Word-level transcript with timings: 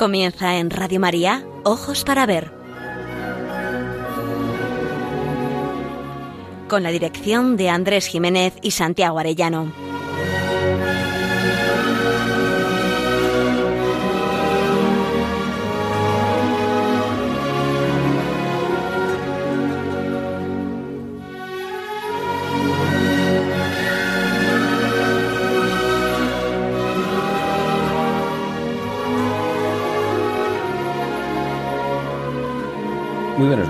Comienza 0.00 0.56
en 0.56 0.70
Radio 0.70 0.98
María, 0.98 1.44
Ojos 1.62 2.04
para 2.04 2.24
Ver. 2.24 2.50
Con 6.68 6.82
la 6.82 6.90
dirección 6.90 7.58
de 7.58 7.68
Andrés 7.68 8.06
Jiménez 8.06 8.54
y 8.62 8.70
Santiago 8.70 9.18
Arellano. 9.18 9.70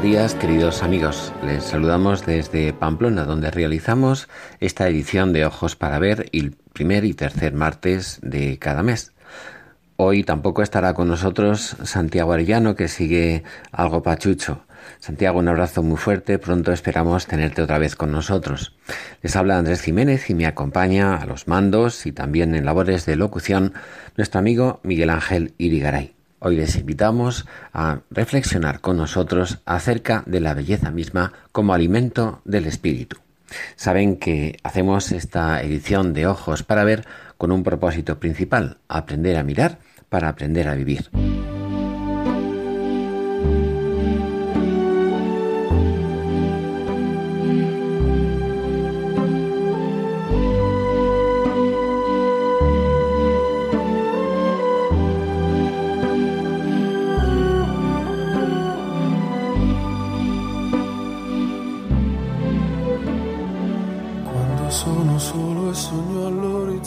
Días, 0.03 0.35
queridos 0.35 0.83
amigos. 0.83 1.33
Les 1.45 1.63
saludamos 1.63 2.25
desde 2.25 2.73
Pamplona, 2.73 3.25
donde 3.25 3.51
realizamos 3.51 4.29
esta 4.59 4.89
edición 4.89 5.35
de 5.35 5.45
Ojos 5.45 5.77
para 5.77 5.99
Ver 5.99 6.31
el 6.33 6.53
primer 6.73 7.05
y 7.05 7.13
tercer 7.13 7.53
martes 7.53 8.19
de 8.23 8.59
cada 8.59 8.83
mes. 8.83 9.13
Hoy 9.97 10.25
tampoco 10.25 10.63
estará 10.63 10.95
con 10.95 11.09
nosotros 11.09 11.77
Santiago 11.85 12.33
Arellano, 12.33 12.77
que 12.77 12.89
sigue 12.89 13.43
algo 13.73 14.03
pachucho. 14.03 14.65
Santiago, 15.01 15.39
un 15.39 15.49
abrazo 15.49 15.83
muy 15.83 15.99
fuerte. 15.99 16.39
Pronto 16.39 16.73
esperamos 16.73 17.27
tenerte 17.27 17.61
otra 17.61 17.79
vez 17.79 17.95
con 17.95 18.11
nosotros. 18.11 18.77
Les 19.21 19.37
habla 19.37 19.59
Andrés 19.59 19.83
Jiménez 19.83 20.31
y 20.31 20.35
me 20.35 20.47
acompaña 20.47 21.17
a 21.17 21.27
los 21.27 21.47
mandos 21.47 22.07
y 22.07 22.13
también 22.13 22.55
en 22.55 22.65
labores 22.65 23.05
de 23.05 23.17
locución 23.17 23.75
nuestro 24.17 24.39
amigo 24.39 24.81
Miguel 24.83 25.11
Ángel 25.11 25.53
Irigaray. 25.59 26.20
Hoy 26.43 26.57
les 26.57 26.77
invitamos 26.77 27.47
a 27.75 28.01
reflexionar 28.11 28.81
con 28.81 28.97
nosotros 28.97 29.59
acerca 29.67 30.23
de 30.25 30.41
la 30.41 30.55
belleza 30.55 30.91
misma 30.91 31.35
como 31.53 31.75
alimento 31.75 32.41
del 32.47 32.65
espíritu. 32.65 33.19
Saben 33.77 34.17
que 34.17 34.57
hacemos 34.63 35.13
esta 35.13 35.63
edición 35.63 36.15
de 36.15 36.27
Ojos 36.27 36.63
para 36.63 36.85
ver 36.85 37.07
con 37.37 37.53
un 37.53 37.63
propósito 37.63 38.19
principal, 38.19 38.79
aprender 38.89 39.37
a 39.37 39.43
mirar 39.43 39.81
para 40.09 40.31
aprender 40.31 40.67
a 40.69 40.75
vivir. 40.75 41.11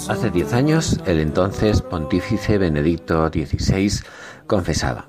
Hace 0.10 0.32
diez 0.32 0.52
años, 0.52 1.00
el 1.06 1.22
entonces 1.22 1.82
pontífice 1.82 2.58
Benedicto 2.58 3.30
XVI 3.30 4.04
confesaba, 4.48 5.06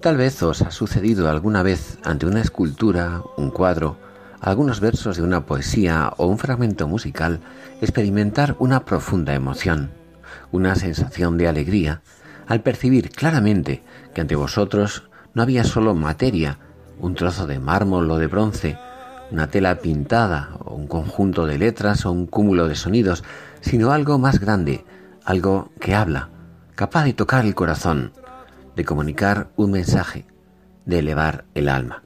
Tal 0.00 0.16
vez 0.16 0.42
os 0.42 0.60
ha 0.62 0.72
sucedido 0.72 1.30
alguna 1.30 1.62
vez 1.62 1.98
ante 2.02 2.26
una 2.26 2.40
escultura, 2.40 3.22
un 3.36 3.50
cuadro, 3.50 3.98
algunos 4.40 4.80
versos 4.80 5.16
de 5.16 5.22
una 5.22 5.46
poesía 5.46 6.12
o 6.16 6.26
un 6.26 6.38
fragmento 6.38 6.88
musical 6.88 7.38
experimentar 7.80 8.56
una 8.58 8.84
profunda 8.84 9.34
emoción, 9.34 9.92
una 10.50 10.74
sensación 10.74 11.38
de 11.38 11.46
alegría, 11.46 12.02
al 12.48 12.60
percibir 12.60 13.10
claramente 13.10 13.84
que 14.14 14.20
ante 14.20 14.34
vosotros 14.34 15.04
no 15.34 15.42
había 15.42 15.62
solo 15.62 15.94
materia, 15.94 16.58
un 16.98 17.14
trozo 17.14 17.46
de 17.46 17.60
mármol 17.60 18.10
o 18.10 18.18
de 18.18 18.26
bronce, 18.26 18.78
una 19.30 19.46
tela 19.46 19.78
pintada 19.78 20.56
o 20.58 20.74
un 20.74 20.88
conjunto 20.88 21.46
de 21.46 21.58
letras 21.58 22.04
o 22.04 22.10
un 22.10 22.26
cúmulo 22.26 22.66
de 22.66 22.74
sonidos, 22.74 23.22
sino 23.62 23.92
algo 23.92 24.18
más 24.18 24.38
grande, 24.38 24.84
algo 25.24 25.72
que 25.80 25.94
habla, 25.94 26.28
capaz 26.74 27.04
de 27.04 27.14
tocar 27.14 27.46
el 27.46 27.54
corazón, 27.54 28.12
de 28.76 28.84
comunicar 28.84 29.48
un 29.56 29.70
mensaje, 29.70 30.26
de 30.84 30.98
elevar 30.98 31.44
el 31.54 31.68
alma. 31.68 32.02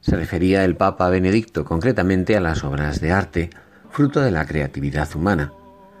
Se 0.00 0.16
refería 0.16 0.64
el 0.64 0.76
Papa 0.76 1.08
Benedicto 1.08 1.64
concretamente 1.64 2.36
a 2.36 2.40
las 2.40 2.64
obras 2.64 3.00
de 3.00 3.12
arte, 3.12 3.50
fruto 3.90 4.20
de 4.20 4.30
la 4.30 4.46
creatividad 4.46 5.08
humana, 5.14 5.52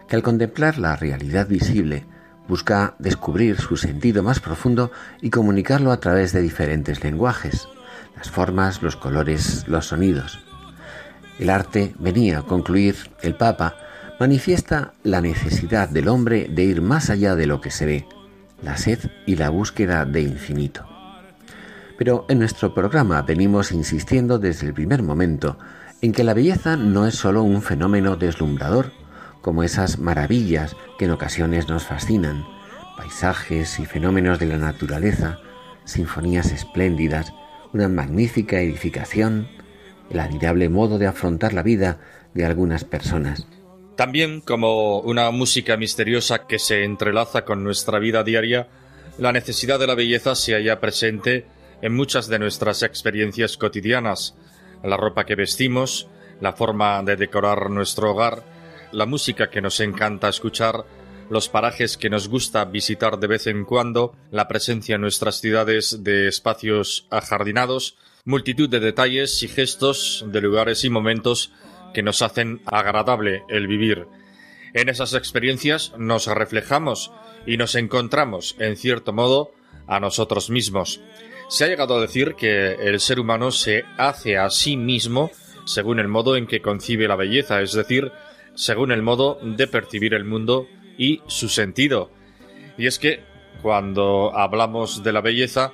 que 0.08 0.16
al 0.16 0.22
contemplar 0.22 0.78
la 0.78 0.96
realidad 0.96 1.46
visible 1.46 2.04
busca 2.48 2.94
descubrir 2.98 3.60
su 3.60 3.76
sentido 3.76 4.22
más 4.22 4.40
profundo 4.40 4.90
y 5.20 5.30
comunicarlo 5.30 5.92
a 5.92 6.00
través 6.00 6.32
de 6.32 6.42
diferentes 6.42 7.04
lenguajes, 7.04 7.68
las 8.16 8.28
formas, 8.30 8.82
los 8.82 8.96
colores, 8.96 9.68
los 9.68 9.86
sonidos. 9.86 10.40
El 11.38 11.48
arte, 11.48 11.94
venía 11.98 12.40
a 12.40 12.42
concluir 12.42 12.96
el 13.22 13.34
Papa, 13.34 13.76
manifiesta 14.20 14.92
la 15.02 15.22
necesidad 15.22 15.88
del 15.88 16.06
hombre 16.06 16.46
de 16.50 16.62
ir 16.62 16.82
más 16.82 17.08
allá 17.08 17.36
de 17.36 17.46
lo 17.46 17.62
que 17.62 17.70
se 17.70 17.86
ve, 17.86 18.06
la 18.62 18.76
sed 18.76 18.98
y 19.24 19.36
la 19.36 19.48
búsqueda 19.48 20.04
de 20.04 20.20
infinito. 20.20 20.86
Pero 21.96 22.26
en 22.28 22.38
nuestro 22.38 22.74
programa 22.74 23.22
venimos 23.22 23.72
insistiendo 23.72 24.38
desde 24.38 24.66
el 24.66 24.74
primer 24.74 25.02
momento 25.02 25.56
en 26.02 26.12
que 26.12 26.22
la 26.22 26.34
belleza 26.34 26.76
no 26.76 27.06
es 27.06 27.14
sólo 27.14 27.42
un 27.42 27.62
fenómeno 27.62 28.16
deslumbrador, 28.16 28.92
como 29.40 29.62
esas 29.62 29.98
maravillas 29.98 30.76
que 30.98 31.06
en 31.06 31.12
ocasiones 31.12 31.70
nos 31.70 31.84
fascinan, 31.84 32.44
paisajes 32.98 33.80
y 33.80 33.86
fenómenos 33.86 34.38
de 34.38 34.48
la 34.48 34.58
naturaleza, 34.58 35.38
sinfonías 35.86 36.52
espléndidas, 36.52 37.32
una 37.72 37.88
magnífica 37.88 38.60
edificación, 38.60 39.48
el 40.10 40.20
admirable 40.20 40.68
modo 40.68 40.98
de 40.98 41.06
afrontar 41.06 41.54
la 41.54 41.62
vida 41.62 42.00
de 42.34 42.44
algunas 42.44 42.84
personas. 42.84 43.46
También 44.00 44.40
como 44.40 45.00
una 45.00 45.30
música 45.30 45.76
misteriosa 45.76 46.46
que 46.46 46.58
se 46.58 46.84
entrelaza 46.84 47.44
con 47.44 47.62
nuestra 47.62 47.98
vida 47.98 48.24
diaria, 48.24 48.66
la 49.18 49.30
necesidad 49.30 49.78
de 49.78 49.86
la 49.86 49.94
belleza 49.94 50.34
se 50.34 50.54
halla 50.54 50.80
presente 50.80 51.44
en 51.82 51.94
muchas 51.94 52.26
de 52.26 52.38
nuestras 52.38 52.82
experiencias 52.82 53.58
cotidianas, 53.58 54.34
la 54.82 54.96
ropa 54.96 55.26
que 55.26 55.34
vestimos, 55.34 56.08
la 56.40 56.54
forma 56.54 57.02
de 57.02 57.16
decorar 57.16 57.68
nuestro 57.68 58.12
hogar, 58.12 58.42
la 58.90 59.04
música 59.04 59.50
que 59.50 59.60
nos 59.60 59.78
encanta 59.80 60.30
escuchar, 60.30 60.86
los 61.28 61.50
parajes 61.50 61.98
que 61.98 62.08
nos 62.08 62.26
gusta 62.26 62.64
visitar 62.64 63.18
de 63.18 63.26
vez 63.26 63.48
en 63.48 63.66
cuando, 63.66 64.16
la 64.30 64.48
presencia 64.48 64.94
en 64.94 65.02
nuestras 65.02 65.42
ciudades 65.42 66.02
de 66.02 66.26
espacios 66.26 67.06
ajardinados, 67.10 67.98
multitud 68.24 68.70
de 68.70 68.80
detalles 68.80 69.42
y 69.42 69.48
gestos 69.48 70.24
de 70.26 70.40
lugares 70.40 70.84
y 70.84 70.88
momentos 70.88 71.52
que 71.92 72.02
nos 72.02 72.22
hacen 72.22 72.60
agradable 72.66 73.42
el 73.48 73.66
vivir. 73.66 74.06
En 74.74 74.88
esas 74.88 75.14
experiencias 75.14 75.92
nos 75.98 76.26
reflejamos 76.26 77.12
y 77.46 77.56
nos 77.56 77.74
encontramos, 77.74 78.56
en 78.58 78.76
cierto 78.76 79.12
modo, 79.12 79.52
a 79.86 79.98
nosotros 79.98 80.50
mismos. 80.50 81.00
Se 81.48 81.64
ha 81.64 81.66
llegado 81.66 81.96
a 81.96 82.00
decir 82.00 82.34
que 82.36 82.74
el 82.74 83.00
ser 83.00 83.18
humano 83.18 83.50
se 83.50 83.84
hace 83.98 84.38
a 84.38 84.50
sí 84.50 84.76
mismo 84.76 85.30
según 85.64 85.98
el 86.00 86.08
modo 86.08 86.36
en 86.36 86.46
que 86.46 86.62
concibe 86.62 87.08
la 87.08 87.16
belleza, 87.16 87.60
es 87.60 87.72
decir, 87.72 88.12
según 88.54 88.92
el 88.92 89.02
modo 89.02 89.38
de 89.42 89.66
percibir 89.66 90.14
el 90.14 90.24
mundo 90.24 90.66
y 90.96 91.22
su 91.26 91.48
sentido. 91.48 92.10
Y 92.76 92.86
es 92.86 92.98
que 92.98 93.24
cuando 93.62 94.36
hablamos 94.36 95.02
de 95.02 95.12
la 95.12 95.20
belleza, 95.20 95.72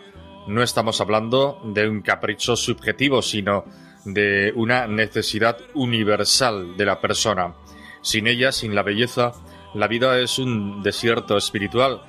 no 0.49 0.63
estamos 0.63 1.01
hablando 1.01 1.61
de 1.65 1.89
un 1.89 2.03
capricho 2.03 2.57
subjetivo, 2.57 3.23
sino 3.23 3.65
de 4.07 4.53
una 4.55 4.87
necesidad 4.87 5.59
universal 5.75 6.77
de 6.77 6.87
la 6.87 7.01
persona. 7.01 7.55
Sin 8.03 8.27
ella, 8.29 8.53
sin 8.53 8.75
la 8.75 8.83
belleza, 8.83 9.33
la 9.75 9.89
vida 9.89 10.19
es 10.21 10.39
un 10.39 10.83
desierto 10.83 11.37
espiritual. 11.37 12.03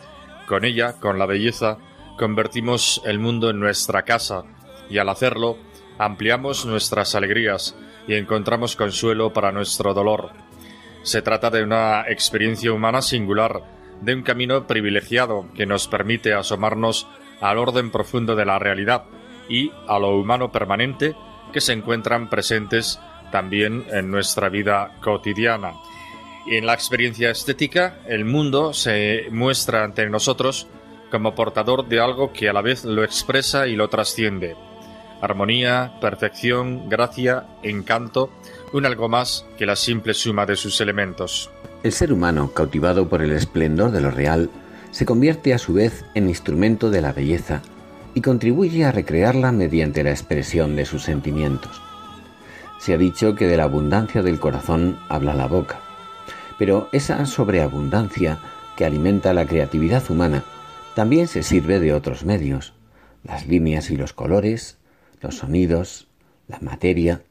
Con 0.48 0.64
ella, 0.64 0.94
con 1.00 1.18
la 1.18 1.26
belleza, 1.26 1.80
convertimos 2.18 3.02
el 3.04 3.20
mundo 3.20 3.50
en 3.50 3.60
nuestra 3.60 4.04
casa 4.04 4.44
y 4.90 5.00
al 5.00 5.10
hacerlo 5.10 5.58
ampliamos 5.98 6.66
nuestras 6.66 7.16
alegrías 7.16 7.76
y 8.08 8.14
encontramos 8.14 8.76
consuelo 8.76 9.34
para 9.34 9.52
nuestro 9.52 9.94
dolor. 9.94 10.32
Se 11.02 11.22
trata 11.22 11.50
de 11.50 11.64
una 11.64 12.06
experiencia 12.08 12.72
humana 12.72 13.02
singular, 13.02 13.64
de 14.02 14.14
un 14.14 14.22
camino 14.22 14.68
privilegiado 14.68 15.48
que 15.56 15.66
nos 15.66 15.88
permite 15.88 16.34
asomarnos 16.34 17.08
al 17.42 17.58
orden 17.58 17.90
profundo 17.90 18.36
de 18.36 18.46
la 18.46 18.60
realidad 18.60 19.06
y 19.50 19.72
a 19.88 19.98
lo 20.00 20.16
humano 20.16 20.52
permanente 20.52 21.16
que 21.58 21.62
se 21.62 21.74
encuentran 21.74 22.30
presentes 22.30 23.00
también 23.32 23.84
en 23.90 24.12
nuestra 24.12 24.48
vida 24.48 24.92
cotidiana. 25.02 25.74
En 26.48 26.68
la 26.68 26.76
experiencia 26.76 27.32
estética, 27.32 27.98
el 28.06 28.26
mundo 28.26 28.74
se 28.74 29.24
muestra 29.32 29.84
ante 29.84 30.08
nosotros 30.08 30.68
como 31.10 31.34
portador 31.34 31.88
de 31.88 32.00
algo 32.00 32.32
que 32.32 32.48
a 32.48 32.54
la 32.54 32.62
vez 32.62 32.86
lo 32.86 33.04
expresa 33.04 33.66
y 33.66 33.76
lo 33.76 33.88
trasciende. 33.88 34.56
Armonía, 35.20 35.94
perfección, 36.00 36.90
gracia, 36.90 37.48
encanto, 37.64 38.30
un 38.72 38.86
algo 38.86 39.10
más 39.10 39.44
que 39.58 39.66
la 39.66 39.76
simple 39.76 40.14
suma 40.14 40.46
de 40.46 40.58
sus 40.58 40.80
elementos. 40.80 41.50
El 41.82 41.92
ser 41.92 42.14
humano, 42.14 42.52
cautivado 42.54 43.10
por 43.10 43.24
el 43.24 43.32
esplendor 43.32 43.90
de 43.90 44.02
lo 44.02 44.12
real, 44.12 44.52
se 44.92 45.08
convierte 45.08 45.56
a 45.56 45.58
su 45.58 45.74
vez 45.74 46.06
en 46.14 46.30
instrumento 46.30 46.92
de 46.92 47.02
la 47.02 47.14
belleza 47.14 47.64
y 48.18 48.22
contribuye 48.22 48.84
a 48.84 48.92
recrearla 48.92 49.52
mediante 49.52 50.04
la 50.04 50.10
expresión 50.10 50.76
de 50.76 50.86
sus 50.86 51.04
sentimientos. 51.04 51.80
Se 52.80 52.96
ha 52.96 52.98
dicho 52.98 53.36
que 53.36 53.46
de 53.46 53.58
la 53.58 53.66
abundancia 53.66 54.24
del 54.24 54.40
corazón 54.40 54.98
habla 55.08 55.36
la 55.36 55.46
boca, 55.46 55.80
pero 56.58 56.90
esa 56.94 57.24
sobreabundancia 57.28 58.40
que 58.76 58.86
alimenta 58.86 59.36
la 59.36 59.46
creatividad 59.46 60.10
humana 60.10 60.44
también 60.96 61.28
se 61.28 61.44
sirve 61.44 61.80
de 61.80 61.94
otros 61.94 62.26
medios, 62.26 62.74
las 63.24 63.46
líneas 63.46 63.92
y 63.92 63.98
los 63.98 64.14
colores, 64.14 64.80
los 65.22 65.36
sonidos, 65.36 66.08
la 66.48 66.58
materia, 66.60 67.22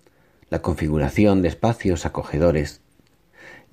la 0.50 0.62
configuración 0.62 1.42
de 1.42 1.48
espacios 1.48 2.06
acogedores, 2.06 2.80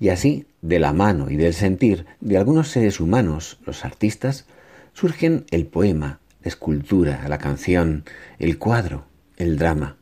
y 0.00 0.08
así, 0.08 0.46
de 0.62 0.80
la 0.80 0.92
mano 0.92 1.30
y 1.30 1.36
del 1.36 1.54
sentir 1.54 2.06
de 2.20 2.38
algunos 2.38 2.70
seres 2.70 2.98
humanos, 2.98 3.60
los 3.64 3.84
artistas, 3.84 4.46
surgen 4.94 5.44
el 5.52 5.66
poema, 5.66 6.18
escultura, 6.44 7.26
la 7.28 7.38
canción, 7.38 8.04
el 8.38 8.58
cuadro, 8.58 9.06
el 9.36 9.58
drama, 9.58 9.96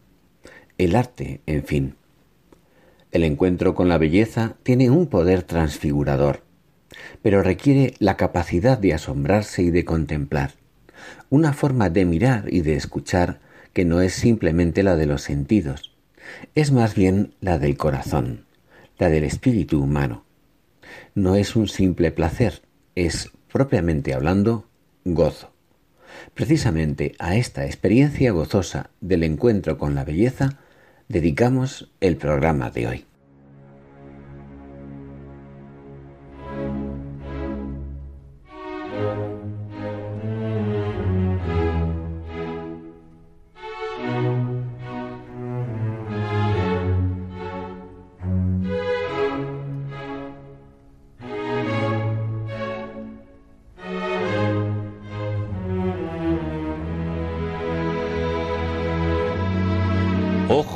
el 0.78 0.96
arte, 0.96 1.40
en 1.46 1.64
fin. 1.64 1.94
El 3.10 3.24
encuentro 3.24 3.74
con 3.74 3.88
la 3.88 3.98
belleza 3.98 4.56
tiene 4.62 4.90
un 4.90 5.06
poder 5.06 5.42
transfigurador, 5.42 6.42
pero 7.22 7.42
requiere 7.42 7.94
la 7.98 8.16
capacidad 8.16 8.78
de 8.78 8.94
asombrarse 8.94 9.62
y 9.62 9.70
de 9.70 9.84
contemplar, 9.84 10.52
una 11.30 11.52
forma 11.52 11.90
de 11.90 12.04
mirar 12.04 12.52
y 12.52 12.60
de 12.60 12.74
escuchar 12.74 13.40
que 13.72 13.84
no 13.84 14.00
es 14.00 14.12
simplemente 14.12 14.82
la 14.82 14.96
de 14.96 15.06
los 15.06 15.22
sentidos, 15.22 15.94
es 16.54 16.72
más 16.72 16.94
bien 16.94 17.34
la 17.40 17.58
del 17.58 17.76
corazón, 17.76 18.46
la 18.98 19.08
del 19.08 19.24
espíritu 19.24 19.82
humano. 19.82 20.24
No 21.14 21.36
es 21.36 21.56
un 21.56 21.68
simple 21.68 22.12
placer, 22.12 22.62
es, 22.94 23.30
propiamente 23.50 24.14
hablando, 24.14 24.66
gozo. 25.04 25.51
Precisamente 26.34 27.14
a 27.18 27.36
esta 27.36 27.66
experiencia 27.66 28.32
gozosa 28.32 28.90
del 29.00 29.22
encuentro 29.22 29.76
con 29.76 29.94
la 29.94 30.04
belleza 30.04 30.58
dedicamos 31.08 31.90
el 32.00 32.16
programa 32.16 32.70
de 32.70 32.86
hoy. 32.86 33.04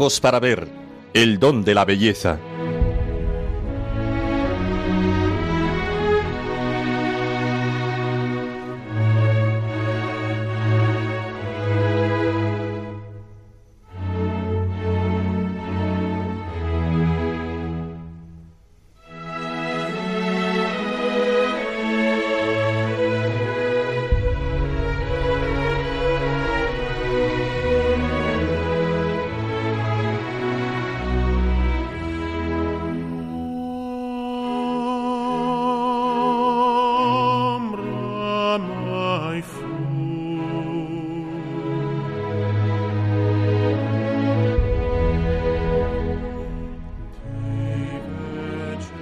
Para 0.06 0.38
ver, 0.38 0.68
el 1.14 1.40
don 1.40 1.64
de 1.64 1.74
la 1.74 1.84
belleza. 1.84 2.38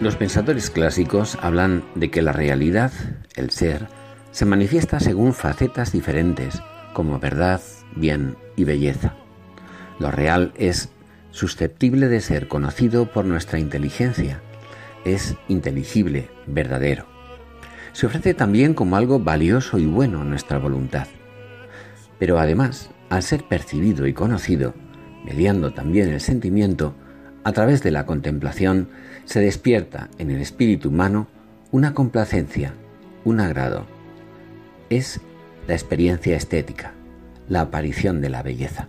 Los 0.04 0.16
pensadores 0.16 0.68
clásicos 0.68 1.38
hablan 1.40 1.82
de 1.94 2.10
que 2.10 2.20
la 2.20 2.32
realidad, 2.32 2.92
el 3.36 3.48
ser, 3.48 3.88
se 4.32 4.44
manifiesta 4.44 5.00
según 5.00 5.32
facetas 5.32 5.92
diferentes, 5.92 6.60
como 6.92 7.18
verdad, 7.18 7.62
bien 7.96 8.36
y 8.54 8.64
belleza. 8.64 9.14
Lo 9.98 10.10
real 10.10 10.52
es 10.58 10.90
susceptible 11.30 12.08
de 12.08 12.20
ser 12.20 12.48
conocido 12.48 13.10
por 13.10 13.24
nuestra 13.24 13.58
inteligencia, 13.58 14.42
es 15.06 15.36
inteligible, 15.48 16.28
verdadero. 16.46 17.06
Se 17.94 18.04
ofrece 18.04 18.34
también 18.34 18.74
como 18.74 18.96
algo 18.96 19.20
valioso 19.20 19.78
y 19.78 19.86
bueno 19.86 20.20
en 20.20 20.28
nuestra 20.28 20.58
voluntad. 20.58 21.06
Pero 22.18 22.38
además, 22.38 22.90
al 23.08 23.22
ser 23.22 23.44
percibido 23.44 24.06
y 24.06 24.12
conocido, 24.12 24.74
mediando 25.24 25.72
también 25.72 26.10
el 26.10 26.20
sentimiento, 26.20 26.94
a 27.44 27.52
través 27.52 27.82
de 27.82 27.90
la 27.90 28.06
contemplación 28.06 28.88
se 29.26 29.40
despierta 29.40 30.08
en 30.18 30.30
el 30.30 30.40
espíritu 30.40 30.88
humano 30.88 31.28
una 31.70 31.92
complacencia, 31.92 32.72
un 33.24 33.38
agrado. 33.38 33.86
Es 34.88 35.20
la 35.68 35.74
experiencia 35.74 36.36
estética, 36.36 36.92
la 37.48 37.60
aparición 37.60 38.22
de 38.22 38.30
la 38.30 38.42
belleza. 38.42 38.88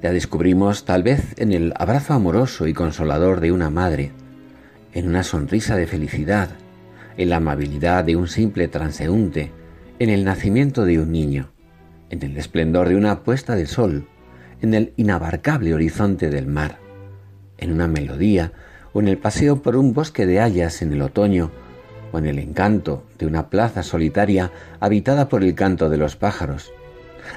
La 0.00 0.12
descubrimos 0.12 0.84
tal 0.84 1.02
vez 1.02 1.34
en 1.38 1.52
el 1.52 1.74
abrazo 1.76 2.14
amoroso 2.14 2.68
y 2.68 2.72
consolador 2.72 3.40
de 3.40 3.50
una 3.50 3.68
madre, 3.68 4.12
en 4.94 5.08
una 5.08 5.24
sonrisa 5.24 5.74
de 5.74 5.88
felicidad, 5.88 6.50
en 7.16 7.30
la 7.30 7.36
amabilidad 7.36 8.04
de 8.04 8.14
un 8.14 8.28
simple 8.28 8.68
transeúnte, 8.68 9.50
en 9.98 10.08
el 10.08 10.24
nacimiento 10.24 10.84
de 10.84 11.00
un 11.00 11.10
niño, 11.10 11.50
en 12.10 12.22
el 12.22 12.36
esplendor 12.36 12.88
de 12.88 12.94
una 12.94 13.24
puesta 13.24 13.56
de 13.56 13.66
sol, 13.66 14.06
en 14.60 14.74
el 14.74 14.92
inabarcable 14.96 15.74
horizonte 15.74 16.30
del 16.30 16.46
mar 16.46 16.87
en 17.58 17.72
una 17.72 17.88
melodía, 17.88 18.52
o 18.92 19.00
en 19.00 19.08
el 19.08 19.18
paseo 19.18 19.62
por 19.62 19.76
un 19.76 19.92
bosque 19.92 20.26
de 20.26 20.40
hayas 20.40 20.82
en 20.82 20.92
el 20.92 21.02
otoño, 21.02 21.50
o 22.12 22.18
en 22.18 22.26
el 22.26 22.38
encanto 22.38 23.04
de 23.18 23.26
una 23.26 23.50
plaza 23.50 23.82
solitaria 23.82 24.50
habitada 24.80 25.28
por 25.28 25.44
el 25.44 25.54
canto 25.54 25.90
de 25.90 25.98
los 25.98 26.16
pájaros, 26.16 26.72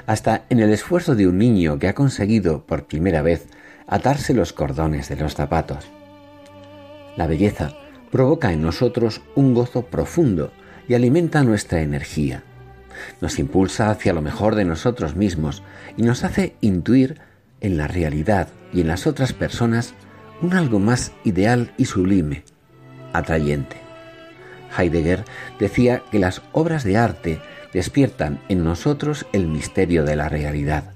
hasta 0.06 0.44
en 0.48 0.60
el 0.60 0.72
esfuerzo 0.72 1.14
de 1.14 1.26
un 1.26 1.38
niño 1.38 1.78
que 1.78 1.88
ha 1.88 1.94
conseguido 1.94 2.64
por 2.64 2.86
primera 2.86 3.22
vez 3.22 3.46
atarse 3.86 4.32
los 4.32 4.52
cordones 4.52 5.08
de 5.08 5.16
los 5.16 5.34
zapatos. 5.34 5.90
La 7.16 7.26
belleza 7.26 7.74
provoca 8.10 8.52
en 8.52 8.62
nosotros 8.62 9.22
un 9.34 9.54
gozo 9.54 9.86
profundo 9.86 10.52
y 10.88 10.94
alimenta 10.94 11.42
nuestra 11.42 11.82
energía. 11.82 12.42
Nos 13.20 13.38
impulsa 13.38 13.90
hacia 13.90 14.12
lo 14.12 14.22
mejor 14.22 14.54
de 14.54 14.64
nosotros 14.64 15.16
mismos 15.16 15.62
y 15.96 16.02
nos 16.02 16.24
hace 16.24 16.56
intuir 16.60 17.20
en 17.60 17.76
la 17.76 17.88
realidad 17.88 18.48
y 18.72 18.80
en 18.80 18.88
las 18.88 19.06
otras 19.06 19.32
personas 19.32 19.94
un 20.42 20.54
algo 20.54 20.80
más 20.80 21.12
ideal 21.24 21.72
y 21.76 21.86
sublime, 21.86 22.44
atrayente. 23.12 23.76
Heidegger 24.76 25.24
decía 25.58 26.02
que 26.10 26.18
las 26.18 26.42
obras 26.52 26.84
de 26.84 26.96
arte 26.96 27.40
despiertan 27.72 28.40
en 28.48 28.64
nosotros 28.64 29.26
el 29.32 29.46
misterio 29.46 30.04
de 30.04 30.16
la 30.16 30.28
realidad. 30.28 30.92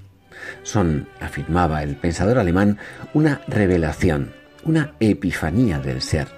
Son, 0.62 1.08
afirmaba 1.20 1.82
el 1.82 1.96
pensador 1.96 2.38
alemán, 2.38 2.78
una 3.14 3.40
revelación, 3.46 4.32
una 4.64 4.94
epifanía 5.00 5.78
del 5.78 6.02
ser. 6.02 6.28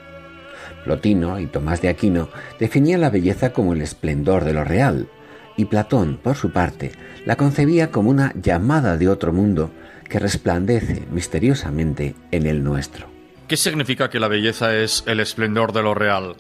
Plotino 0.84 1.38
y 1.38 1.46
Tomás 1.46 1.82
de 1.82 1.88
Aquino 1.88 2.28
definían 2.58 3.00
la 3.00 3.10
belleza 3.10 3.52
como 3.52 3.72
el 3.72 3.82
esplendor 3.82 4.44
de 4.44 4.52
lo 4.52 4.64
real, 4.64 5.08
y 5.56 5.64
Platón, 5.64 6.20
por 6.22 6.36
su 6.36 6.52
parte, 6.52 6.92
la 7.24 7.36
concebía 7.36 7.90
como 7.90 8.10
una 8.10 8.32
llamada 8.40 8.96
de 8.96 9.08
otro 9.08 9.32
mundo 9.32 9.72
que 10.08 10.18
resplandece 10.18 11.06
misteriosamente 11.10 12.14
en 12.30 12.46
el 12.46 12.64
nuestro. 12.64 13.08
¿Qué 13.46 13.56
significa 13.56 14.10
que 14.10 14.20
la 14.20 14.28
belleza 14.28 14.76
es 14.76 15.04
el 15.06 15.20
esplendor 15.20 15.72
de 15.72 15.82
lo 15.82 15.94
real? 15.94 16.36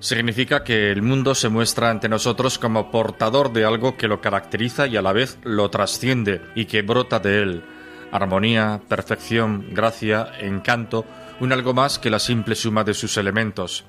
Significa 0.00 0.64
que 0.64 0.90
el 0.90 1.00
mundo 1.00 1.34
se 1.34 1.48
muestra 1.48 1.88
ante 1.88 2.08
nosotros 2.08 2.58
como 2.58 2.90
portador 2.90 3.52
de 3.52 3.64
algo 3.64 3.96
que 3.96 4.08
lo 4.08 4.20
caracteriza 4.20 4.86
y 4.86 4.96
a 4.96 5.02
la 5.02 5.12
vez 5.12 5.38
lo 5.44 5.70
trasciende 5.70 6.42
y 6.54 6.66
que 6.66 6.82
brota 6.82 7.20
de 7.20 7.42
él. 7.42 7.64
Armonía, 8.12 8.82
perfección, 8.86 9.68
gracia, 9.72 10.32
encanto, 10.40 11.06
un 11.40 11.52
algo 11.52 11.72
más 11.72 11.98
que 11.98 12.10
la 12.10 12.18
simple 12.18 12.54
suma 12.54 12.84
de 12.84 12.94
sus 12.94 13.16
elementos. 13.16 13.84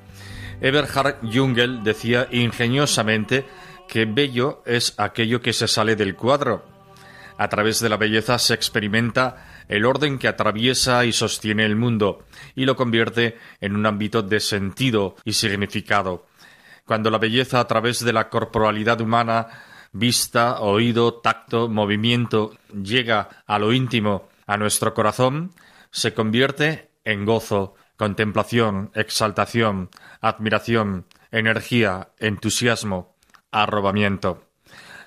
Eberhard 0.62 1.18
Jungel 1.22 1.84
decía 1.84 2.28
ingeniosamente 2.32 3.46
que 3.90 4.06
bello 4.06 4.64
es 4.66 4.94
aquello 4.98 5.42
que 5.42 5.54
se 5.54 5.68
sale 5.68 5.96
del 5.96 6.16
cuadro, 6.16 6.75
a 7.38 7.48
través 7.50 7.80
de 7.80 7.90
la 7.90 7.98
belleza 7.98 8.40
se 8.40 8.54
experimenta 8.54 9.66
el 9.68 9.86
orden 9.86 10.18
que 10.20 10.28
atraviesa 10.28 11.06
y 11.06 11.12
sostiene 11.12 11.66
el 11.66 11.76
mundo 11.76 12.26
y 12.56 12.66
lo 12.66 12.76
convierte 12.76 13.38
en 13.62 13.76
un 13.76 13.86
ámbito 13.86 14.22
de 14.22 14.40
sentido 14.40 15.16
y 15.24 15.34
significado. 15.34 16.28
cuando 16.86 17.10
la 17.10 17.18
belleza 17.18 17.60
a 17.60 17.68
través 17.68 18.06
de 18.06 18.14
la 18.14 18.30
corporalidad 18.30 19.02
humana, 19.02 19.48
vista, 19.92 20.60
oído, 20.60 21.16
tacto, 21.16 21.68
movimiento, 21.68 22.56
llega 22.72 23.28
a 23.48 23.58
lo 23.58 23.74
íntimo, 23.74 24.30
a 24.46 24.56
nuestro 24.58 24.94
corazón, 24.94 25.52
se 25.90 26.14
convierte 26.14 26.92
en 27.04 27.26
gozo, 27.26 27.74
contemplación, 27.98 28.92
exaltación, 28.94 29.90
admiración, 30.22 31.08
energía, 31.32 32.10
entusiasmo, 32.20 33.16
arrobamiento. 33.52 34.45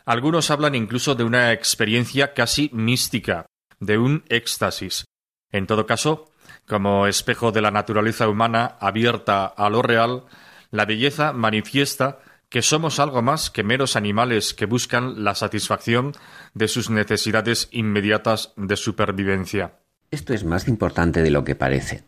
Algunos 0.08 0.50
hablan 0.50 0.74
incluso 0.74 1.14
de 1.14 1.22
una 1.22 1.52
experiencia 1.52 2.32
casi 2.32 2.70
mística, 2.72 3.44
de 3.78 3.98
un 3.98 4.24
éxtasis. 4.30 5.04
En 5.52 5.66
todo 5.66 5.84
caso, 5.84 6.30
como 6.66 7.06
espejo 7.06 7.52
de 7.52 7.60
la 7.60 7.70
naturaleza 7.70 8.26
humana 8.26 8.78
abierta 8.80 9.44
a 9.44 9.68
lo 9.68 9.82
real, 9.82 10.24
la 10.70 10.86
belleza 10.86 11.34
manifiesta 11.34 12.20
que 12.48 12.62
somos 12.62 13.00
algo 13.00 13.20
más 13.20 13.50
que 13.50 13.62
meros 13.62 13.96
animales 13.96 14.54
que 14.54 14.64
buscan 14.64 15.24
la 15.24 15.34
satisfacción 15.34 16.12
de 16.54 16.68
sus 16.68 16.88
necesidades 16.88 17.68
inmediatas 17.70 18.54
de 18.56 18.76
supervivencia. 18.76 19.74
Esto 20.10 20.32
es 20.32 20.42
más 20.42 20.68
importante 20.68 21.22
de 21.22 21.30
lo 21.30 21.44
que 21.44 21.54
parece. 21.54 22.02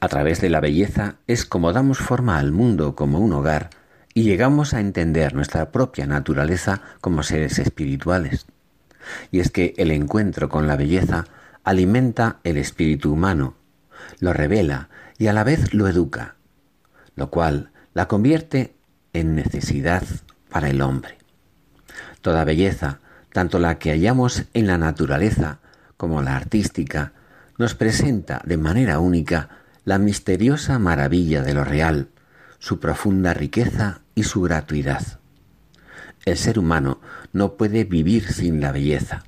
A 0.00 0.08
través 0.08 0.40
de 0.40 0.48
la 0.48 0.60
belleza 0.60 1.16
es 1.26 1.44
como 1.44 1.74
damos 1.74 1.98
forma 1.98 2.38
al 2.38 2.52
mundo 2.52 2.94
como 2.94 3.18
un 3.18 3.34
hogar 3.34 3.68
y 4.16 4.22
llegamos 4.22 4.72
a 4.72 4.80
entender 4.80 5.34
nuestra 5.34 5.70
propia 5.70 6.06
naturaleza 6.06 6.80
como 7.02 7.22
seres 7.22 7.58
espirituales. 7.58 8.46
Y 9.30 9.40
es 9.40 9.50
que 9.50 9.74
el 9.76 9.90
encuentro 9.90 10.48
con 10.48 10.66
la 10.66 10.74
belleza 10.74 11.26
alimenta 11.64 12.38
el 12.42 12.56
espíritu 12.56 13.12
humano, 13.12 13.56
lo 14.18 14.32
revela 14.32 14.88
y 15.18 15.26
a 15.26 15.34
la 15.34 15.44
vez 15.44 15.74
lo 15.74 15.86
educa, 15.86 16.36
lo 17.14 17.28
cual 17.28 17.72
la 17.92 18.08
convierte 18.08 18.74
en 19.12 19.34
necesidad 19.34 20.02
para 20.48 20.70
el 20.70 20.80
hombre. 20.80 21.18
Toda 22.22 22.44
belleza, 22.44 23.00
tanto 23.34 23.58
la 23.58 23.78
que 23.78 23.90
hallamos 23.90 24.44
en 24.54 24.66
la 24.66 24.78
naturaleza 24.78 25.58
como 25.98 26.22
la 26.22 26.36
artística, 26.36 27.12
nos 27.58 27.74
presenta 27.74 28.40
de 28.46 28.56
manera 28.56 28.98
única 28.98 29.50
la 29.84 29.98
misteriosa 29.98 30.78
maravilla 30.78 31.42
de 31.42 31.52
lo 31.52 31.64
real, 31.64 32.08
su 32.58 32.80
profunda 32.80 33.34
riqueza 33.34 34.00
y 34.14 34.24
su 34.24 34.42
gratuidad. 34.42 35.20
El 36.24 36.36
ser 36.36 36.58
humano 36.58 37.00
no 37.32 37.54
puede 37.54 37.84
vivir 37.84 38.32
sin 38.32 38.60
la 38.60 38.72
belleza. 38.72 39.24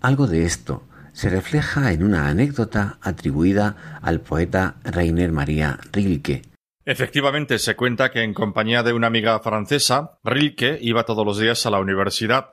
Algo 0.00 0.26
de 0.26 0.44
esto 0.44 0.82
se 1.12 1.30
refleja 1.30 1.92
en 1.92 2.02
una 2.02 2.28
anécdota 2.28 2.98
atribuida 3.00 4.00
al 4.02 4.20
poeta 4.20 4.76
Rainer 4.84 5.32
Maria 5.32 5.78
Rilke. 5.92 6.42
Efectivamente, 6.84 7.58
se 7.58 7.76
cuenta 7.76 8.10
que 8.10 8.22
en 8.22 8.34
compañía 8.34 8.82
de 8.82 8.92
una 8.92 9.06
amiga 9.06 9.38
francesa, 9.40 10.18
Rilke 10.22 10.78
iba 10.82 11.04
todos 11.04 11.24
los 11.24 11.38
días 11.38 11.64
a 11.64 11.70
la 11.70 11.78
universidad. 11.78 12.50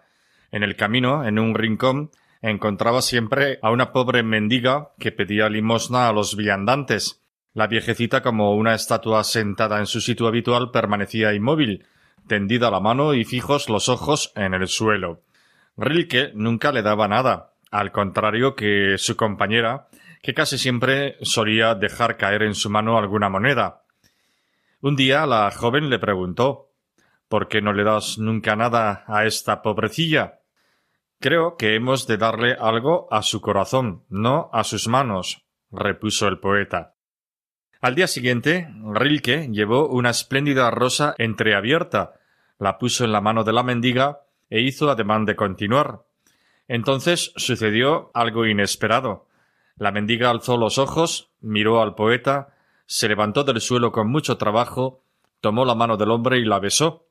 En 0.51 0.63
el 0.63 0.77
camino, 0.77 1.25
en 1.25 1.39
un 1.39 1.55
rincón, 1.55 2.11
encontraba 2.41 3.01
siempre 3.01 3.59
a 3.61 3.71
una 3.71 3.91
pobre 3.91 4.23
mendiga 4.23 4.91
que 4.99 5.11
pedía 5.11 5.49
limosna 5.49 6.07
a 6.07 6.13
los 6.13 6.37
viandantes. 6.37 7.20
La 7.53 7.67
viejecita, 7.67 8.21
como 8.21 8.55
una 8.55 8.73
estatua 8.73 9.23
sentada 9.23 9.79
en 9.79 9.85
su 9.85 9.99
sitio 9.99 10.27
habitual, 10.27 10.71
permanecía 10.71 11.33
inmóvil, 11.33 11.85
tendida 12.27 12.71
la 12.71 12.79
mano 12.79 13.13
y 13.13 13.25
fijos 13.25 13.67
los 13.69 13.89
ojos 13.89 14.31
en 14.35 14.53
el 14.53 14.67
suelo. 14.67 15.21
Rilke 15.75 16.31
nunca 16.33 16.71
le 16.71 16.81
daba 16.81 17.07
nada, 17.09 17.53
al 17.69 17.91
contrario 17.91 18.55
que 18.55 18.95
su 18.97 19.17
compañera, 19.17 19.89
que 20.21 20.33
casi 20.33 20.57
siempre 20.57 21.17
solía 21.21 21.75
dejar 21.75 22.17
caer 22.17 22.43
en 22.43 22.55
su 22.55 22.69
mano 22.69 22.97
alguna 22.97 23.27
moneda. 23.29 23.83
Un 24.81 24.95
día 24.95 25.25
la 25.25 25.51
joven 25.51 25.89
le 25.89 25.99
preguntó 25.99 26.69
¿Por 27.27 27.47
qué 27.47 27.61
no 27.61 27.71
le 27.71 27.83
das 27.83 28.17
nunca 28.17 28.55
nada 28.55 29.05
a 29.07 29.25
esta 29.25 29.61
pobrecilla? 29.61 30.39
Creo 31.19 31.55
que 31.55 31.75
hemos 31.75 32.05
de 32.05 32.17
darle 32.17 32.57
algo 32.59 33.07
a 33.09 33.21
su 33.21 33.39
corazón, 33.39 34.03
no 34.09 34.49
a 34.51 34.63
sus 34.63 34.87
manos, 34.87 35.45
repuso 35.71 36.27
el 36.27 36.39
poeta. 36.39 36.95
Al 37.81 37.95
día 37.95 38.05
siguiente, 38.05 38.71
Rilke 38.93 39.47
llevó 39.51 39.87
una 39.87 40.11
espléndida 40.11 40.69
rosa 40.69 41.15
entreabierta, 41.17 42.13
la 42.59 42.77
puso 42.77 43.05
en 43.05 43.11
la 43.11 43.21
mano 43.21 43.43
de 43.43 43.53
la 43.53 43.63
mendiga 43.63 44.19
e 44.51 44.61
hizo 44.61 44.91
ademán 44.91 45.25
de 45.25 45.35
continuar. 45.35 46.03
Entonces 46.67 47.33
sucedió 47.37 48.11
algo 48.13 48.45
inesperado. 48.45 49.27
La 49.77 49.91
mendiga 49.91 50.29
alzó 50.29 50.57
los 50.57 50.77
ojos, 50.77 51.31
miró 51.39 51.81
al 51.81 51.95
poeta, 51.95 52.53
se 52.85 53.07
levantó 53.07 53.43
del 53.43 53.59
suelo 53.59 53.91
con 53.91 54.11
mucho 54.11 54.37
trabajo, 54.37 55.01
tomó 55.39 55.65
la 55.65 55.73
mano 55.73 55.97
del 55.97 56.11
hombre 56.11 56.37
y 56.37 56.45
la 56.45 56.59
besó. 56.59 57.07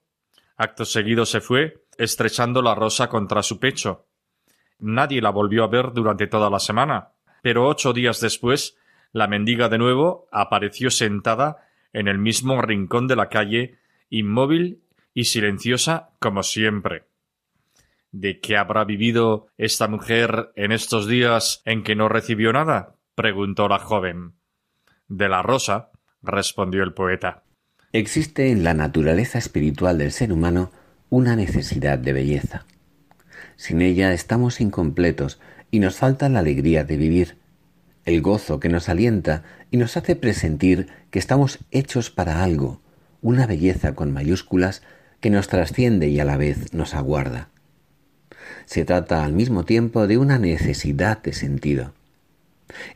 Acto 0.57 0.85
seguido 0.85 1.27
se 1.27 1.41
fue, 1.41 1.85
estrechando 1.99 2.63
la 2.63 2.77
rosa 2.77 3.09
contra 3.09 3.43
su 3.43 3.59
pecho. 3.59 4.07
Nadie 4.79 5.21
la 5.21 5.31
volvió 5.31 5.65
a 5.65 5.67
ver 5.69 5.93
durante 5.93 6.29
toda 6.29 6.49
la 6.49 6.61
semana, 6.61 7.09
pero 7.43 7.67
ocho 7.67 7.93
días 7.93 8.21
después 8.21 8.77
la 9.13 9.27
mendiga 9.27 9.69
de 9.69 9.79
nuevo 9.79 10.29
apareció 10.33 10.91
sentada 10.91 11.69
en 11.93 12.09
el 12.09 12.19
mismo 12.19 12.63
rincón 12.63 13.09
de 13.09 13.17
la 13.17 13.29
calle, 13.29 13.79
inmóvil 14.09 14.83
y 15.15 15.25
silenciosa 15.25 16.11
como 16.19 16.43
siempre. 16.43 17.05
¿De 18.13 18.41
qué 18.41 18.57
habrá 18.57 18.85
vivido 18.85 19.49
esta 19.57 19.87
mujer 19.89 20.51
en 20.57 20.73
estos 20.73 21.07
días 21.07 21.63
en 21.65 21.83
que 21.83 21.95
no 21.95 22.09
recibió 22.09 22.53
nada? 22.53 22.97
preguntó 23.15 23.69
la 23.69 23.79
joven. 23.79 24.33
De 25.09 25.29
la 25.29 25.43
rosa, 25.43 25.91
respondió 26.23 26.83
el 26.83 26.93
poeta. 26.93 27.45
Existe 27.93 28.51
en 28.51 28.65
la 28.65 28.75
naturaleza 28.75 29.39
espiritual 29.39 29.99
del 29.99 30.13
ser 30.13 30.33
humano 30.33 30.71
una 31.09 31.35
necesidad 31.37 31.99
de 31.99 32.13
belleza. 32.13 32.65
Sin 33.57 33.83
ella 33.83 34.13
estamos 34.13 34.61
incompletos 34.61 35.41
y 35.71 35.81
nos 35.81 35.97
falta 35.97 36.29
la 36.29 36.39
alegría 36.39 36.85
de 36.85 36.97
vivir, 36.97 37.39
el 38.05 38.23
gozo 38.23 38.61
que 38.61 38.69
nos 38.69 38.89
alienta 38.89 39.43
y 39.71 39.77
nos 39.77 39.97
hace 39.97 40.17
presentir 40.17 40.89
que 41.11 41.19
estamos 41.19 41.59
hechos 41.71 42.11
para 42.11 42.43
algo, 42.43 42.81
una 43.23 43.47
belleza 43.47 43.95
con 43.95 44.13
mayúsculas 44.13 44.83
que 45.21 45.31
nos 45.31 45.49
trasciende 45.49 46.09
y 46.09 46.19
a 46.21 46.25
la 46.25 46.37
vez 46.37 46.73
nos 46.73 46.95
aguarda. 46.95 47.49
Se 48.65 48.85
trata 48.85 49.25
al 49.25 49.33
mismo 49.33 49.65
tiempo 49.65 50.07
de 50.07 50.19
una 50.19 50.39
necesidad 50.39 51.23
de 51.23 51.33
sentido. 51.33 51.93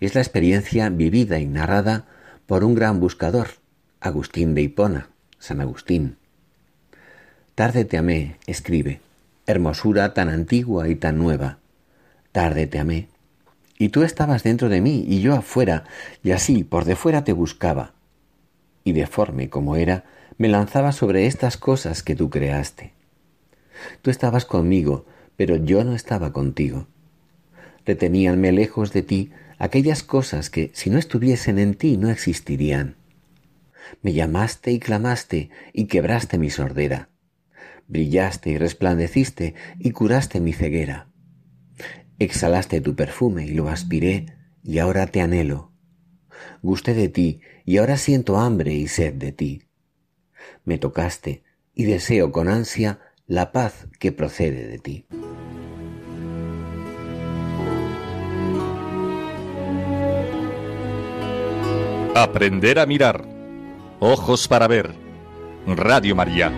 Es 0.01 0.15
la 0.15 0.21
experiencia 0.21 0.89
vivida 0.89 1.39
y 1.39 1.47
narrada 1.47 2.07
por 2.47 2.65
un 2.65 2.75
gran 2.75 3.01
buscador, 3.01 3.49
Agustín 4.01 4.55
de 4.55 4.63
Hipona, 4.63 5.09
San 5.39 5.61
Agustín. 5.61 6.17
Tarde 7.55 7.85
te 7.85 7.99
amé, 7.99 8.37
escribe, 8.47 9.01
hermosura 9.47 10.15
tan 10.15 10.29
antigua 10.29 10.89
y 10.89 10.95
tan 10.95 11.19
nueva. 11.19 11.59
Tarde 12.33 12.67
te 12.67 12.79
amé. 12.79 13.09
Y 13.79 13.89
tú 13.89 14.03
estabas 14.03 14.43
dentro 14.43 14.69
de 14.69 14.81
mí 14.81 15.05
y 15.07 15.21
yo 15.21 15.35
afuera, 15.35 15.85
y 16.23 16.31
así 16.31 16.65
por 16.65 16.85
de 16.85 16.97
fuera 16.97 17.25
te 17.25 17.33
buscaba. 17.33 17.95
Y 18.85 18.93
deforme 18.93 19.49
como 19.49 19.77
era, 19.77 20.05
me 20.39 20.49
lanzaba 20.49 20.93
sobre 20.93 21.27
estas 21.27 21.57
cosas 21.57 22.03
que 22.03 22.15
tú 22.15 22.31
creaste. 22.31 22.93
Tú 24.03 24.11
estabas 24.11 24.45
conmigo, 24.45 25.07
pero 25.37 25.57
yo 25.57 25.85
no 25.85 25.95
estaba 25.95 26.33
contigo. 26.33 26.87
Reteníanme 27.85 28.53
lejos 28.53 28.93
de 28.93 29.03
ti 29.03 29.33
aquellas 29.59 30.03
cosas 30.03 30.51
que, 30.51 30.71
si 30.75 30.91
no 30.91 30.99
estuviesen 30.99 31.59
en 31.59 31.75
ti, 31.75 31.97
no 31.97 32.11
existirían. 32.11 32.97
Me 34.03 34.13
llamaste 34.13 34.73
y 34.73 34.79
clamaste 34.79 35.51
y 35.73 35.87
quebraste 35.87 36.39
mi 36.39 36.51
sordera. 36.51 37.09
Brillaste 37.87 38.51
y 38.51 38.59
resplandeciste 38.59 39.55
y 39.79 39.91
curaste 39.91 40.41
mi 40.41 40.53
ceguera. 40.53 41.09
Exhalaste 42.19 42.81
tu 42.81 42.95
perfume 42.95 43.47
y 43.47 43.53
lo 43.55 43.69
aspiré 43.69 44.27
y 44.63 44.79
ahora 44.79 45.07
te 45.07 45.21
anhelo. 45.21 45.73
Gusté 46.63 46.95
de 46.95 47.09
ti 47.09 47.41
y 47.65 47.79
ahora 47.79 47.97
siento 47.97 48.39
hambre 48.39 48.75
y 48.75 48.89
sed 48.89 49.15
de 49.15 49.33
ti. 49.33 49.63
Me 50.65 50.79
tocaste 50.79 51.43
y 51.75 51.85
deseo 51.85 52.33
con 52.33 52.49
ansia 52.49 53.01
la 53.27 53.53
paz 53.53 53.89
que 53.99 54.13
procede 54.13 54.67
de 54.67 54.79
ti. 54.79 55.07
Aprender 62.15 62.79
a 62.79 62.87
mirar 62.87 63.35
Ojos 64.07 64.49
para 64.49 64.69
ver. 64.69 64.95
Radio 65.67 66.15
María. 66.15 66.53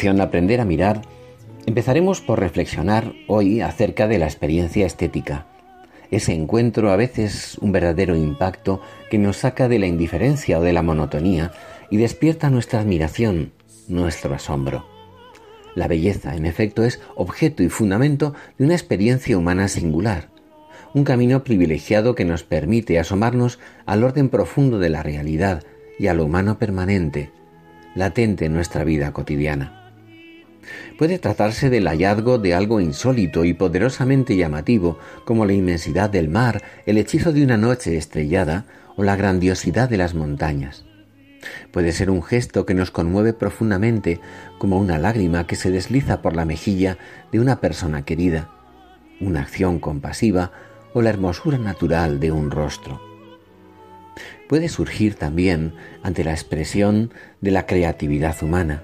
Sección 0.00 0.22
Aprender 0.22 0.62
a 0.62 0.64
mirar, 0.64 1.02
empezaremos 1.66 2.22
por 2.22 2.40
reflexionar 2.40 3.12
hoy 3.26 3.60
acerca 3.60 4.08
de 4.08 4.18
la 4.18 4.24
experiencia 4.24 4.86
estética. 4.86 5.46
Ese 6.10 6.32
encuentro 6.32 6.90
a 6.90 6.96
veces 6.96 7.58
un 7.58 7.70
verdadero 7.70 8.16
impacto 8.16 8.80
que 9.10 9.18
nos 9.18 9.36
saca 9.36 9.68
de 9.68 9.78
la 9.78 9.86
indiferencia 9.86 10.58
o 10.58 10.62
de 10.62 10.72
la 10.72 10.82
monotonía 10.82 11.52
y 11.90 11.98
despierta 11.98 12.48
nuestra 12.48 12.80
admiración, 12.80 13.52
nuestro 13.88 14.34
asombro. 14.34 14.86
La 15.74 15.86
belleza, 15.86 16.34
en 16.34 16.46
efecto, 16.46 16.82
es 16.82 16.98
objeto 17.14 17.62
y 17.62 17.68
fundamento 17.68 18.32
de 18.56 18.64
una 18.64 18.74
experiencia 18.76 19.36
humana 19.36 19.68
singular, 19.68 20.30
un 20.94 21.04
camino 21.04 21.44
privilegiado 21.44 22.14
que 22.14 22.24
nos 22.24 22.42
permite 22.42 22.98
asomarnos 22.98 23.58
al 23.84 24.02
orden 24.02 24.30
profundo 24.30 24.78
de 24.78 24.88
la 24.88 25.02
realidad 25.02 25.62
y 25.98 26.06
a 26.06 26.14
lo 26.14 26.24
humano 26.24 26.58
permanente, 26.58 27.32
latente 27.94 28.46
en 28.46 28.54
nuestra 28.54 28.82
vida 28.82 29.12
cotidiana. 29.12 29.76
Puede 30.98 31.18
tratarse 31.18 31.70
del 31.70 31.86
hallazgo 31.88 32.38
de 32.38 32.54
algo 32.54 32.80
insólito 32.80 33.44
y 33.44 33.54
poderosamente 33.54 34.36
llamativo, 34.36 34.98
como 35.24 35.46
la 35.46 35.52
inmensidad 35.52 36.10
del 36.10 36.28
mar, 36.28 36.62
el 36.86 36.98
hechizo 36.98 37.32
de 37.32 37.44
una 37.44 37.56
noche 37.56 37.96
estrellada 37.96 38.66
o 38.96 39.02
la 39.02 39.16
grandiosidad 39.16 39.88
de 39.88 39.96
las 39.96 40.14
montañas. 40.14 40.84
Puede 41.72 41.92
ser 41.92 42.10
un 42.10 42.22
gesto 42.22 42.66
que 42.66 42.74
nos 42.74 42.90
conmueve 42.90 43.32
profundamente, 43.32 44.20
como 44.58 44.78
una 44.78 44.98
lágrima 44.98 45.46
que 45.46 45.56
se 45.56 45.70
desliza 45.70 46.20
por 46.20 46.36
la 46.36 46.44
mejilla 46.44 46.98
de 47.32 47.40
una 47.40 47.60
persona 47.60 48.04
querida, 48.04 48.50
una 49.20 49.40
acción 49.40 49.78
compasiva 49.78 50.52
o 50.92 51.02
la 51.02 51.10
hermosura 51.10 51.58
natural 51.58 52.20
de 52.20 52.32
un 52.32 52.50
rostro. 52.50 53.00
Puede 54.48 54.68
surgir 54.68 55.14
también 55.14 55.74
ante 56.02 56.24
la 56.24 56.32
expresión 56.32 57.12
de 57.40 57.52
la 57.52 57.66
creatividad 57.66 58.42
humana, 58.42 58.82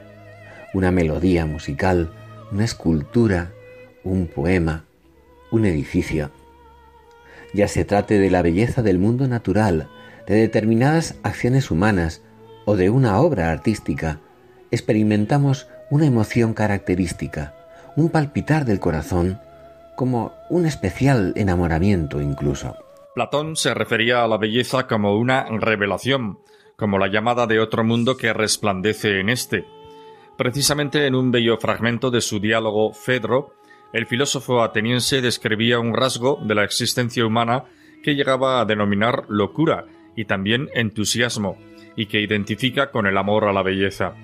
una 0.74 0.90
melodía 0.90 1.46
musical, 1.46 2.10
una 2.52 2.64
escultura, 2.64 3.52
un 4.04 4.26
poema, 4.26 4.84
un 5.50 5.64
edificio. 5.64 6.30
Ya 7.52 7.68
se 7.68 7.84
trate 7.84 8.18
de 8.18 8.30
la 8.30 8.42
belleza 8.42 8.82
del 8.82 8.98
mundo 8.98 9.28
natural, 9.28 9.88
de 10.26 10.34
determinadas 10.34 11.16
acciones 11.22 11.70
humanas 11.70 12.22
o 12.64 12.76
de 12.76 12.90
una 12.90 13.18
obra 13.20 13.50
artística, 13.50 14.20
experimentamos 14.70 15.68
una 15.90 16.06
emoción 16.06 16.52
característica, 16.52 17.54
un 17.96 18.10
palpitar 18.10 18.64
del 18.64 18.80
corazón 18.80 19.40
como 19.96 20.34
un 20.50 20.66
especial 20.66 21.32
enamoramiento 21.36 22.20
incluso. 22.20 22.76
Platón 23.14 23.56
se 23.56 23.72
refería 23.72 24.22
a 24.22 24.28
la 24.28 24.36
belleza 24.36 24.86
como 24.86 25.16
una 25.16 25.44
revelación, 25.44 26.38
como 26.76 26.98
la 26.98 27.08
llamada 27.08 27.46
de 27.46 27.60
otro 27.60 27.82
mundo 27.82 28.16
que 28.18 28.34
resplandece 28.34 29.20
en 29.20 29.30
éste. 29.30 29.64
Precisamente 30.36 31.06
en 31.06 31.14
un 31.14 31.30
bello 31.30 31.56
fragmento 31.56 32.10
de 32.10 32.20
su 32.20 32.40
diálogo 32.40 32.92
Fedro, 32.92 33.54
el 33.92 34.06
filósofo 34.06 34.62
ateniense 34.62 35.22
describía 35.22 35.78
un 35.78 35.94
rasgo 35.94 36.38
de 36.42 36.54
la 36.54 36.64
existencia 36.64 37.24
humana 37.24 37.64
que 38.02 38.14
llegaba 38.14 38.60
a 38.60 38.66
denominar 38.66 39.24
locura 39.28 39.86
y 40.14 40.26
también 40.26 40.68
entusiasmo, 40.74 41.56
y 41.96 42.06
que 42.06 42.20
identifica 42.20 42.90
con 42.90 43.06
el 43.06 43.16
amor 43.16 43.44
a 43.44 43.52
la 43.52 43.62
belleza. 43.62 44.14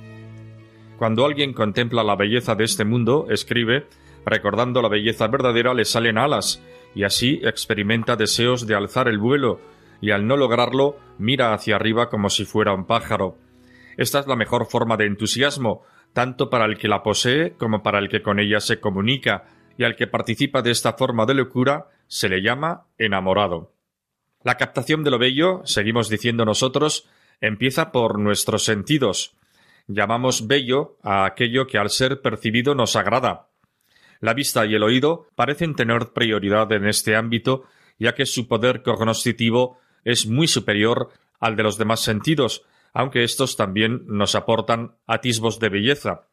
Cuando 0.98 1.24
alguien 1.24 1.54
contempla 1.54 2.04
la 2.04 2.16
belleza 2.16 2.54
de 2.54 2.64
este 2.64 2.84
mundo, 2.84 3.26
escribe, 3.30 3.86
Recordando 4.24 4.82
la 4.82 4.88
belleza 4.88 5.26
verdadera 5.26 5.74
le 5.74 5.84
salen 5.84 6.16
alas, 6.16 6.62
y 6.94 7.04
así 7.04 7.40
experimenta 7.42 8.16
deseos 8.16 8.66
de 8.66 8.74
alzar 8.74 9.08
el 9.08 9.18
vuelo, 9.18 9.60
y 10.00 10.10
al 10.10 10.26
no 10.26 10.36
lograrlo 10.36 10.96
mira 11.18 11.54
hacia 11.54 11.76
arriba 11.76 12.08
como 12.08 12.30
si 12.30 12.44
fuera 12.44 12.72
un 12.72 12.86
pájaro. 12.86 13.36
Esta 13.96 14.20
es 14.20 14.26
la 14.26 14.36
mejor 14.36 14.66
forma 14.66 14.96
de 14.96 15.06
entusiasmo, 15.06 15.82
tanto 16.12 16.50
para 16.50 16.64
el 16.66 16.78
que 16.78 16.88
la 16.88 17.02
posee 17.02 17.52
como 17.52 17.82
para 17.82 17.98
el 17.98 18.08
que 18.08 18.22
con 18.22 18.38
ella 18.38 18.60
se 18.60 18.80
comunica, 18.80 19.44
y 19.78 19.84
al 19.84 19.96
que 19.96 20.06
participa 20.06 20.62
de 20.62 20.70
esta 20.70 20.92
forma 20.94 21.24
de 21.24 21.34
locura 21.34 21.88
se 22.06 22.28
le 22.28 22.42
llama 22.42 22.86
enamorado. 22.98 23.72
La 24.42 24.56
captación 24.56 25.02
de 25.02 25.10
lo 25.10 25.18
bello, 25.18 25.62
seguimos 25.64 26.08
diciendo 26.08 26.44
nosotros, 26.44 27.08
empieza 27.40 27.90
por 27.90 28.18
nuestros 28.18 28.64
sentidos. 28.64 29.34
Llamamos 29.86 30.46
bello 30.46 30.98
a 31.02 31.24
aquello 31.24 31.66
que 31.66 31.78
al 31.78 31.90
ser 31.90 32.20
percibido 32.20 32.74
nos 32.74 32.96
agrada, 32.96 33.48
la 34.22 34.34
vista 34.34 34.64
y 34.64 34.74
el 34.76 34.84
oído 34.84 35.26
parecen 35.34 35.74
tener 35.74 36.12
prioridad 36.12 36.70
en 36.70 36.86
este 36.86 37.16
ámbito, 37.16 37.64
ya 37.98 38.14
que 38.14 38.24
su 38.24 38.46
poder 38.46 38.82
cognoscitivo 38.82 39.80
es 40.04 40.26
muy 40.26 40.46
superior 40.46 41.10
al 41.40 41.56
de 41.56 41.64
los 41.64 41.76
demás 41.76 42.00
sentidos, 42.00 42.64
aunque 42.92 43.24
estos 43.24 43.56
también 43.56 44.02
nos 44.06 44.34
aportan 44.34 44.96
atisbos 45.06 45.58
de 45.58 45.68
belleza. 45.68 46.28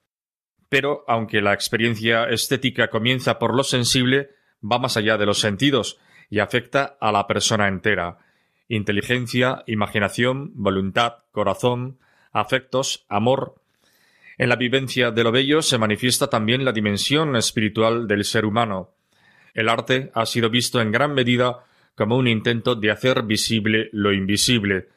Pero, 0.70 1.04
aunque 1.08 1.42
la 1.42 1.54
experiencia 1.54 2.26
estética 2.26 2.90
comienza 2.90 3.40
por 3.40 3.56
lo 3.56 3.64
sensible, 3.64 4.32
va 4.64 4.78
más 4.78 4.98
allá 4.98 5.18
de 5.18 5.26
los 5.26 5.40
sentidos 5.40 5.98
y 6.30 6.40
afecta 6.40 6.98
a 7.00 7.12
la 7.12 7.26
persona 7.28 7.68
entera. 7.68 8.20
Inteligencia, 8.68 9.64
imaginación, 9.66 10.52
voluntad, 10.54 11.24
corazón, 11.32 11.98
afectos, 12.32 13.06
amor, 13.10 13.56
en 14.40 14.48
la 14.48 14.56
vivencia 14.56 15.12
de 15.12 15.24
lo 15.26 15.34
bello 15.34 15.62
se 15.62 15.78
manifiesta 15.78 16.30
también 16.30 16.64
la 16.64 16.72
dimensión 16.72 17.36
espiritual 17.36 18.08
del 18.08 18.24
ser 18.24 18.46
humano. 18.46 18.92
El 19.54 19.68
arte 19.68 20.12
ha 20.14 20.26
sido 20.26 20.50
visto 20.50 20.80
en 20.80 20.94
gran 20.94 21.14
medida 21.14 21.66
como 21.94 22.16
un 22.16 22.26
intento 22.26 22.76
de 22.76 22.90
hacer 22.90 23.24
visible 23.24 23.90
lo 23.92 24.14
invisible. 24.14 24.88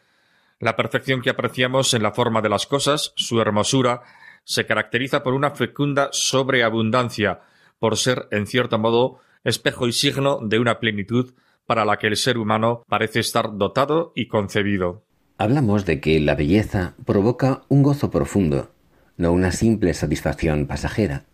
La 0.62 0.76
perfección 0.76 1.22
que 1.22 1.30
apreciamos 1.30 1.92
en 1.92 2.04
la 2.04 2.12
forma 2.12 2.40
de 2.40 2.48
las 2.48 2.68
cosas, 2.68 3.12
su 3.16 3.40
hermosura, 3.40 4.02
se 4.44 4.64
caracteriza 4.64 5.24
por 5.24 5.34
una 5.34 5.50
fecunda 5.50 6.08
sobreabundancia, 6.12 7.40
por 7.80 7.96
ser, 7.96 8.28
en 8.30 8.46
cierto 8.46 8.78
modo, 8.78 9.18
espejo 9.42 9.88
y 9.88 9.92
signo 9.92 10.38
de 10.40 10.60
una 10.60 10.78
plenitud 10.78 11.34
para 11.66 11.84
la 11.84 11.96
que 11.96 12.06
el 12.06 12.16
ser 12.16 12.38
humano 12.38 12.84
parece 12.88 13.18
estar 13.18 13.56
dotado 13.58 14.12
y 14.14 14.28
concebido. 14.28 15.02
Hablamos 15.36 15.84
de 15.84 15.98
que 15.98 16.20
la 16.20 16.36
belleza 16.36 16.94
provoca 17.04 17.62
un 17.66 17.82
gozo 17.82 18.12
profundo, 18.12 18.70
no 19.16 19.32
una 19.32 19.50
simple 19.50 19.92
satisfacción 19.94 20.68
pasajera. 20.68 21.24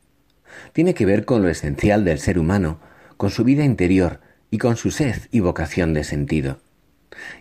Tiene 0.72 0.94
que 0.94 1.04
ver 1.04 1.26
con 1.26 1.42
lo 1.42 1.50
esencial 1.50 2.02
del 2.06 2.18
ser 2.18 2.38
humano, 2.38 2.80
con 3.18 3.28
su 3.28 3.44
vida 3.44 3.62
interior 3.62 4.20
y 4.50 4.56
con 4.56 4.78
su 4.78 4.90
sed 4.90 5.16
y 5.30 5.40
vocación 5.40 5.92
de 5.92 6.04
sentido. 6.04 6.60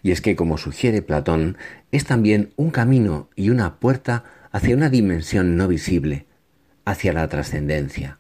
Y 0.04 0.12
es 0.12 0.22
que, 0.22 0.36
como 0.36 0.58
sugiere 0.58 1.02
Platón, 1.02 1.58
es 1.92 2.06
también 2.06 2.54
un 2.56 2.72
camino 2.72 3.30
y 3.36 3.50
una 3.50 3.80
puerta 3.80 4.24
hacia 4.52 4.76
una 4.76 4.90
dimensión 4.90 5.58
no 5.58 5.68
visible, 5.68 6.26
hacia 6.86 7.14
la 7.14 7.28
trascendencia. 7.28 8.20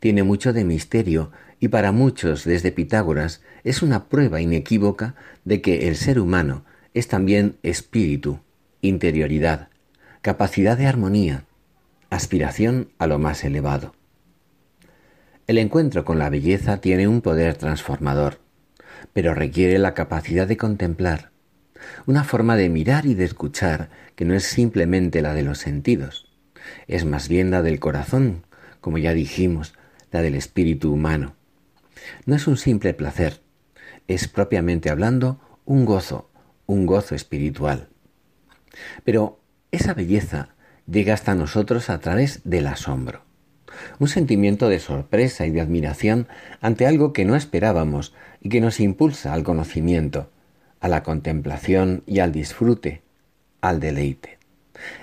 Tiene 0.00 0.22
mucho 0.22 0.52
de 0.52 0.64
misterio 0.64 1.30
y 1.60 1.68
para 1.68 1.92
muchos 1.92 2.44
desde 2.44 2.72
Pitágoras 2.72 3.42
es 3.64 3.82
una 3.82 4.08
prueba 4.08 4.40
inequívoca 4.40 5.14
de 5.44 5.60
que 5.60 5.88
el 5.88 5.96
ser 5.96 6.20
humano 6.20 6.64
es 6.94 7.08
también 7.08 7.56
espíritu, 7.62 8.40
interioridad, 8.80 9.68
capacidad 10.22 10.76
de 10.76 10.86
armonía, 10.86 11.44
aspiración 12.10 12.90
a 12.98 13.06
lo 13.06 13.18
más 13.18 13.44
elevado. 13.44 13.94
El 15.46 15.58
encuentro 15.58 16.04
con 16.04 16.18
la 16.18 16.30
belleza 16.30 16.80
tiene 16.80 17.06
un 17.06 17.20
poder 17.20 17.56
transformador, 17.56 18.40
pero 19.12 19.34
requiere 19.34 19.78
la 19.78 19.94
capacidad 19.94 20.46
de 20.46 20.56
contemplar, 20.56 21.30
una 22.06 22.24
forma 22.24 22.56
de 22.56 22.68
mirar 22.68 23.06
y 23.06 23.14
de 23.14 23.24
escuchar 23.24 23.90
que 24.14 24.24
no 24.24 24.34
es 24.34 24.44
simplemente 24.44 25.22
la 25.22 25.34
de 25.34 25.42
los 25.42 25.58
sentidos, 25.58 26.32
es 26.86 27.04
más 27.04 27.28
bien 27.28 27.50
la 27.50 27.62
del 27.62 27.80
corazón, 27.80 28.44
como 28.80 28.98
ya 28.98 29.12
dijimos, 29.12 29.74
la 30.10 30.22
del 30.22 30.34
espíritu 30.34 30.92
humano. 30.92 31.34
No 32.24 32.36
es 32.36 32.46
un 32.46 32.56
simple 32.56 32.94
placer, 32.94 33.40
es 34.08 34.28
propiamente 34.28 34.90
hablando 34.90 35.40
un 35.64 35.84
gozo, 35.84 36.30
un 36.66 36.86
gozo 36.86 37.14
espiritual. 37.14 37.88
Pero 39.04 39.40
esa 39.72 39.94
belleza 39.94 40.54
llega 40.86 41.14
hasta 41.14 41.34
nosotros 41.34 41.90
a 41.90 41.98
través 41.98 42.40
del 42.44 42.66
asombro, 42.66 43.25
un 43.98 44.08
sentimiento 44.08 44.68
de 44.68 44.78
sorpresa 44.78 45.46
y 45.46 45.50
de 45.50 45.60
admiración 45.60 46.28
ante 46.60 46.86
algo 46.86 47.12
que 47.12 47.24
no 47.24 47.36
esperábamos 47.36 48.14
y 48.40 48.48
que 48.48 48.60
nos 48.60 48.80
impulsa 48.80 49.32
al 49.32 49.42
conocimiento, 49.42 50.30
a 50.80 50.88
la 50.88 51.02
contemplación 51.02 52.02
y 52.06 52.20
al 52.20 52.32
disfrute, 52.32 53.02
al 53.60 53.80
deleite. 53.80 54.38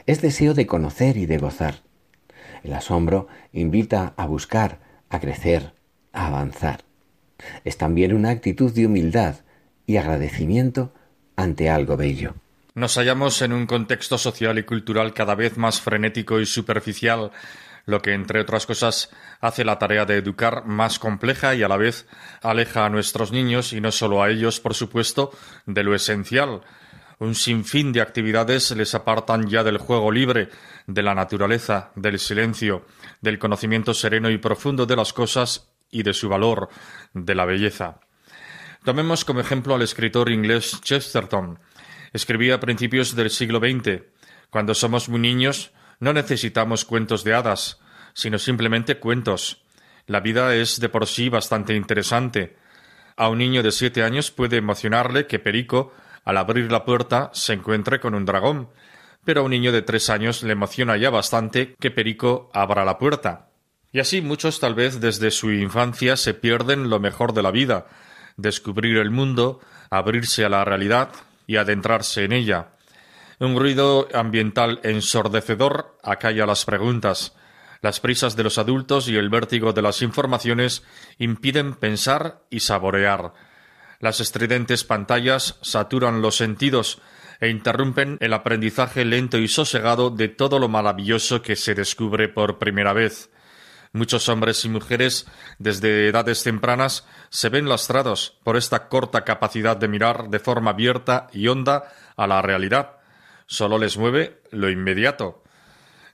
Es 0.06 0.22
deseo 0.22 0.54
de 0.54 0.68
conocer 0.68 1.18
y 1.18 1.26
de 1.26 1.38
gozar. 1.38 1.82
El 2.64 2.74
asombro 2.74 3.28
invita 3.52 4.14
a 4.16 4.26
buscar, 4.26 4.80
a 5.10 5.20
crecer, 5.20 5.74
a 6.14 6.28
avanzar. 6.28 6.84
Es 7.66 7.78
también 7.78 8.14
una 8.14 8.30
actitud 8.30 8.72
de 8.72 8.86
humildad 8.86 9.36
y 9.86 9.98
agradecimiento 9.98 10.94
ante 11.36 11.70
algo 11.70 11.98
bello. 11.98 12.36
Nos 12.76 12.96
hallamos 12.96 13.42
en 13.42 13.54
un 13.54 13.68
contexto 13.68 14.18
social 14.18 14.58
y 14.58 14.64
cultural 14.64 15.14
cada 15.14 15.36
vez 15.36 15.58
más 15.58 15.82
frenético 15.82 16.40
y 16.40 16.46
superficial, 16.46 17.32
lo 17.86 18.02
que, 18.02 18.14
entre 18.14 18.40
otras 18.40 18.66
cosas, 18.66 19.10
hace 19.42 19.66
la 19.66 19.78
tarea 19.78 20.06
de 20.06 20.18
educar 20.18 20.66
más 20.66 21.00
compleja 21.00 21.54
y 21.56 21.64
a 21.64 21.68
la 21.68 21.78
vez 21.78 22.08
aleja 22.42 22.86
a 22.86 22.90
nuestros 22.90 23.32
niños, 23.32 23.74
y 23.74 23.82
no 23.82 23.92
solo 23.92 24.24
a 24.24 24.30
ellos, 24.30 24.60
por 24.60 24.74
supuesto, 24.74 25.32
de 25.66 25.84
lo 25.84 25.94
esencial. 25.94 26.62
Un 27.20 27.36
sinfín 27.36 27.94
de 27.94 28.02
actividades 28.02 28.72
les 28.72 28.96
apartan 28.96 29.48
ya 29.48 29.64
del 29.64 29.78
juego 29.78 30.12
libre, 30.12 30.50
de 30.88 31.04
la 31.04 31.14
naturaleza, 31.14 31.92
del 31.96 32.20
silencio, 32.20 32.86
del 33.22 33.40
conocimiento 33.40 33.94
sereno 33.94 34.30
y 34.30 34.38
profundo 34.38 34.86
de 34.86 34.96
las 34.96 35.14
cosas 35.14 35.70
y 35.90 36.04
de 36.04 36.14
su 36.14 36.28
valor, 36.28 36.70
de 37.14 37.36
la 37.36 37.46
belleza. 37.46 38.00
Tomemos 38.84 39.24
como 39.24 39.40
ejemplo 39.40 39.76
al 39.76 39.82
escritor 39.82 40.30
inglés 40.30 40.82
Chesterton. 40.82 41.60
Escribía 42.12 42.56
a 42.56 42.60
principios 42.60 43.16
del 43.16 43.30
siglo 43.30 43.60
XX. 43.60 44.04
Cuando 44.50 44.74
somos 44.74 45.08
muy 45.08 45.20
niños, 45.20 45.72
no 46.00 46.14
necesitamos 46.14 46.86
cuentos 46.86 47.24
de 47.24 47.34
hadas, 47.34 47.80
sino 48.14 48.40
simplemente 48.40 49.00
cuentos. 49.00 49.64
La 50.06 50.20
vida 50.20 50.56
es 50.56 50.80
de 50.80 50.90
por 50.90 51.08
sí 51.08 51.30
bastante 51.30 51.76
interesante. 51.76 52.58
A 53.16 53.30
un 53.30 53.38
niño 53.38 53.64
de 53.64 53.72
siete 53.72 54.04
años 54.04 54.32
puede 54.32 54.58
emocionarle 54.58 55.28
que 55.28 55.40
Perico 55.40 55.94
al 56.26 56.38
abrir 56.38 56.72
la 56.72 56.86
puerta 56.86 57.30
se 57.34 57.54
encuentre 57.54 58.00
con 58.00 58.16
un 58.16 58.26
dragón, 58.26 58.70
pero 59.24 59.42
a 59.42 59.44
un 59.44 59.52
niño 59.52 59.72
de 59.72 59.82
tres 59.82 60.10
años 60.10 60.44
le 60.44 60.54
emociona 60.54 60.98
ya 60.98 61.10
bastante 61.10 61.76
que 61.80 61.92
Perico 61.92 62.50
abra 62.54 62.86
la 62.86 62.98
puerta. 62.98 63.50
Y 63.92 64.00
así 64.00 64.22
muchos 64.22 64.60
tal 64.60 64.74
vez 64.74 65.00
desde 65.00 65.32
su 65.32 65.52
infancia 65.52 66.18
se 66.18 66.34
pierden 66.34 66.90
lo 66.90 67.00
mejor 67.00 67.34
de 67.34 67.44
la 67.44 67.52
vida, 67.52 67.88
descubrir 68.38 68.98
el 68.98 69.12
mundo, 69.12 69.60
abrirse 69.90 70.44
a 70.44 70.50
la 70.50 70.66
realidad 70.66 71.10
y 71.46 71.58
adentrarse 71.58 72.24
en 72.24 72.34
ella. 72.34 72.70
Un 73.44 73.60
ruido 73.60 74.08
ambiental 74.14 74.80
ensordecedor 74.84 75.98
acalla 76.02 76.46
las 76.46 76.64
preguntas. 76.64 77.36
Las 77.82 78.00
prisas 78.00 78.38
de 78.38 78.44
los 78.44 78.58
adultos 78.58 79.10
y 79.10 79.18
el 79.18 79.30
vértigo 79.30 79.74
de 79.74 79.82
las 79.82 80.02
informaciones 80.02 80.82
impiden 81.18 81.74
pensar 81.74 82.40
y 82.50 82.62
saborear. 82.62 83.34
Las 84.00 84.22
estridentes 84.22 84.86
pantallas 84.86 85.60
saturan 85.62 86.22
los 86.22 86.38
sentidos 86.38 87.02
e 87.42 87.50
interrumpen 87.50 88.18
el 88.22 88.32
aprendizaje 88.32 89.04
lento 89.04 89.38
y 89.38 89.50
sosegado 89.50 90.10
de 90.10 90.30
todo 90.30 90.58
lo 90.58 90.70
maravilloso 90.70 91.42
que 91.42 91.58
se 91.58 91.76
descubre 91.76 92.30
por 92.30 92.60
primera 92.60 92.94
vez. 92.94 93.30
Muchos 93.92 94.30
hombres 94.30 94.64
y 94.64 94.70
mujeres 94.70 95.28
desde 95.60 96.08
edades 96.08 96.44
tempranas 96.44 97.06
se 97.30 97.50
ven 97.50 97.68
lastrados 97.68 98.40
por 98.46 98.56
esta 98.56 98.88
corta 98.88 99.26
capacidad 99.26 99.76
de 99.76 99.90
mirar 99.90 100.30
de 100.30 100.40
forma 100.40 100.72
abierta 100.72 101.28
y 101.34 101.50
honda 101.50 101.92
a 102.16 102.26
la 102.26 102.42
realidad. 102.42 103.03
Solo 103.48 103.78
les 103.78 103.98
mueve 103.98 104.42
lo 104.52 104.70
inmediato. 104.70 105.44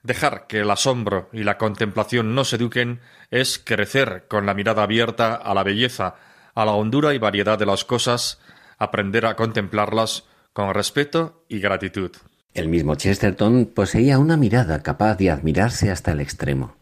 Dejar 0.02 0.46
que 0.46 0.60
el 0.60 0.70
asombro 0.70 1.28
y 1.32 1.42
la 1.42 1.58
contemplación 1.58 2.34
nos 2.34 2.52
eduquen 2.52 3.00
es 3.30 3.58
crecer 3.58 4.24
con 4.28 4.46
la 4.46 4.54
mirada 4.54 4.82
abierta 4.82 5.34
a 5.34 5.54
la 5.54 5.62
belleza, 5.62 6.16
a 6.54 6.64
la 6.64 6.72
hondura 6.72 7.14
y 7.14 7.18
variedad 7.18 7.58
de 7.58 7.66
las 7.66 7.84
cosas, 7.84 8.40
aprender 8.78 9.26
a 9.26 9.36
contemplarlas 9.36 10.24
con 10.52 10.72
respeto 10.74 11.44
y 11.48 11.60
gratitud. 11.60 12.12
El 12.54 12.68
mismo 12.68 12.94
Chesterton 12.96 13.66
poseía 13.66 14.18
una 14.18 14.36
mirada 14.36 14.82
capaz 14.82 15.16
de 15.16 15.30
admirarse 15.30 15.90
hasta 15.90 16.12
el 16.12 16.20
extremo. 16.20 16.74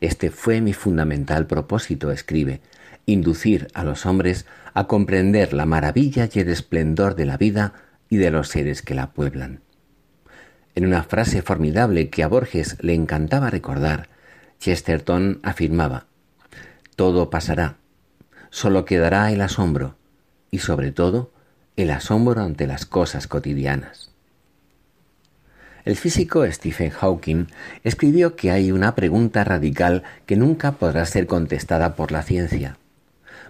Este 0.00 0.30
fue 0.30 0.60
mi 0.60 0.72
fundamental 0.72 1.46
propósito, 1.46 2.10
escribe, 2.10 2.60
inducir 3.06 3.68
a 3.74 3.82
los 3.82 4.06
hombres 4.06 4.46
a 4.74 4.86
comprender 4.86 5.52
la 5.52 5.66
maravilla 5.66 6.28
y 6.32 6.40
el 6.40 6.50
esplendor 6.50 7.14
de 7.16 7.24
la 7.24 7.36
vida 7.36 7.72
y 8.08 8.16
de 8.16 8.30
los 8.30 8.48
seres 8.48 8.82
que 8.82 8.94
la 8.94 9.12
pueblan. 9.12 9.60
En 10.74 10.86
una 10.86 11.02
frase 11.02 11.42
formidable 11.42 12.10
que 12.10 12.22
a 12.22 12.28
Borges 12.28 12.76
le 12.80 12.94
encantaba 12.94 13.50
recordar, 13.50 14.08
Chesterton 14.58 15.40
afirmaba 15.42 16.06
Todo 16.96 17.30
pasará, 17.30 17.76
solo 18.50 18.84
quedará 18.84 19.32
el 19.32 19.40
asombro, 19.40 19.96
y 20.50 20.58
sobre 20.58 20.92
todo 20.92 21.32
el 21.76 21.90
asombro 21.90 22.42
ante 22.42 22.66
las 22.66 22.86
cosas 22.86 23.26
cotidianas. 23.26 24.10
El 25.86 25.96
físico 25.96 26.44
Stephen 26.50 26.90
Hawking 26.90 27.46
escribió 27.84 28.34
que 28.34 28.50
hay 28.50 28.72
una 28.72 28.96
pregunta 28.96 29.44
radical 29.44 30.02
que 30.26 30.36
nunca 30.36 30.72
podrá 30.72 31.06
ser 31.06 31.26
contestada 31.26 31.94
por 31.94 32.10
la 32.10 32.22
ciencia. 32.22 32.76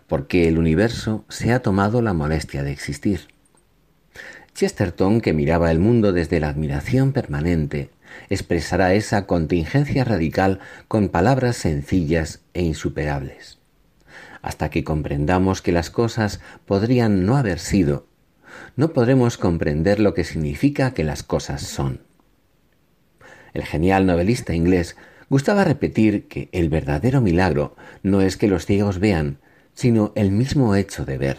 ¿Por 0.07 0.27
qué 0.27 0.47
el 0.47 0.59
universo 0.59 1.25
se 1.29 1.53
ha 1.53 1.61
tomado 1.61 2.03
la 2.03 2.13
molestia 2.13 2.63
de 2.63 2.73
existir? 2.73 3.29
Chesterton, 4.57 5.21
que 5.21 5.33
miraba 5.33 5.71
el 5.71 5.79
mundo 5.79 6.13
desde 6.13 6.41
la 6.41 6.49
admiración 6.49 7.13
permanente, 7.13 7.91
expresará 8.31 8.95
esa 8.95 9.27
contingencia 9.27 10.03
radical 10.03 10.59
con 10.89 11.11
palabras 11.11 11.57
sencillas 11.57 12.41
e 12.55 12.63
insuperables 12.63 13.57
hasta 14.47 14.71
que 14.71 14.85
comprendamos 14.85 15.61
que 15.61 15.73
las 15.73 15.91
cosas 15.91 16.41
podrían 16.67 17.27
no 17.27 17.37
haber 17.37 17.59
sido, 17.59 18.07
no 18.77 18.93
podremos 18.93 19.39
comprender 19.39 19.99
lo 19.99 20.15
que 20.15 20.23
significa 20.23 20.95
que 20.95 21.03
las 21.03 21.25
cosas 21.25 21.63
son. 21.63 22.03
El 23.55 23.65
genial 23.65 24.07
novelista 24.07 24.55
inglés 24.55 24.97
gustaba 25.29 25.65
repetir 25.65 26.29
que 26.29 26.49
el 26.53 26.69
verdadero 26.69 27.21
milagro 27.21 27.75
no 28.05 28.21
es 28.21 28.37
que 28.37 28.47
los 28.47 28.67
ciegos 28.67 29.01
vean, 29.01 29.39
sino 29.75 30.13
el 30.15 30.31
mismo 30.31 30.77
hecho 30.77 31.05
de 31.05 31.19
ver. 31.19 31.39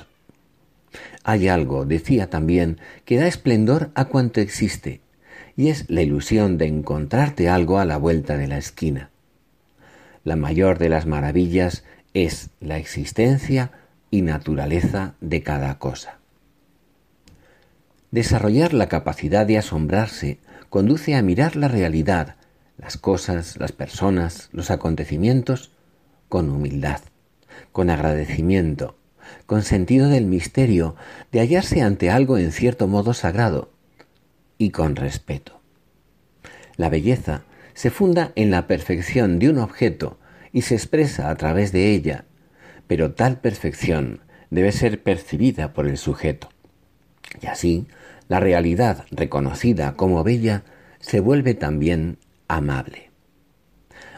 Hay 1.30 1.50
algo, 1.50 1.84
decía 1.84 2.30
también, 2.30 2.80
que 3.04 3.18
da 3.18 3.28
esplendor 3.28 3.92
a 3.96 4.06
cuanto 4.06 4.40
existe, 4.40 5.02
y 5.58 5.68
es 5.68 5.84
la 5.90 6.02
ilusión 6.02 6.58
de 6.58 6.68
encontrarte 6.68 7.50
algo 7.50 7.80
a 7.80 7.86
la 7.86 7.98
vuelta 7.98 8.38
de 8.38 8.48
la 8.48 8.58
esquina. 8.58 9.10
La 10.24 10.38
mayor 10.38 10.78
de 10.78 10.88
las 10.88 11.06
maravillas 11.06 11.84
es 12.14 12.52
la 12.62 12.78
existencia 12.78 13.74
y 14.10 14.22
naturaleza 14.22 15.16
de 15.20 15.44
cada 15.44 15.78
cosa. 15.80 16.20
Desarrollar 18.12 18.74
la 18.74 18.88
capacidad 18.88 19.46
de 19.46 19.58
asombrarse 19.58 20.40
conduce 20.70 21.14
a 21.14 21.22
mirar 21.22 21.58
la 21.58 21.68
realidad, 21.68 22.38
las 22.78 22.96
cosas, 22.96 23.58
las 23.58 23.74
personas, 23.74 24.48
los 24.54 24.72
acontecimientos, 24.72 25.72
con 26.30 26.50
humildad, 26.50 27.02
con 27.74 27.90
agradecimiento, 27.90 28.97
con 29.46 29.64
sentido 29.64 30.10
del 30.10 30.26
misterio 30.26 30.96
de 31.32 31.40
hallarse 31.40 31.82
ante 31.82 32.10
algo 32.10 32.38
en 32.38 32.52
cierto 32.52 32.88
modo 32.88 33.14
sagrado 33.14 33.72
y 34.58 34.72
con 34.72 34.96
respeto. 34.96 35.60
La 36.76 36.90
belleza 36.90 37.44
se 37.74 37.90
funda 37.90 38.32
en 38.36 38.52
la 38.52 38.68
perfección 38.68 39.40
de 39.40 39.50
un 39.50 39.60
objeto 39.60 40.20
y 40.52 40.62
se 40.62 40.76
expresa 40.76 41.30
a 41.30 41.36
través 41.36 41.72
de 41.72 41.92
ella, 41.92 42.26
pero 42.88 43.14
tal 43.14 43.40
perfección 43.40 44.22
debe 44.50 44.72
ser 44.72 45.04
percibida 45.04 45.74
por 45.74 45.88
el 45.88 45.98
sujeto. 45.98 46.50
Y 47.42 47.48
así, 47.48 47.88
la 48.28 48.40
realidad 48.40 49.06
reconocida 49.12 49.94
como 49.94 50.24
bella 50.24 50.64
se 51.00 51.20
vuelve 51.20 51.54
también 51.54 52.18
amable. 52.48 53.12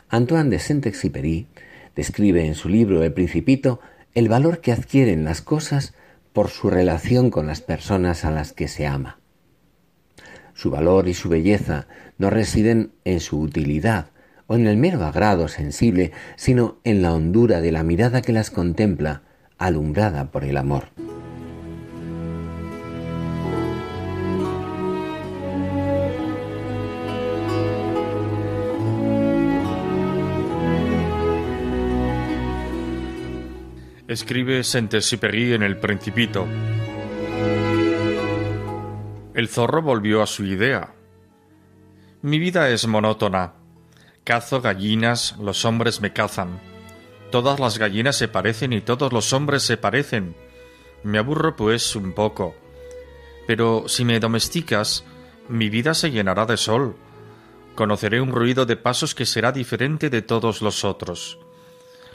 Antoine 0.09 0.49
de 0.49 0.59
Saint-Exupéry 0.59 1.47
describe 1.95 2.45
en 2.45 2.55
su 2.55 2.69
libro 2.69 3.03
El 3.03 3.13
Principito 3.13 3.79
el 4.13 4.29
valor 4.29 4.61
que 4.61 4.71
adquieren 4.71 5.25
las 5.25 5.41
cosas 5.41 5.93
por 6.33 6.49
su 6.49 6.69
relación 6.69 7.29
con 7.31 7.47
las 7.47 7.61
personas 7.61 8.25
a 8.25 8.31
las 8.31 8.53
que 8.53 8.67
se 8.67 8.87
ama. 8.87 9.19
Su 10.53 10.71
valor 10.71 11.07
y 11.07 11.13
su 11.13 11.29
belleza 11.29 11.87
no 12.17 12.29
residen 12.29 12.91
en 13.05 13.19
su 13.19 13.39
utilidad, 13.39 14.07
o 14.47 14.55
en 14.55 14.65
el 14.65 14.77
mero 14.77 15.05
agrado 15.05 15.47
sensible, 15.47 16.11
sino 16.35 16.79
en 16.83 17.01
la 17.01 17.13
hondura 17.13 17.61
de 17.61 17.71
la 17.71 17.83
mirada 17.83 18.21
que 18.21 18.33
las 18.33 18.49
contempla, 18.49 19.21
alumbrada 19.57 20.31
por 20.31 20.43
el 20.43 20.57
amor. 20.57 20.89
Escribe 34.09 34.63
Saint-Exupéry 34.63 35.53
en 35.53 35.61
El 35.61 35.77
Principito. 35.77 36.47
El 39.35 39.47
zorro 39.47 39.83
volvió 39.83 40.23
a 40.23 40.25
su 40.25 40.45
idea. 40.45 40.95
Mi 42.23 42.39
vida 42.39 42.71
es 42.71 42.87
monótona. 42.87 43.53
Cazo 44.23 44.61
gallinas, 44.61 45.37
los 45.37 45.63
hombres 45.63 46.01
me 46.01 46.11
cazan. 46.11 46.59
Todas 47.29 47.59
las 47.59 47.77
gallinas 47.77 48.15
se 48.15 48.27
parecen 48.27 48.73
y 48.73 48.81
todos 48.81 49.13
los 49.13 49.31
hombres 49.31 49.61
se 49.61 49.77
parecen. 49.77 50.35
Me 51.03 51.19
aburro 51.19 51.55
pues 51.55 51.95
un 51.95 52.13
poco. 52.13 52.55
Pero 53.45 53.83
si 53.87 54.05
me 54.05 54.19
domesticas, 54.19 55.05
mi 55.49 55.69
vida 55.69 55.93
se 55.93 56.09
llenará 56.09 56.47
de 56.47 56.57
sol. 56.57 56.95
Conoceré 57.75 58.21
un 58.21 58.31
ruido 58.31 58.65
de 58.65 58.75
pasos 58.75 59.13
que 59.13 59.27
será 59.27 59.51
diferente 59.51 60.09
de 60.09 60.23
todos 60.23 60.63
los 60.63 60.83
otros. 60.83 61.37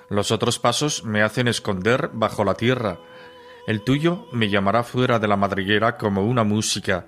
Los 0.08 0.30
otros 0.30 0.58
pasos 0.58 1.04
me 1.04 1.22
hacen 1.22 1.48
esconder 1.48 2.10
bajo 2.12 2.44
la 2.44 2.54
tierra. 2.54 2.98
El 3.66 3.82
tuyo 3.82 4.26
me 4.32 4.50
llamará 4.50 4.82
fuera 4.82 5.18
de 5.18 5.28
la 5.28 5.36
madriguera 5.36 5.96
como 5.96 6.24
una 6.24 6.44
música. 6.44 7.06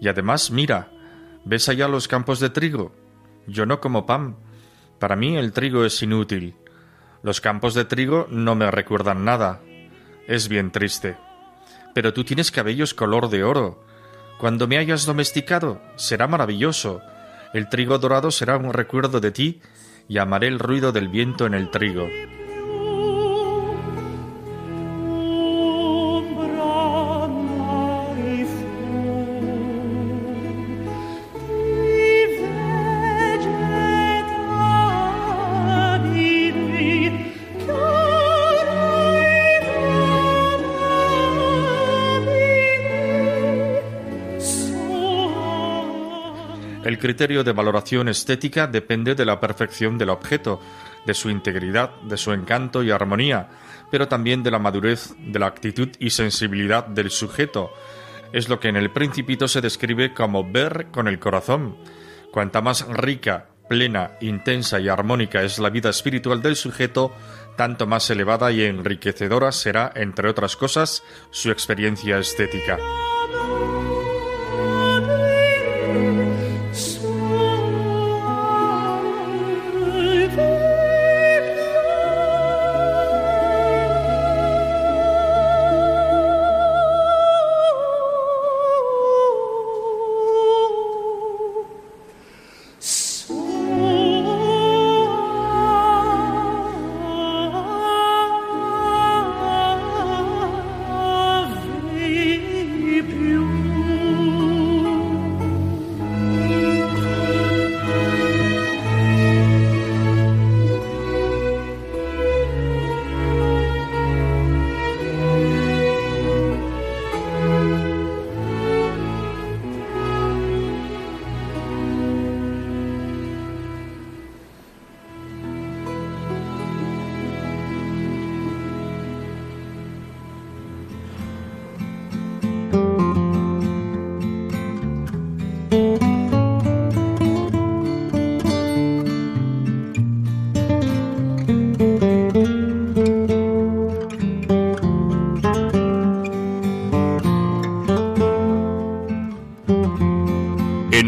Y 0.00 0.08
además, 0.08 0.50
mira, 0.50 0.90
¿ves 1.44 1.68
allá 1.68 1.88
los 1.88 2.08
campos 2.08 2.40
de 2.40 2.50
trigo? 2.50 2.92
Yo 3.46 3.64
no 3.64 3.80
como 3.80 4.04
pan. 4.04 4.36
Para 4.98 5.16
mí 5.16 5.36
el 5.36 5.52
trigo 5.52 5.84
es 5.84 6.02
inútil. 6.02 6.54
Los 7.22 7.40
campos 7.40 7.74
de 7.74 7.84
trigo 7.84 8.26
no 8.30 8.54
me 8.54 8.70
recuerdan 8.70 9.24
nada. 9.24 9.60
Es 10.26 10.48
bien 10.48 10.70
triste. 10.70 11.16
Pero 11.94 12.12
tú 12.12 12.24
tienes 12.24 12.50
cabellos 12.50 12.92
color 12.92 13.30
de 13.30 13.42
oro. 13.42 13.82
Cuando 14.38 14.68
me 14.68 14.76
hayas 14.76 15.06
domesticado, 15.06 15.80
será 15.96 16.26
maravilloso. 16.26 17.00
El 17.54 17.70
trigo 17.70 17.98
dorado 17.98 18.30
será 18.30 18.58
un 18.58 18.74
recuerdo 18.74 19.20
de 19.20 19.30
ti 19.30 19.62
y 20.08 20.18
amaré 20.18 20.48
el 20.48 20.58
ruido 20.58 20.92
del 20.92 21.08
viento 21.08 21.46
en 21.46 21.54
el 21.54 21.70
trigo. 21.70 22.08
Criterio 47.16 47.44
de 47.44 47.52
valoración 47.52 48.10
estética 48.10 48.66
depende 48.66 49.14
de 49.14 49.24
la 49.24 49.40
perfección 49.40 49.96
del 49.96 50.10
objeto, 50.10 50.60
de 51.06 51.14
su 51.14 51.30
integridad, 51.30 51.92
de 52.02 52.18
su 52.18 52.30
encanto 52.34 52.82
y 52.82 52.90
armonía, 52.90 53.48
pero 53.90 54.06
también 54.06 54.42
de 54.42 54.50
la 54.50 54.58
madurez, 54.58 55.14
de 55.18 55.38
la 55.38 55.46
actitud 55.46 55.88
y 55.98 56.10
sensibilidad 56.10 56.86
del 56.86 57.10
sujeto. 57.10 57.72
Es 58.34 58.50
lo 58.50 58.60
que 58.60 58.68
en 58.68 58.76
el 58.76 58.90
Principito 58.90 59.48
se 59.48 59.62
describe 59.62 60.12
como 60.12 60.44
ver 60.44 60.88
con 60.90 61.08
el 61.08 61.18
corazón. 61.18 61.78
Cuanta 62.32 62.60
más 62.60 62.86
rica, 62.86 63.46
plena, 63.66 64.18
intensa 64.20 64.78
y 64.78 64.90
armónica 64.90 65.42
es 65.42 65.58
la 65.58 65.70
vida 65.70 65.88
espiritual 65.88 66.42
del 66.42 66.54
sujeto, 66.54 67.14
tanto 67.56 67.86
más 67.86 68.10
elevada 68.10 68.52
y 68.52 68.62
enriquecedora 68.62 69.52
será, 69.52 69.90
entre 69.94 70.28
otras 70.28 70.54
cosas, 70.54 71.02
su 71.30 71.50
experiencia 71.50 72.18
estética. 72.18 72.76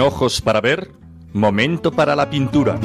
Ojos 0.01 0.41
para 0.41 0.61
ver, 0.61 0.91
momento 1.33 1.93
para 1.93 2.17
la 2.17 2.31
pintura. 2.31 2.79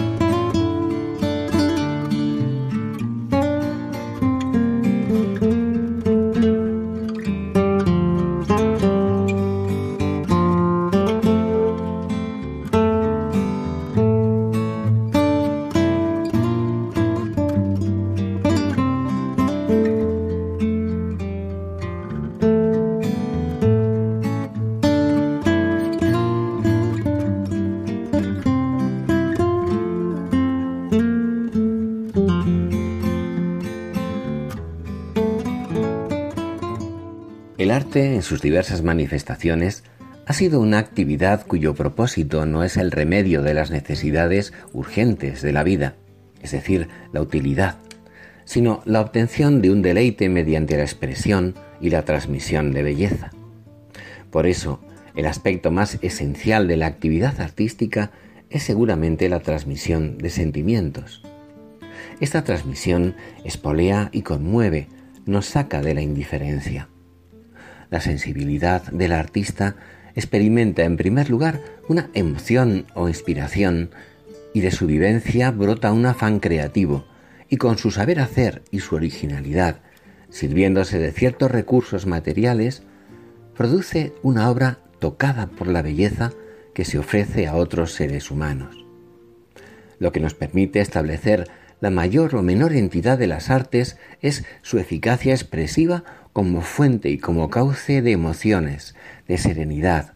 Sus 38.24 38.42
diversas 38.42 38.82
manifestaciones, 38.82 39.84
ha 40.26 40.34
sido 40.34 40.62
una 40.62 40.80
actividad 40.80 41.46
cuyo 41.46 41.76
propósito 41.76 42.46
no 42.46 42.64
es 42.64 42.78
el 42.78 42.92
remedio 42.92 43.42
de 43.42 43.54
las 43.54 43.72
necesidades 43.72 44.54
urgentes 44.72 45.42
de 45.42 45.52
la 45.52 45.64
vida, 45.64 45.96
es 46.42 46.52
decir, 46.52 46.88
la 47.12 47.22
utilidad, 47.22 47.78
sino 48.46 48.82
la 48.86 49.02
obtención 49.02 49.62
de 49.62 49.72
un 49.72 49.82
deleite 49.82 50.30
mediante 50.30 50.78
la 50.78 50.84
expresión 50.84 51.56
y 51.82 51.90
la 51.90 52.06
transmisión 52.06 52.72
de 52.72 52.84
belleza. 52.84 53.32
Por 54.32 54.48
eso, 54.48 54.80
el 55.16 55.26
aspecto 55.26 55.72
más 55.72 56.00
esencial 56.02 56.68
de 56.68 56.78
la 56.78 56.88
actividad 56.88 57.40
artística 57.42 58.12
es 58.50 58.64
seguramente 58.64 59.30
la 59.30 59.42
transmisión 59.42 60.18
de 60.18 60.30
sentimientos. 60.30 61.22
Esta 62.20 62.44
transmisión 62.44 63.16
espolea 63.44 64.10
y 64.12 64.22
conmueve, 64.22 64.88
nos 65.26 65.48
saca 65.48 65.82
de 65.82 65.94
la 65.94 66.02
indiferencia 66.02 66.88
la 67.94 68.02
sensibilidad 68.02 68.82
del 68.92 69.12
artista 69.12 69.76
experimenta 70.16 70.84
en 70.84 70.98
primer 70.98 71.30
lugar 71.30 71.62
una 71.88 72.10
emoción 72.16 72.88
o 72.96 73.08
inspiración 73.08 73.92
y 74.52 74.62
de 74.62 74.72
su 74.72 74.88
vivencia 74.88 75.52
brota 75.52 75.92
un 75.92 76.08
afán 76.08 76.40
creativo 76.40 77.06
y 77.50 77.58
con 77.58 77.78
su 77.78 77.92
saber 77.92 78.20
hacer 78.20 78.64
y 78.72 78.80
su 78.80 78.96
originalidad, 78.96 79.82
sirviéndose 80.32 80.98
de 80.98 81.12
ciertos 81.12 81.52
recursos 81.52 82.08
materiales, 82.08 82.82
produce 83.56 84.12
una 84.24 84.50
obra 84.50 84.80
tocada 84.98 85.46
por 85.46 85.68
la 85.68 85.84
belleza 85.84 86.34
que 86.74 86.86
se 86.86 86.98
ofrece 86.98 87.46
a 87.46 87.54
otros 87.54 87.94
seres 87.94 88.32
humanos. 88.32 88.88
Lo 90.00 90.12
que 90.12 90.20
nos 90.20 90.34
permite 90.34 90.82
establecer 90.82 91.48
la 91.80 91.92
mayor 91.92 92.34
o 92.34 92.42
menor 92.42 92.74
entidad 92.74 93.20
de 93.20 93.28
las 93.28 93.52
artes 93.52 93.98
es 94.20 94.46
su 94.64 94.80
eficacia 94.80 95.36
expresiva 95.36 96.23
como 96.34 96.62
fuente 96.62 97.10
y 97.10 97.20
como 97.20 97.50
cauce 97.50 98.02
de 98.02 98.12
emociones, 98.12 98.96
de 99.28 99.38
serenidad, 99.38 100.16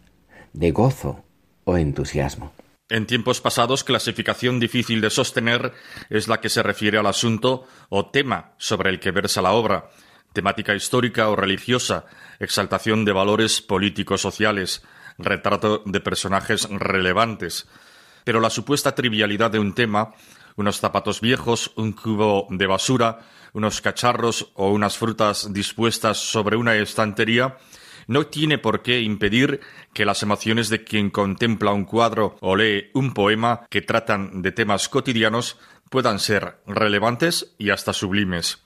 de 0.53 0.71
gozo 0.71 1.23
o 1.63 1.77
entusiasmo. 1.77 2.51
En 2.89 3.05
tiempos 3.05 3.41
pasados, 3.41 3.83
clasificación 3.83 4.59
difícil 4.59 5.01
de 5.01 5.09
sostener 5.09 5.73
es 6.09 6.27
la 6.27 6.39
que 6.39 6.49
se 6.49 6.63
refiere 6.63 6.97
al 6.97 7.05
asunto 7.05 7.67
o 7.89 8.07
tema 8.07 8.53
sobre 8.57 8.89
el 8.89 8.99
que 8.99 9.11
versa 9.11 9.41
la 9.41 9.51
obra, 9.51 9.89
temática 10.33 10.73
histórica 10.73 11.29
o 11.29 11.35
religiosa, 11.35 12.05
exaltación 12.39 13.03
de 13.03 13.11
valores 13.11 13.61
políticos 13.61 14.21
sociales, 14.21 14.83
retrato 15.17 15.83
de 15.85 15.99
personajes 15.99 16.67
relevantes. 16.69 17.67
Pero 18.23 18.39
la 18.39 18.49
supuesta 18.49 18.95
trivialidad 18.95 19.51
de 19.51 19.59
un 19.59 19.75
tema, 19.75 20.13
unos 20.55 20.79
zapatos 20.79 21.21
viejos, 21.21 21.73
un 21.75 21.91
cubo 21.91 22.47
de 22.49 22.67
basura, 22.67 23.19
unos 23.57 23.81
cacharros 23.81 24.51
o 24.53 24.69
unas 24.69 24.99
frutas 24.99 25.51
dispuestas 25.51 26.19
sobre 26.19 26.57
una 26.57 26.75
estantería, 26.75 27.57
no 28.05 28.27
tiene 28.27 28.59
por 28.59 28.83
qué 28.83 29.01
impedir 29.01 29.61
que 29.93 30.05
las 30.05 30.21
emociones 30.21 30.69
de 30.69 30.83
quien 30.83 31.09
contempla 31.09 31.73
un 31.73 31.83
cuadro 31.83 32.37
o 32.39 32.55
lee 32.55 32.91
un 32.93 33.15
poema 33.15 33.65
que 33.71 33.81
tratan 33.81 34.43
de 34.43 34.51
temas 34.51 34.87
cotidianos 34.89 35.57
puedan 35.89 36.19
ser 36.19 36.59
relevantes 36.67 37.55
y 37.57 37.71
hasta 37.71 37.93
sublimes. 37.93 38.59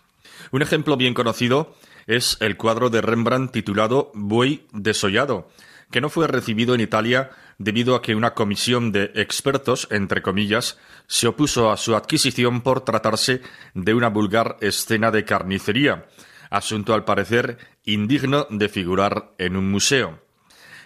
Un 0.52 0.62
ejemplo 0.62 0.98
bien 0.98 1.14
conocido 1.14 1.74
es 2.06 2.36
el 2.42 2.58
cuadro 2.58 2.90
de 2.90 3.00
Rembrandt 3.00 3.54
titulado 3.54 4.12
Buey 4.14 4.68
desollado, 4.74 5.48
que 5.92 6.02
no 6.02 6.10
fue 6.10 6.28
recibido 6.28 6.74
en 6.74 6.82
Italia 6.82 7.32
debido 7.58 7.96
a 7.96 8.02
que 8.02 8.16
una 8.16 8.34
comisión 8.34 8.92
de 8.92 9.12
expertos, 9.16 9.88
entre 9.92 10.22
comillas, 10.22 10.80
se 11.08 11.28
opuso 11.28 11.72
a 11.72 11.78
su 11.78 11.96
adquisición 11.96 12.62
por 12.62 12.82
tratarse 12.82 13.42
de 13.74 13.94
una 13.94 14.10
vulgar 14.10 14.58
escena 14.62 15.12
de 15.12 15.26
carnicería, 15.26 16.06
asunto 16.50 16.94
al 16.94 17.06
parecer 17.06 17.58
indigno 17.84 18.48
de 18.50 18.70
figurar 18.70 19.32
en 19.38 19.56
un 19.56 19.70
museo. 19.70 20.20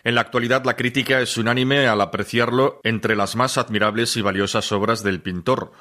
En 0.04 0.16
la 0.16 0.22
actualidad 0.22 0.64
la 0.66 0.76
crítica 0.76 1.20
es 1.20 1.38
unánime 1.38 1.88
al 1.88 2.02
apreciarlo 2.02 2.80
entre 2.84 3.16
las 3.16 3.36
más 3.36 3.58
admirables 3.58 4.16
y 4.18 4.22
valiosas 4.22 4.72
obras 4.72 5.02
del 5.02 5.22
pintor. 5.22 5.72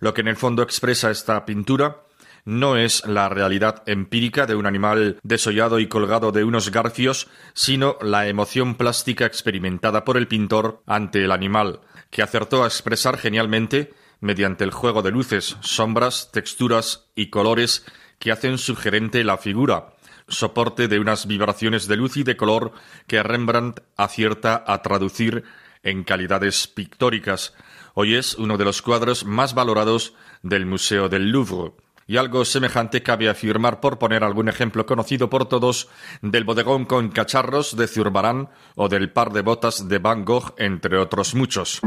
Lo 0.00 0.12
que 0.12 0.20
en 0.20 0.28
el 0.28 0.36
fondo 0.36 0.62
expresa 0.62 1.10
esta 1.10 1.46
pintura 1.46 2.02
no 2.44 2.76
es 2.76 3.04
la 3.06 3.28
realidad 3.28 3.82
empírica 3.86 4.46
de 4.46 4.54
un 4.54 4.66
animal 4.66 5.18
desollado 5.22 5.78
y 5.78 5.86
colgado 5.86 6.32
de 6.32 6.44
unos 6.44 6.70
garfios, 6.70 7.28
sino 7.54 7.96
la 8.00 8.26
emoción 8.28 8.74
plástica 8.74 9.26
experimentada 9.26 10.04
por 10.04 10.16
el 10.16 10.28
pintor 10.28 10.82
ante 10.86 11.24
el 11.24 11.32
animal, 11.32 11.80
que 12.10 12.22
acertó 12.22 12.64
a 12.64 12.66
expresar 12.66 13.16
genialmente 13.18 13.92
mediante 14.20 14.64
el 14.64 14.70
juego 14.70 15.02
de 15.02 15.10
luces, 15.10 15.56
sombras, 15.60 16.30
texturas 16.32 17.10
y 17.14 17.30
colores 17.30 17.84
que 18.18 18.32
hacen 18.32 18.58
sugerente 18.58 19.24
la 19.24 19.36
figura, 19.36 19.94
soporte 20.28 20.88
de 20.88 21.00
unas 21.00 21.26
vibraciones 21.26 21.88
de 21.88 21.96
luz 21.96 22.16
y 22.16 22.22
de 22.22 22.36
color 22.36 22.72
que 23.06 23.22
Rembrandt 23.22 23.80
acierta 23.96 24.62
a 24.66 24.80
traducir 24.82 25.44
en 25.82 26.04
calidades 26.04 26.68
pictóricas. 26.68 27.54
Hoy 27.94 28.14
es 28.14 28.34
uno 28.34 28.56
de 28.56 28.64
los 28.64 28.80
cuadros 28.80 29.24
más 29.24 29.54
valorados 29.54 30.14
del 30.42 30.66
Museo 30.66 31.08
del 31.08 31.30
Louvre. 31.30 31.72
Y 32.12 32.18
algo 32.18 32.44
semejante 32.44 33.02
cabe 33.02 33.30
afirmar 33.30 33.80
por 33.80 33.98
poner 33.98 34.22
algún 34.22 34.50
ejemplo 34.50 34.84
conocido 34.84 35.30
por 35.30 35.48
todos 35.48 35.88
del 36.20 36.44
bodegón 36.44 36.84
con 36.84 37.08
cacharros 37.08 37.74
de 37.74 37.88
Zurbarán 37.88 38.50
o 38.74 38.90
del 38.90 39.10
par 39.10 39.32
de 39.32 39.40
botas 39.40 39.88
de 39.88 39.98
Van 39.98 40.26
Gogh, 40.26 40.52
entre 40.58 40.98
otros 40.98 41.34
muchos. 41.34 41.80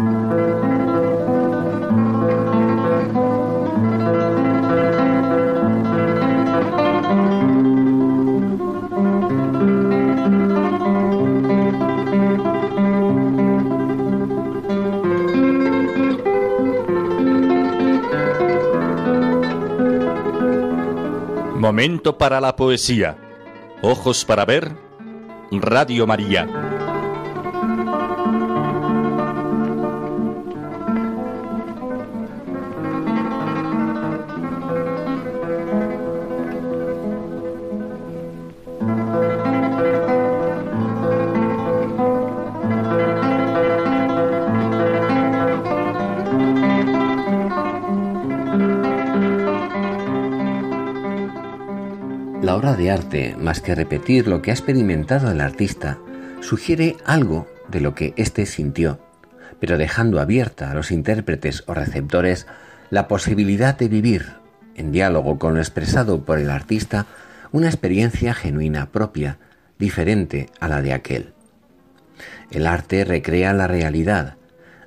Momento 21.65 22.15
para 22.19 22.39
la 22.39 22.55
poesía. 22.55 23.17
Ojos 23.81 24.23
para 24.23 24.45
ver. 24.45 24.77
Radio 25.49 26.05
María. 26.05 26.74
La 52.55 52.59
obra 52.59 52.77
de 52.77 52.89
arte, 52.89 53.35
más 53.37 53.59
que 53.59 53.75
repetir 53.75 54.29
lo 54.29 54.41
que 54.41 54.49
ha 54.49 54.53
experimentado 54.53 55.29
el 55.29 55.41
artista, 55.41 55.97
sugiere 56.39 56.95
algo 57.03 57.49
de 57.67 57.81
lo 57.81 57.95
que 57.95 58.13
éste 58.15 58.45
sintió, 58.45 59.01
pero 59.59 59.77
dejando 59.77 60.21
abierta 60.21 60.71
a 60.71 60.73
los 60.73 60.89
intérpretes 60.89 61.65
o 61.65 61.73
receptores 61.73 62.47
la 62.91 63.09
posibilidad 63.09 63.77
de 63.77 63.89
vivir, 63.89 64.35
en 64.73 64.93
diálogo 64.93 65.37
con 65.37 65.55
lo 65.55 65.59
expresado 65.59 66.23
por 66.23 66.39
el 66.39 66.49
artista, 66.49 67.07
una 67.51 67.67
experiencia 67.67 68.33
genuina 68.33 68.89
propia, 68.89 69.37
diferente 69.77 70.49
a 70.61 70.69
la 70.69 70.81
de 70.81 70.93
aquel. 70.93 71.33
El 72.51 72.67
arte 72.67 73.03
recrea 73.03 73.51
la 73.51 73.67
realidad, 73.67 74.37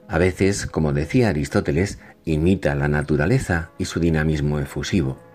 a 0.08 0.16
veces, 0.16 0.64
como 0.64 0.94
decía 0.94 1.28
Aristóteles, 1.28 1.98
imita 2.24 2.74
la 2.74 2.88
naturaleza 2.88 3.72
y 3.76 3.84
su 3.84 4.00
dinamismo 4.00 4.58
efusivo 4.58 5.27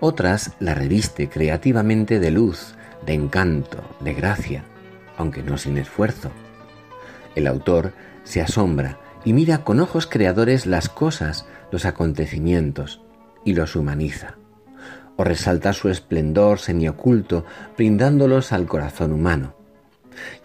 otras 0.00 0.52
la 0.58 0.74
reviste 0.74 1.28
creativamente 1.28 2.18
de 2.18 2.30
luz, 2.30 2.74
de 3.06 3.14
encanto, 3.14 3.82
de 4.00 4.14
gracia, 4.14 4.64
aunque 5.16 5.42
no 5.42 5.58
sin 5.58 5.78
esfuerzo. 5.78 6.30
El 7.34 7.46
autor 7.46 7.92
se 8.24 8.40
asombra 8.40 8.98
y 9.24 9.32
mira 9.32 9.64
con 9.64 9.80
ojos 9.80 10.06
creadores 10.06 10.66
las 10.66 10.88
cosas, 10.88 11.46
los 11.70 11.84
acontecimientos, 11.84 13.02
y 13.44 13.54
los 13.54 13.76
humaniza. 13.76 14.36
O 15.16 15.24
resalta 15.24 15.72
su 15.72 15.88
esplendor 15.88 16.58
semioculto, 16.58 17.44
brindándolos 17.76 18.52
al 18.52 18.66
corazón 18.66 19.12
humano. 19.12 19.54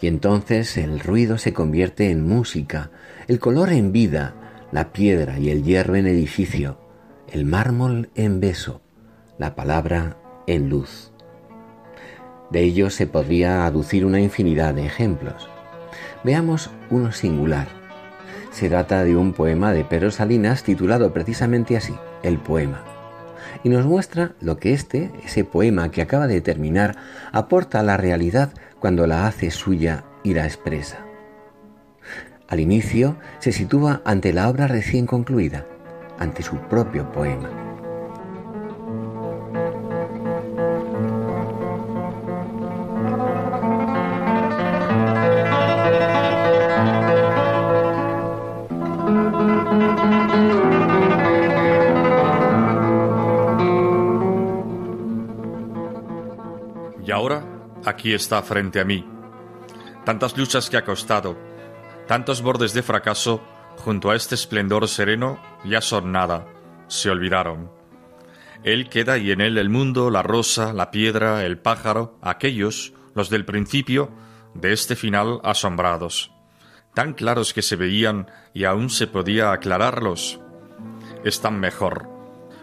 Y 0.02 0.08
entonces 0.08 0.78
el 0.78 1.00
ruido 1.00 1.38
se 1.38 1.54
convierte 1.54 2.10
en 2.10 2.28
música, 2.28 2.92
el 3.28 3.40
color 3.40 3.72
en 3.72 3.92
vida, 3.92 4.36
la 4.72 4.92
piedra 4.92 5.40
y 5.40 5.50
el 5.50 5.64
hierro 5.64 5.96
en 5.96 6.08
edificio, 6.08 6.78
el 7.32 7.46
mármol 7.46 8.10
en 8.16 8.40
beso, 8.40 8.82
la 9.38 9.56
palabra 9.56 10.18
en 10.48 10.70
luz. 10.70 11.12
De 12.50 12.62
ello 12.62 12.90
se 12.90 13.08
podría 13.08 13.66
aducir 13.66 14.06
una 14.06 14.20
infinidad 14.20 14.74
de 14.74 14.86
ejemplos. 14.86 15.50
Veamos 16.24 16.70
uno 16.90 17.12
singular. 17.12 17.68
Se 18.52 18.70
trata 18.70 19.04
de 19.04 19.16
un 19.16 19.34
poema 19.34 19.74
de 19.74 19.84
Pedro 19.84 20.12
Salinas 20.12 20.64
titulado 20.64 21.12
precisamente 21.12 21.76
así, 21.76 21.94
El 22.24 22.38
poema. 22.38 22.84
Y 23.64 23.70
nos 23.70 23.86
muestra 23.86 24.34
lo 24.40 24.58
que 24.58 24.74
este, 24.74 25.12
ese 25.26 25.44
poema 25.44 25.92
que 25.92 26.02
acaba 26.02 26.28
de 26.28 26.42
terminar, 26.42 26.96
aporta 27.32 27.80
a 27.80 27.84
la 27.84 27.98
realidad 27.98 28.54
cuando 28.80 29.08
la 29.08 29.28
hace 29.28 29.52
suya 29.52 30.06
y 30.24 30.34
la 30.34 30.46
expresa. 30.46 31.00
Al 32.48 32.60
inicio 32.60 33.18
se 33.40 33.52
sitúa 33.52 34.02
ante 34.06 34.32
la 34.32 34.48
obra 34.50 34.68
recién 34.68 35.08
concluida, 35.08 35.66
ante 36.20 36.44
su 36.44 36.58
propio 36.58 37.12
poema. 37.12 37.75
Aquí 58.06 58.14
está 58.14 58.44
frente 58.44 58.80
a 58.80 58.86
mí. 58.86 59.04
Tantas 60.06 60.38
luchas 60.38 60.70
que 60.70 60.78
ha 60.78 60.86
costado, 60.86 61.40
tantos 62.08 62.44
bordes 62.44 62.72
de 62.74 62.84
fracaso, 62.84 63.42
junto 63.78 64.12
a 64.12 64.16
este 64.16 64.36
esplendor 64.36 64.88
sereno, 64.88 65.40
ya 65.64 65.82
son 65.82 66.12
nada, 66.12 66.46
se 66.88 67.10
olvidaron. 67.10 67.72
Él 68.64 68.90
queda 68.90 69.18
y 69.18 69.32
en 69.32 69.42
él 69.42 69.58
el 69.58 69.72
mundo, 69.72 70.12
la 70.12 70.22
rosa, 70.22 70.72
la 70.72 70.92
piedra, 70.92 71.46
el 71.46 71.58
pájaro, 71.58 72.20
aquellos, 72.22 72.94
los 73.16 73.32
del 73.32 73.44
principio, 73.44 74.12
de 74.54 74.72
este 74.72 74.96
final 74.96 75.40
asombrados, 75.44 76.32
tan 76.94 77.16
claros 77.16 77.56
que 77.56 77.64
se 77.64 77.76
veían 77.76 78.30
y 78.54 78.66
aún 78.66 78.92
se 78.92 79.08
podía 79.08 79.52
aclararlos. 79.52 80.40
Están 81.24 81.60
mejor. 81.60 82.08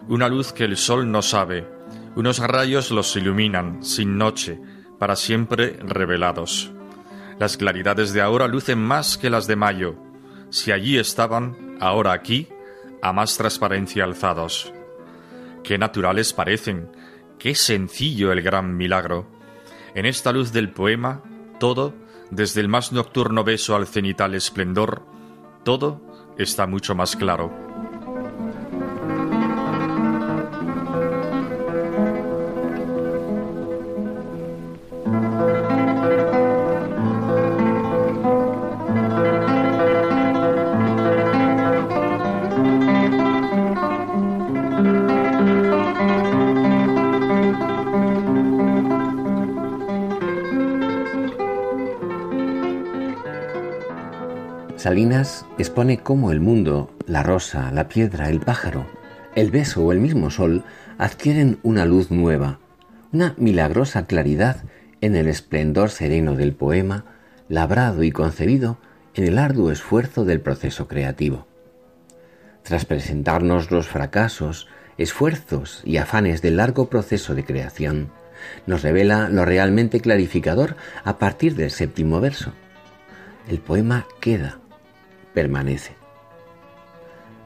Una 0.07 0.28
luz 0.28 0.53
que 0.53 0.62
el 0.62 0.76
sol 0.76 1.11
no 1.11 1.20
sabe, 1.20 1.66
unos 2.14 2.38
rayos 2.38 2.90
los 2.90 3.16
iluminan, 3.16 3.82
sin 3.82 4.18
noche, 4.18 4.61
para 5.03 5.16
siempre 5.16 5.80
revelados. 5.80 6.70
Las 7.40 7.57
claridades 7.57 8.12
de 8.12 8.20
ahora 8.20 8.46
lucen 8.46 8.78
más 8.78 9.18
que 9.18 9.30
las 9.30 9.48
de 9.48 9.57
mayo. 9.57 9.96
Si 10.50 10.70
allí 10.70 10.96
estaban, 10.96 11.76
ahora 11.80 12.12
aquí, 12.12 12.46
a 13.03 13.12
más 13.12 13.36
transparencia 13.36 14.05
alzados. 14.05 14.72
Qué 15.64 15.76
naturales 15.76 16.32
parecen, 16.32 16.92
qué 17.36 17.57
sencillo 17.57 18.30
el 18.30 18.42
gran 18.42 18.76
milagro. 18.76 19.26
En 19.96 20.07
esta 20.07 20.30
luz 20.30 20.53
del 20.53 20.70
poema, 20.70 21.24
todo, 21.59 21.94
desde 22.30 22.61
el 22.61 22.68
más 22.68 22.92
nocturno 22.92 23.42
beso 23.42 23.74
al 23.74 23.88
cenital 23.88 24.36
esplendor, 24.36 25.03
todo 25.64 26.00
está 26.38 26.68
mucho 26.68 26.94
más 26.94 27.16
claro. 27.16 27.72
Salinas 54.83 55.47
expone 55.59 55.99
cómo 55.99 56.33
el 56.33 56.41
mundo, 56.41 56.91
la 57.07 57.22
rosa, 57.22 57.70
la 57.70 57.87
piedra, 57.87 58.28
el 58.30 58.41
pájaro, 58.41 58.85
el 59.37 59.53
beso 59.53 59.85
o 59.85 59.93
el 59.93 60.01
mismo 60.01 60.28
sol 60.28 60.64
adquieren 60.99 61.61
una 61.62 61.85
luz 61.85 62.11
nueva, 62.11 62.59
una 63.12 63.37
milagrosa 63.37 64.07
claridad 64.07 64.64
en 65.01 65.14
el 65.14 65.28
esplendor 65.28 65.91
sereno 65.91 66.35
del 66.35 66.53
poema, 66.53 67.05
labrado 67.49 68.03
y 68.03 68.11
concebido 68.11 68.78
en 69.14 69.22
el 69.22 69.39
arduo 69.39 69.70
esfuerzo 69.70 70.24
del 70.24 70.41
proceso 70.41 70.89
creativo. 70.89 71.47
Tras 72.64 72.85
presentarnos 72.85 73.70
los 73.70 73.87
fracasos, 73.87 74.66
esfuerzos 74.99 75.83
y 75.85 75.99
afanes 75.99 76.43
del 76.43 76.57
largo 76.57 76.91
proceso 76.91 77.37
de 77.37 77.45
creación, 77.45 78.11
nos 78.66 78.83
revela 78.83 79.28
lo 79.28 79.45
realmente 79.45 80.01
clarificador 80.01 80.74
a 81.05 81.18
partir 81.18 81.55
del 81.55 81.70
séptimo 81.70 82.20
verso. 82.20 82.53
El 83.49 83.59
poema 83.59 84.07
queda, 84.20 84.59
permanece. 85.35 85.95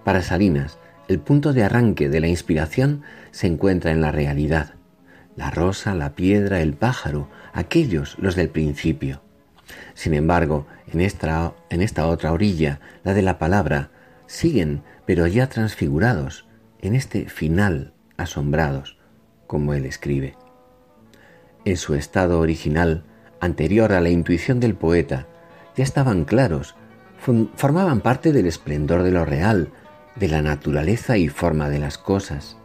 Para 0.04 0.22
Salinas, 0.22 0.78
el 1.08 1.18
punto 1.20 1.52
de 1.52 1.64
arranque 1.64 2.08
de 2.08 2.20
la 2.20 2.28
inspiración 2.28 3.02
se 3.30 3.46
encuentra 3.46 3.90
en 3.90 4.00
la 4.00 4.12
realidad. 4.12 4.74
La 5.36 5.50
rosa, 5.50 5.94
la 5.94 6.14
piedra, 6.14 6.60
el 6.60 6.74
pájaro, 6.74 7.28
aquellos 7.52 8.16
los 8.18 8.34
del 8.34 8.48
principio. 8.48 9.22
Sin 9.94 10.14
embargo, 10.14 10.66
en 10.92 11.00
esta, 11.00 11.54
en 11.70 11.82
esta 11.82 12.06
otra 12.06 12.32
orilla, 12.32 12.80
la 13.04 13.14
de 13.14 13.22
la 13.22 13.38
palabra, 13.38 13.90
siguen, 14.26 14.82
pero 15.04 15.26
ya 15.26 15.48
transfigurados, 15.48 16.46
en 16.80 16.94
este 16.94 17.28
final 17.28 17.92
asombrados, 18.16 18.98
como 19.46 19.74
él 19.74 19.84
escribe. 19.84 20.36
En 21.64 21.76
su 21.76 21.94
estado 21.94 22.40
original, 22.40 23.04
anterior 23.40 23.92
a 23.92 24.00
la 24.00 24.08
intuición 24.08 24.60
del 24.60 24.74
poeta, 24.74 25.26
ya 25.76 25.84
estaban 25.84 26.24
claros, 26.24 26.74
formaban 27.18 28.00
parte 28.00 28.32
del 28.32 28.46
esplendor 28.46 29.02
de 29.02 29.10
lo 29.10 29.24
real, 29.24 29.70
de 30.16 30.28
la 30.28 30.42
naturaleza 30.42 31.16
y 31.16 31.28
forma 31.28 31.68
de 31.68 31.78
las 31.78 31.98
cosas. 31.98 32.56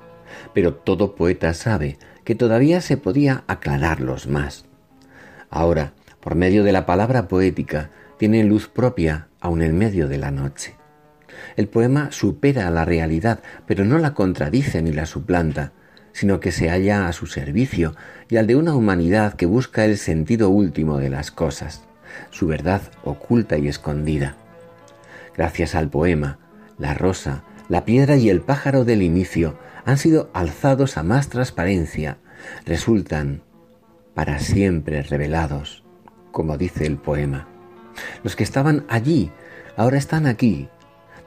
Pero 0.53 0.75
todo 0.75 1.15
poeta 1.15 1.53
sabe 1.53 1.97
que 2.23 2.35
todavía 2.35 2.81
se 2.81 2.97
podía 2.97 3.43
aclararlos 3.47 4.27
más. 4.27 4.65
Ahora, 5.49 5.93
por 6.19 6.35
medio 6.35 6.63
de 6.63 6.71
la 6.71 6.85
palabra 6.85 7.27
poética, 7.27 7.89
tienen 8.17 8.47
luz 8.47 8.67
propia 8.67 9.27
aun 9.39 9.61
en 9.61 9.77
medio 9.77 10.07
de 10.07 10.17
la 10.17 10.31
noche. 10.31 10.75
El 11.57 11.67
poema 11.67 12.11
supera 12.11 12.67
a 12.67 12.71
la 12.71 12.85
realidad, 12.85 13.39
pero 13.65 13.83
no 13.83 13.97
la 13.97 14.13
contradice 14.13 14.81
ni 14.81 14.93
la 14.93 15.05
suplanta, 15.05 15.73
sino 16.13 16.39
que 16.39 16.51
se 16.51 16.69
halla 16.69 17.07
a 17.07 17.13
su 17.13 17.25
servicio 17.25 17.95
y 18.29 18.37
al 18.37 18.47
de 18.47 18.55
una 18.55 18.75
humanidad 18.75 19.33
que 19.33 19.45
busca 19.45 19.85
el 19.85 19.97
sentido 19.97 20.49
último 20.49 20.97
de 20.99 21.09
las 21.09 21.31
cosas, 21.31 21.83
su 22.29 22.47
verdad 22.47 22.81
oculta 23.03 23.57
y 23.57 23.67
escondida. 23.67 24.35
Gracias 25.35 25.75
al 25.75 25.89
poema, 25.89 26.39
la 26.77 26.93
rosa, 26.93 27.43
la 27.69 27.85
piedra 27.85 28.17
y 28.17 28.29
el 28.29 28.41
pájaro 28.41 28.83
del 28.85 29.01
inicio 29.01 29.57
han 29.85 29.97
sido 29.97 30.29
alzados 30.33 30.97
a 30.97 31.03
más 31.03 31.29
transparencia, 31.29 32.17
resultan 32.65 33.43
para 34.13 34.39
siempre 34.39 35.01
revelados, 35.03 35.83
como 36.31 36.57
dice 36.57 36.85
el 36.85 36.97
poema. 36.97 37.47
Los 38.23 38.35
que 38.35 38.43
estaban 38.43 38.85
allí 38.89 39.31
ahora 39.77 39.97
están 39.97 40.27
aquí. 40.27 40.69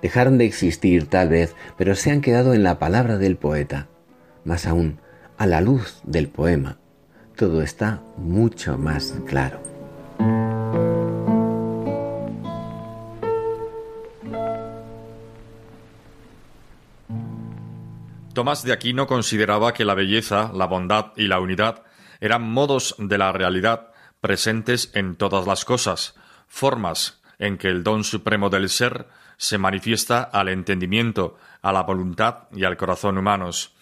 Dejaron 0.02 0.36
de 0.36 0.44
existir 0.44 1.06
tal 1.06 1.30
vez, 1.30 1.54
pero 1.78 1.94
se 1.94 2.10
han 2.10 2.20
quedado 2.20 2.52
en 2.52 2.62
la 2.62 2.78
palabra 2.78 3.16
del 3.16 3.36
poeta. 3.36 3.88
Más 4.44 4.66
aún, 4.66 4.98
a 5.38 5.46
la 5.46 5.60
luz 5.60 6.00
del 6.04 6.28
poema, 6.28 6.78
todo 7.36 7.62
está 7.62 8.02
mucho 8.18 8.76
más 8.76 9.14
claro. 9.26 9.60
Tomás 18.34 18.64
de 18.64 18.72
Aquino 18.72 19.06
consideraba 19.06 19.72
que 19.72 19.84
la 19.84 19.94
belleza, 19.94 20.50
la 20.52 20.66
bondad 20.66 21.12
y 21.14 21.28
la 21.28 21.38
unidad 21.38 21.84
eran 22.20 22.42
modos 22.42 22.96
de 22.98 23.16
la 23.16 23.30
realidad 23.30 23.92
presentes 24.20 24.90
en 24.94 25.14
todas 25.14 25.46
las 25.46 25.64
cosas, 25.64 26.16
formas 26.48 27.22
en 27.38 27.58
que 27.58 27.68
el 27.68 27.84
don 27.84 28.02
supremo 28.02 28.50
del 28.50 28.68
ser 28.68 29.06
se 29.36 29.56
manifiesta 29.56 30.20
al 30.20 30.48
entendimiento, 30.48 31.38
a 31.62 31.72
la 31.72 31.82
voluntad 31.84 32.48
y 32.52 32.64
al 32.64 32.76
corazón 32.76 33.18
humanos. 33.18 33.72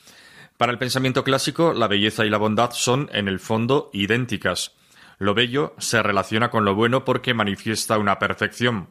Para 0.58 0.70
el 0.70 0.78
pensamiento 0.78 1.24
clásico, 1.24 1.72
la 1.72 1.88
belleza 1.88 2.26
y 2.26 2.28
la 2.28 2.36
bondad 2.36 2.72
son, 2.72 3.08
en 3.14 3.28
el 3.28 3.40
fondo, 3.40 3.88
idénticas. 3.94 4.72
Lo 5.18 5.32
bello 5.32 5.74
se 5.78 6.02
relaciona 6.02 6.50
con 6.50 6.66
lo 6.66 6.74
bueno 6.74 7.06
porque 7.06 7.32
manifiesta 7.32 7.96
una 7.96 8.18
perfección. 8.18 8.88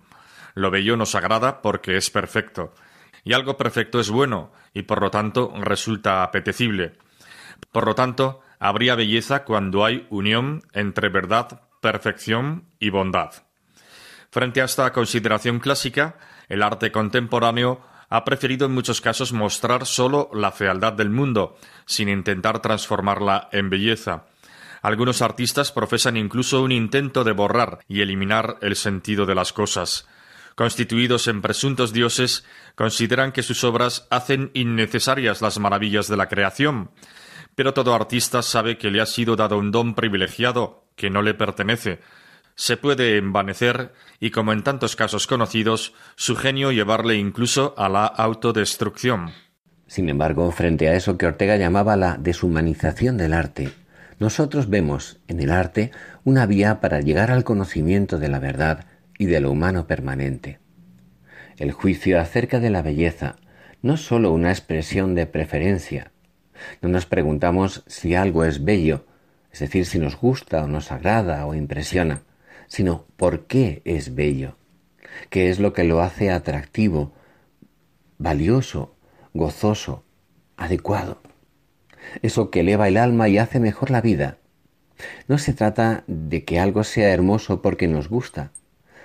Lo 0.55 0.71
bello 0.71 0.97
nos 0.97 1.13
agrada 1.13 1.61
porque 1.61 1.97
es 1.97 2.09
perfecto 2.09 2.73
y 3.23 3.33
algo 3.33 3.57
perfecto 3.57 3.99
es 3.99 4.09
bueno, 4.09 4.51
y 4.73 4.83
por 4.83 5.01
lo 5.01 5.11
tanto 5.11 5.53
resulta 5.59 6.23
apetecible. 6.23 6.93
Por 7.71 7.85
lo 7.85 7.95
tanto, 7.95 8.41
habría 8.59 8.95
belleza 8.95 9.43
cuando 9.43 9.85
hay 9.85 10.07
unión 10.09 10.63
entre 10.73 11.09
verdad, 11.09 11.61
perfección 11.81 12.65
y 12.79 12.89
bondad. 12.89 13.31
Frente 14.29 14.61
a 14.61 14.65
esta 14.65 14.91
consideración 14.93 15.59
clásica, 15.59 16.17
el 16.47 16.63
arte 16.63 16.91
contemporáneo 16.91 17.81
ha 18.09 18.25
preferido 18.25 18.65
en 18.65 18.73
muchos 18.73 19.01
casos 19.01 19.33
mostrar 19.33 19.85
sólo 19.85 20.29
la 20.33 20.51
fealdad 20.51 20.93
del 20.93 21.09
mundo, 21.09 21.57
sin 21.85 22.09
intentar 22.09 22.61
transformarla 22.61 23.49
en 23.51 23.69
belleza. 23.69 24.25
Algunos 24.81 25.21
artistas 25.21 25.71
profesan 25.71 26.17
incluso 26.17 26.61
un 26.61 26.71
intento 26.71 27.23
de 27.23 27.31
borrar 27.31 27.79
y 27.87 28.01
eliminar 28.01 28.57
el 28.61 28.75
sentido 28.75 29.25
de 29.25 29.35
las 29.35 29.53
cosas 29.53 30.07
constituidos 30.55 31.27
en 31.27 31.41
presuntos 31.41 31.93
dioses, 31.93 32.45
consideran 32.75 33.31
que 33.31 33.43
sus 33.43 33.63
obras 33.63 34.07
hacen 34.09 34.51
innecesarias 34.53 35.41
las 35.41 35.59
maravillas 35.59 36.07
de 36.07 36.17
la 36.17 36.27
creación. 36.27 36.91
Pero 37.55 37.73
todo 37.73 37.93
artista 37.93 38.41
sabe 38.41 38.77
que 38.77 38.91
le 38.91 39.01
ha 39.01 39.05
sido 39.05 39.35
dado 39.35 39.57
un 39.57 39.71
don 39.71 39.95
privilegiado 39.95 40.85
que 40.95 41.09
no 41.09 41.21
le 41.21 41.33
pertenece. 41.33 41.99
Se 42.55 42.77
puede 42.77 43.17
envanecer 43.17 43.93
y, 44.19 44.31
como 44.31 44.53
en 44.53 44.63
tantos 44.63 44.95
casos 44.95 45.27
conocidos, 45.27 45.93
su 46.15 46.35
genio 46.35 46.71
llevarle 46.71 47.15
incluso 47.15 47.73
a 47.77 47.89
la 47.89 48.05
autodestrucción. 48.05 49.31
Sin 49.87 50.09
embargo, 50.09 50.51
frente 50.51 50.87
a 50.87 50.95
eso 50.95 51.17
que 51.17 51.25
Ortega 51.25 51.57
llamaba 51.57 51.95
la 51.95 52.17
deshumanización 52.17 53.17
del 53.17 53.33
arte, 53.33 53.73
nosotros 54.19 54.69
vemos 54.69 55.19
en 55.27 55.39
el 55.39 55.51
arte 55.51 55.91
una 56.23 56.45
vía 56.45 56.79
para 56.79 57.01
llegar 57.01 57.31
al 57.31 57.43
conocimiento 57.43 58.19
de 58.19 58.29
la 58.29 58.37
verdad 58.37 58.85
y 59.21 59.27
de 59.27 59.39
lo 59.39 59.51
humano 59.51 59.85
permanente. 59.85 60.57
El 61.59 61.73
juicio 61.73 62.19
acerca 62.19 62.59
de 62.59 62.71
la 62.71 62.81
belleza 62.81 63.35
no 63.83 63.93
es 63.93 64.01
sólo 64.01 64.31
una 64.33 64.49
expresión 64.49 65.13
de 65.13 65.27
preferencia. 65.27 66.11
No 66.81 66.89
nos 66.89 67.05
preguntamos 67.05 67.83
si 67.85 68.15
algo 68.15 68.45
es 68.45 68.65
bello, 68.65 69.05
es 69.51 69.59
decir, 69.59 69.85
si 69.85 69.99
nos 69.99 70.19
gusta 70.19 70.63
o 70.63 70.67
nos 70.67 70.91
agrada 70.91 71.45
o 71.45 71.53
impresiona, 71.53 72.23
sino 72.67 73.05
por 73.15 73.45
qué 73.45 73.83
es 73.85 74.15
bello, 74.15 74.57
qué 75.29 75.51
es 75.51 75.59
lo 75.59 75.71
que 75.71 75.83
lo 75.83 76.01
hace 76.01 76.31
atractivo, 76.31 77.13
valioso, 78.17 78.95
gozoso, 79.35 80.03
adecuado, 80.57 81.21
eso 82.23 82.49
que 82.49 82.61
eleva 82.61 82.87
el 82.87 82.97
alma 82.97 83.29
y 83.29 83.37
hace 83.37 83.59
mejor 83.59 83.91
la 83.91 84.01
vida. 84.01 84.39
No 85.27 85.37
se 85.37 85.53
trata 85.53 86.05
de 86.07 86.43
que 86.43 86.59
algo 86.59 86.83
sea 86.83 87.13
hermoso 87.13 87.61
porque 87.61 87.87
nos 87.87 88.09
gusta, 88.09 88.51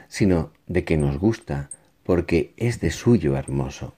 sino 0.09 0.51
de 0.67 0.85
que 0.85 0.97
nos 0.97 1.19
gusta 1.19 1.71
porque 2.03 2.55
es 2.57 2.81
de 2.81 2.91
suyo 2.91 3.37
hermoso. 3.37 3.95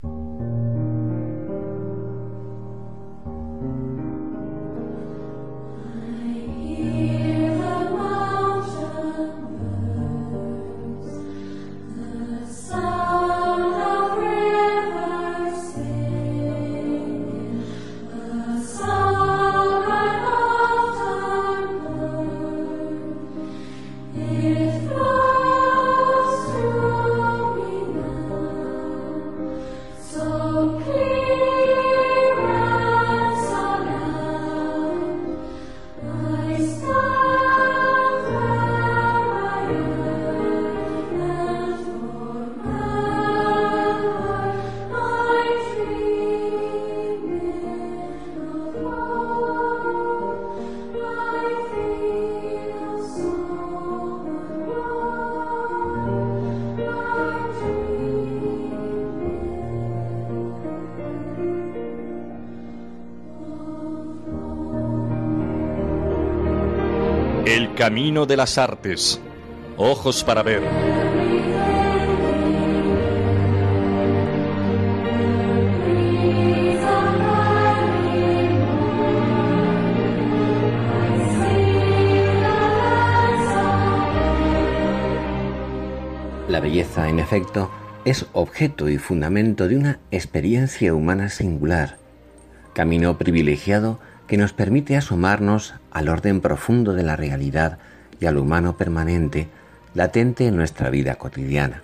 Camino 67.89 68.27
de 68.27 68.37
las 68.37 68.59
artes. 68.59 69.19
ojos 69.79 70.23
para 70.23 70.43
ver. 70.43 70.61
La 86.47 86.61
belleza, 86.61 87.09
en 87.09 87.21
efecto, 87.21 87.71
es 88.05 88.27
objeto 88.35 88.91
y 88.91 88.99
fundamento 88.99 89.67
de 89.67 89.77
una 89.79 89.99
experiencia 90.11 90.93
humana 90.93 91.31
singular, 91.31 91.97
camino 92.75 93.17
privilegiado 93.17 93.99
que 94.29 94.37
nos 94.37 94.53
permite 94.53 94.97
asomarnos 94.97 95.75
al 95.91 96.09
orden 96.09 96.41
profundo 96.41 96.93
de 96.93 97.03
la 97.03 97.17
realidad 97.17 97.79
y 98.21 98.27
al 98.27 98.37
humano 98.37 98.77
permanente 98.77 99.49
latente 99.95 100.47
en 100.47 100.57
nuestra 100.57 100.91
vida 100.91 101.17
cotidiana. 101.17 101.83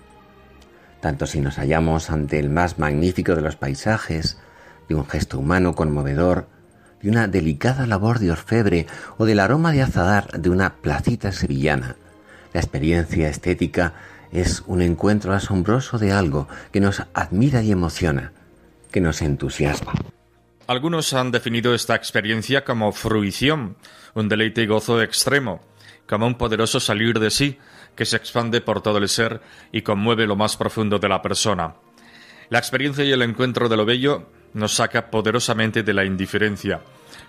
Tanto 1.01 1.25
si 1.25 1.41
nos 1.41 1.57
hallamos 1.57 2.09
ante 2.09 2.39
el 2.39 2.49
más 2.49 2.79
magnífico 2.79 3.35
de 3.35 3.41
los 3.41 3.55
paisajes, 3.55 4.37
de 4.87 4.95
un 4.95 5.05
gesto 5.05 5.39
humano 5.39 5.73
conmovedor, 5.75 6.47
de 7.01 7.09
una 7.09 7.27
delicada 7.27 7.87
labor 7.87 8.19
de 8.19 8.31
orfebre 8.31 8.85
o 9.17 9.25
del 9.25 9.39
aroma 9.39 9.71
de 9.71 9.81
azadar 9.81 10.31
de 10.39 10.49
una 10.49 10.75
placita 10.75 11.31
sevillana, 11.31 11.95
la 12.53 12.61
experiencia 12.61 13.27
estética 13.27 13.93
es 14.31 14.63
un 14.67 14.81
encuentro 14.81 15.33
asombroso 15.33 15.97
de 15.97 16.11
algo 16.11 16.47
que 16.71 16.79
nos 16.79 17.03
admira 17.13 17.61
y 17.63 17.71
emociona, 17.71 18.31
que 18.91 19.01
nos 19.01 19.21
entusiasma. 19.21 19.93
Algunos 20.67 21.13
han 21.13 21.31
definido 21.31 21.75
esta 21.75 21.93
experiencia 21.93 22.63
como 22.63 22.91
fruición, 22.91 23.77
un 24.15 24.27
deleite 24.27 24.63
y 24.63 24.65
gozo 24.65 24.99
extremo, 24.99 25.61
como 26.07 26.25
un 26.25 26.35
poderoso 26.35 26.79
salir 26.79 27.19
de 27.19 27.29
sí 27.29 27.59
que 27.95 28.05
se 28.05 28.17
expande 28.17 28.61
por 28.61 28.81
todo 28.81 28.97
el 28.97 29.07
ser 29.07 29.41
y 29.71 29.83
conmueve 29.83 30.25
lo 30.25 30.35
más 30.35 30.57
profundo 30.57 30.97
de 30.97 31.07
la 31.07 31.21
persona. 31.21 31.75
La 32.49 32.57
experiencia 32.57 33.03
y 33.03 33.11
el 33.11 33.21
encuentro 33.21 33.69
de 33.69 33.77
lo 33.77 33.85
bello 33.85 34.27
nos 34.53 34.73
saca 34.73 35.11
poderosamente 35.11 35.83
de 35.83 35.93
la 35.93 36.03
indiferencia, 36.03 36.81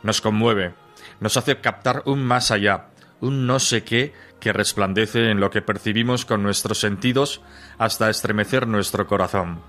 nos 0.02 0.22
conmueve, 0.22 0.74
nos 1.20 1.36
hace 1.36 1.60
captar 1.60 2.02
un 2.06 2.24
más 2.24 2.50
allá, 2.50 2.86
un 3.20 3.46
no 3.46 3.58
sé 3.58 3.84
qué 3.84 4.14
que 4.40 4.54
resplandece 4.54 5.30
en 5.30 5.40
lo 5.40 5.50
que 5.50 5.60
percibimos 5.60 6.24
con 6.24 6.42
nuestros 6.42 6.78
sentidos 6.78 7.42
hasta 7.76 8.08
estremecer 8.08 8.66
nuestro 8.66 9.06
corazón. 9.06 9.60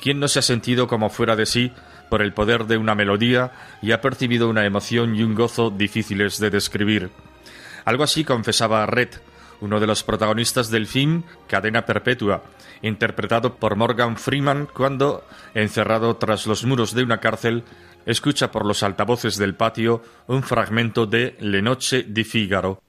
¿Quién 0.00 0.20
no 0.20 0.28
se 0.28 0.40
ha 0.40 0.42
sentido 0.42 0.88
como 0.88 1.10
fuera 1.10 1.36
de 1.36 1.46
sí 1.46 1.72
por 2.12 2.20
el 2.20 2.34
poder 2.34 2.66
de 2.66 2.76
una 2.76 2.94
melodía 2.94 3.52
y 3.80 3.92
ha 3.92 4.02
percibido 4.02 4.50
una 4.50 4.66
emoción 4.66 5.16
y 5.16 5.22
un 5.22 5.34
gozo 5.34 5.70
difíciles 5.70 6.38
de 6.38 6.50
describir? 6.50 7.08
Algo 7.86 8.04
así 8.04 8.22
confesaba 8.22 8.84
Red, 8.84 9.08
uno 9.62 9.80
de 9.80 9.86
los 9.86 10.02
protagonistas 10.02 10.70
del 10.70 10.86
film 10.86 11.22
Cadena 11.46 11.86
Perpetua, 11.86 12.42
interpretado 12.82 13.54
por 13.54 13.76
Morgan 13.76 14.18
Freeman 14.18 14.68
cuando, 14.74 15.24
encerrado 15.54 16.16
tras 16.16 16.46
los 16.46 16.66
muros 16.66 16.94
de 16.94 17.02
una 17.02 17.16
cárcel, 17.16 17.64
escucha 18.04 18.52
por 18.52 18.66
los 18.66 18.82
altavoces 18.82 19.38
del 19.38 19.54
patio 19.54 20.02
un 20.26 20.42
fragmento 20.42 21.06
de 21.06 21.34
Le 21.40 21.62
Noche 21.62 22.04
di 22.06 22.24
Figaro. 22.24 22.82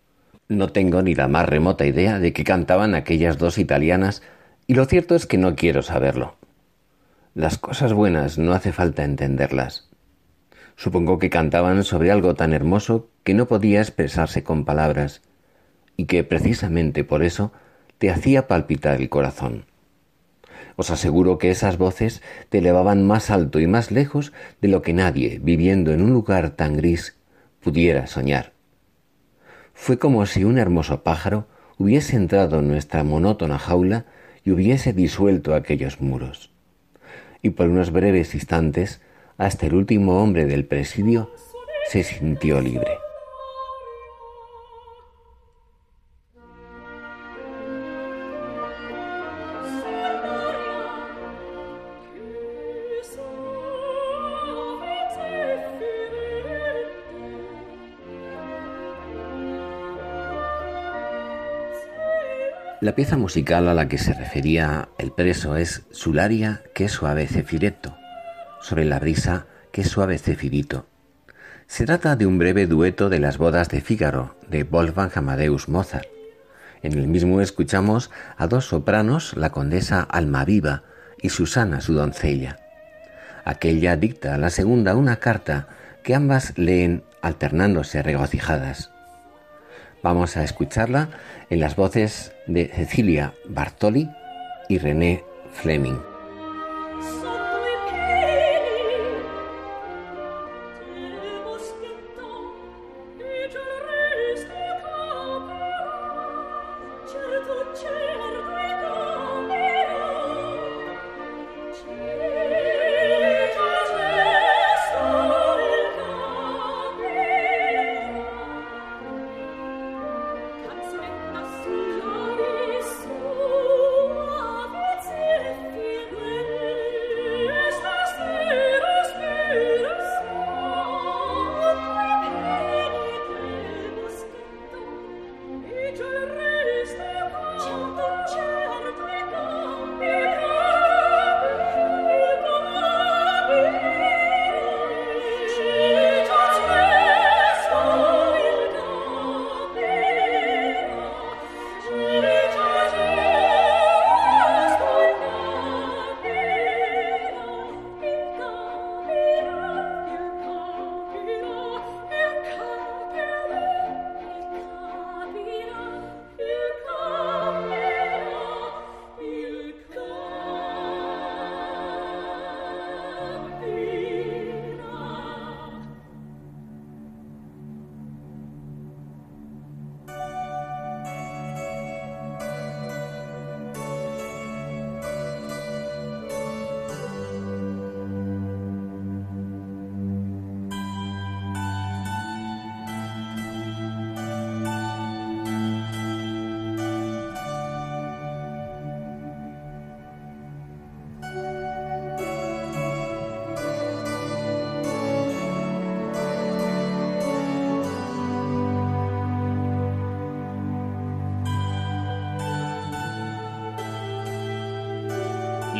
No 0.49 0.67
tengo 0.67 1.01
ni 1.01 1.15
la 1.15 1.30
más 1.30 1.47
remota 1.47 1.86
idea 1.86 2.19
de 2.19 2.34
qué 2.34 2.43
cantaban 2.43 2.93
aquellas 2.93 3.38
dos 3.38 3.57
italianas, 3.57 4.21
y 4.67 4.74
lo 4.74 4.84
cierto 4.84 5.15
es 5.15 5.26
que 5.26 5.38
no 5.38 5.55
quiero 5.55 5.82
saberlo. 5.82 6.36
Las 7.36 7.57
cosas 7.57 7.93
buenas 7.93 8.38
no 8.38 8.53
hace 8.53 8.71
falta 8.71 9.03
entenderlas. 9.03 9.89
Supongo 10.75 11.17
que 11.17 11.31
cantaban 11.31 11.84
sobre 11.84 12.11
algo 12.11 12.36
tan 12.36 12.53
hermoso 12.53 13.09
que 13.23 13.34
no 13.34 13.47
podía 13.47 13.81
expresarse 13.81 14.43
con 14.43 14.65
palabras, 14.65 15.23
y 15.97 16.05
que 16.05 16.23
precisamente 16.23 17.03
por 17.03 17.23
eso 17.23 17.51
te 17.97 18.11
hacía 18.11 18.47
palpitar 18.47 19.01
el 19.01 19.09
corazón. 19.09 19.65
Os 20.75 20.91
aseguro 20.91 21.39
que 21.39 21.49
esas 21.49 21.79
voces 21.79 22.21
te 22.49 22.59
elevaban 22.59 23.03
más 23.07 23.31
alto 23.31 23.59
y 23.59 23.65
más 23.65 23.89
lejos 23.89 24.31
de 24.61 24.67
lo 24.67 24.84
que 24.84 24.93
nadie, 24.93 25.39
viviendo 25.41 25.91
en 25.91 26.03
un 26.03 26.13
lugar 26.13 26.51
tan 26.51 26.77
gris, 26.77 27.15
pudiera 27.61 28.05
soñar. 28.05 28.53
Fue 29.73 29.97
como 29.97 30.27
si 30.27 30.43
un 30.43 30.59
hermoso 30.59 31.01
pájaro 31.01 31.47
hubiese 31.79 32.15
entrado 32.15 32.59
en 32.59 32.67
nuestra 32.67 33.03
monótona 33.03 33.57
jaula 33.57 34.05
y 34.43 34.51
hubiese 34.51 34.93
disuelto 34.93 35.55
aquellos 35.55 35.99
muros. 35.99 36.53
Y 37.44 37.52
por 37.52 37.68
unos 37.68 37.91
breves 37.91 38.34
instantes, 38.34 39.02
hasta 39.38 39.68
el 39.68 39.76
último 39.76 40.24
hombre 40.24 40.46
del 40.46 40.66
presidio 40.66 41.30
se 41.89 42.04
sintió 42.04 42.60
libre. 42.60 43.03
La 62.84 62.95
pieza 62.95 63.15
musical 63.15 63.69
a 63.69 63.73
la 63.73 63.88
que 63.88 63.97
se 63.97 64.13
refería 64.13 64.89
el 64.97 65.13
preso 65.13 65.55
es 65.55 65.84
Sularia, 65.91 66.63
que 66.75 66.89
suave 66.89 67.27
cefireto, 67.27 67.95
sobre 68.59 68.84
la 68.84 68.99
brisa, 68.99 69.45
que 69.71 69.86
suave 69.86 70.17
cefirito. 70.17 70.86
Se 71.65 71.86
trata 71.86 72.17
de 72.17 72.25
un 72.25 72.38
breve 72.38 72.67
dueto 72.67 73.07
de 73.07 73.19
las 73.19 73.38
bodas 73.38 73.69
de 73.69 73.79
Fígaro, 73.79 74.36
de 74.49 74.65
Wolfgang 74.65 75.13
Amadeus 75.15 75.69
Mozart. 75.69 76.09
En 76.81 76.97
el 76.97 77.07
mismo 77.07 77.39
escuchamos 77.39 78.11
a 78.36 78.47
dos 78.47 78.65
sopranos, 78.65 79.38
la 79.38 79.51
condesa 79.51 80.01
Almaviva 80.01 80.84
y 81.21 81.29
Susana, 81.29 81.79
su 81.79 81.93
doncella. 81.93 82.59
Aquella 83.45 83.95
dicta 83.95 84.36
a 84.36 84.38
la 84.38 84.49
segunda 84.49 84.93
una 84.97 85.21
carta 85.21 85.69
que 86.03 86.15
ambas 86.15 86.57
leen 86.57 87.05
alternándose 87.21 88.03
regocijadas. 88.03 88.93
Vamos 90.04 90.36
a 90.36 90.43
escucharla 90.43 91.10
en 91.49 91.62
las 91.62 91.78
voces 91.78 92.34
de 92.45 92.68
Cecilia 92.68 93.34
Bartoli 93.47 94.10
y 94.68 94.78
René 94.78 95.24
Fleming. 95.54 96.12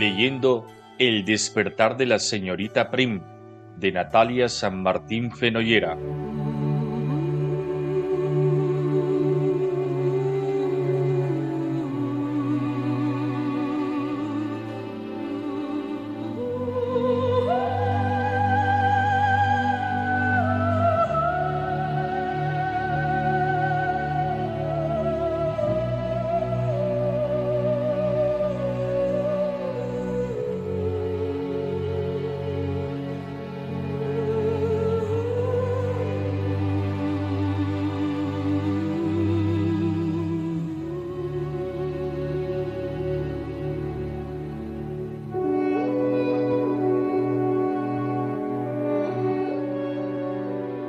Leyendo 0.03 0.67
El 0.99 1.23
despertar 1.23 1.95
de 1.95 2.05
la 2.05 2.19
señorita 2.19 2.91
Prim 2.91 3.21
de 3.77 3.93
Natalia 3.93 4.49
San 4.49 4.83
Martín 4.83 5.31
Fenollera. 5.31 5.97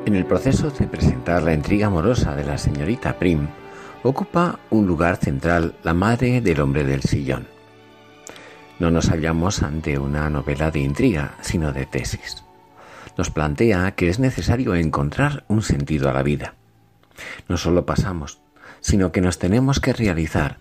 En 0.07 0.14
el 0.16 0.26
proceso 0.26 0.70
de 0.70 0.86
presentar 0.86 1.42
la 1.42 1.55
intriga 1.55 1.86
amorosa 1.86 2.36
de 2.36 2.44
la 2.44 2.59
señorita 2.59 3.18
Prim, 3.18 3.48
ocupa 4.02 4.59
un 4.68 4.86
lugar 4.86 5.16
central 5.16 5.74
la 5.82 5.94
madre 5.94 6.42
del 6.42 6.61
hombre 6.61 6.84
del 6.84 7.00
sillón. 7.00 7.46
No 8.78 8.90
nos 8.90 9.09
hallamos 9.09 9.62
ante 9.62 9.98
una 9.98 10.28
novela 10.28 10.70
de 10.70 10.80
intriga, 10.80 11.36
sino 11.40 11.72
de 11.72 11.86
tesis. 11.86 12.44
Nos 13.16 13.30
plantea 13.30 13.92
que 13.92 14.11
es 14.11 14.18
necesario 14.18 14.74
encontrar 14.74 15.44
un 15.48 15.62
sentido 15.62 16.11
a 16.11 16.12
la 16.12 16.22
vida. 16.22 16.55
No 17.48 17.57
solo 17.57 17.86
pasamos, 17.86 18.40
sino 18.82 19.11
que 19.11 19.22
nos 19.22 19.38
tenemos 19.38 19.80
que 19.80 19.94
realizar 19.94 20.59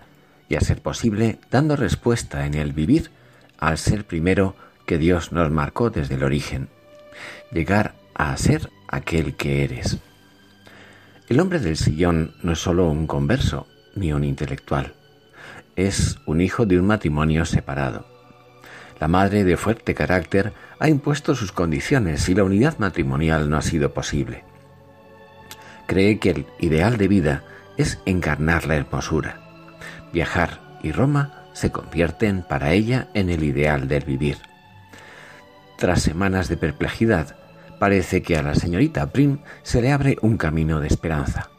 y, 0.47 0.55
a 0.55 0.61
ser 0.61 0.81
posible, 0.81 1.39
dando 1.51 1.75
respuesta 1.75 2.45
en 2.45 2.53
el 2.53 2.71
vivir 2.71 3.11
al 3.57 3.77
ser 3.77 4.05
primero 4.05 4.55
que 4.85 4.97
Dios 4.97 5.33
nos 5.33 5.51
marcó 5.51 5.89
desde 5.89 6.15
el 6.15 6.23
origen. 6.23 6.69
Llegar 7.51 7.95
a 8.15 8.35
ser 8.37 8.69
aquel 8.93 9.35
que 9.35 9.63
eres. 9.63 9.97
El 11.27 11.39
hombre 11.39 11.59
del 11.59 11.77
sillón 11.77 12.35
no 12.43 12.53
es 12.53 12.59
solo 12.59 12.89
un 12.89 13.07
converso 13.07 13.67
ni 13.95 14.13
un 14.13 14.23
intelectual, 14.23 14.93
es 15.75 16.17
un 16.25 16.41
hijo 16.41 16.65
de 16.65 16.79
un 16.79 16.85
matrimonio 16.85 17.45
separado. 17.45 18.05
La 18.99 19.07
madre 19.07 19.43
de 19.43 19.57
fuerte 19.57 19.95
carácter 19.95 20.53
ha 20.79 20.89
impuesto 20.89 21.35
sus 21.35 21.51
condiciones 21.51 22.29
y 22.29 22.35
la 22.35 22.43
unidad 22.43 22.77
matrimonial 22.77 23.49
no 23.49 23.57
ha 23.57 23.61
sido 23.61 23.93
posible. 23.93 24.43
Cree 25.87 26.19
que 26.19 26.29
el 26.29 26.45
ideal 26.59 26.97
de 26.97 27.07
vida 27.07 27.43
es 27.77 27.99
encarnar 28.05 28.67
la 28.67 28.75
hermosura. 28.75 29.41
Viajar 30.13 30.61
y 30.83 30.91
Roma 30.91 31.47
se 31.53 31.71
convierten 31.71 32.43
para 32.43 32.73
ella 32.73 33.07
en 33.13 33.29
el 33.29 33.43
ideal 33.43 33.87
del 33.87 34.05
vivir. 34.05 34.37
Tras 35.77 36.01
semanas 36.01 36.47
de 36.47 36.57
perplejidad, 36.57 37.35
Parece 37.83 38.21
que 38.21 38.37
a 38.37 38.41
la 38.41 38.55
señorita 38.55 39.07
Prim 39.07 39.39
se 39.61 39.81
le 39.81 39.91
abre 39.91 40.17
un 40.21 40.37
camino 40.37 40.79
de 40.79 40.87
esperanza. 40.87 41.49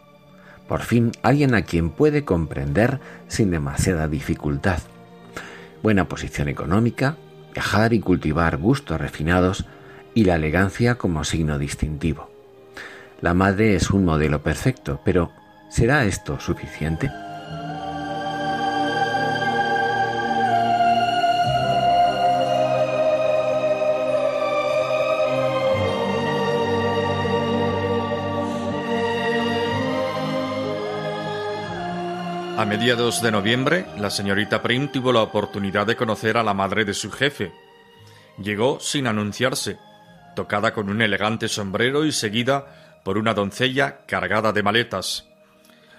Por 0.67 0.81
fin 0.81 1.13
alguien 1.21 1.55
a 1.55 1.67
quien 1.67 1.91
puede 1.91 2.25
comprender 2.25 2.99
sin 3.29 3.51
demasiada 3.51 4.09
dificultad. 4.09 4.79
Buena 5.83 6.09
posición 6.09 6.49
económica, 6.49 7.19
viajar 7.53 7.93
y 7.93 8.01
cultivar 8.01 8.57
gustos 8.57 8.99
refinados 8.99 9.67
y 10.15 10.25
la 10.25 10.37
elegancia 10.37 10.95
como 10.95 11.25
signo 11.25 11.59
distintivo. 11.59 12.31
La 13.21 13.35
madre 13.35 13.75
es 13.75 13.91
un 13.91 14.07
modelo 14.07 14.43
perfecto, 14.43 15.03
pero 15.05 15.31
¿será 15.69 16.07
esto 16.07 16.41
suficiente? 16.41 17.11
A 32.65 32.67
mediados 32.67 33.21
de 33.21 33.31
noviembre, 33.31 33.85
la 33.99 34.09
señorita 34.09 34.63
Prim 34.63 34.91
tuvo 34.91 35.13
la 35.13 35.21
oportunidad 35.21 35.87
de 35.87 35.97
conocer 35.97 36.39
a 36.39 36.43
la 36.43 36.55
madre 36.55 36.87
de 36.87 36.95
su 36.95 37.11
jefe. 37.11 37.53
Llegó 38.39 38.81
sin 38.81 39.07
anunciarse, 39.07 39.77
tocada 40.35 40.73
con 40.73 40.89
un 40.89 41.03
elegante 41.03 41.49
sombrero 41.49 42.07
y 42.07 42.13
seguida 42.13 43.03
por 43.05 43.19
una 43.19 43.35
doncella 43.35 44.07
cargada 44.07 44.55
de 44.55 44.63
maletas. 44.63 45.29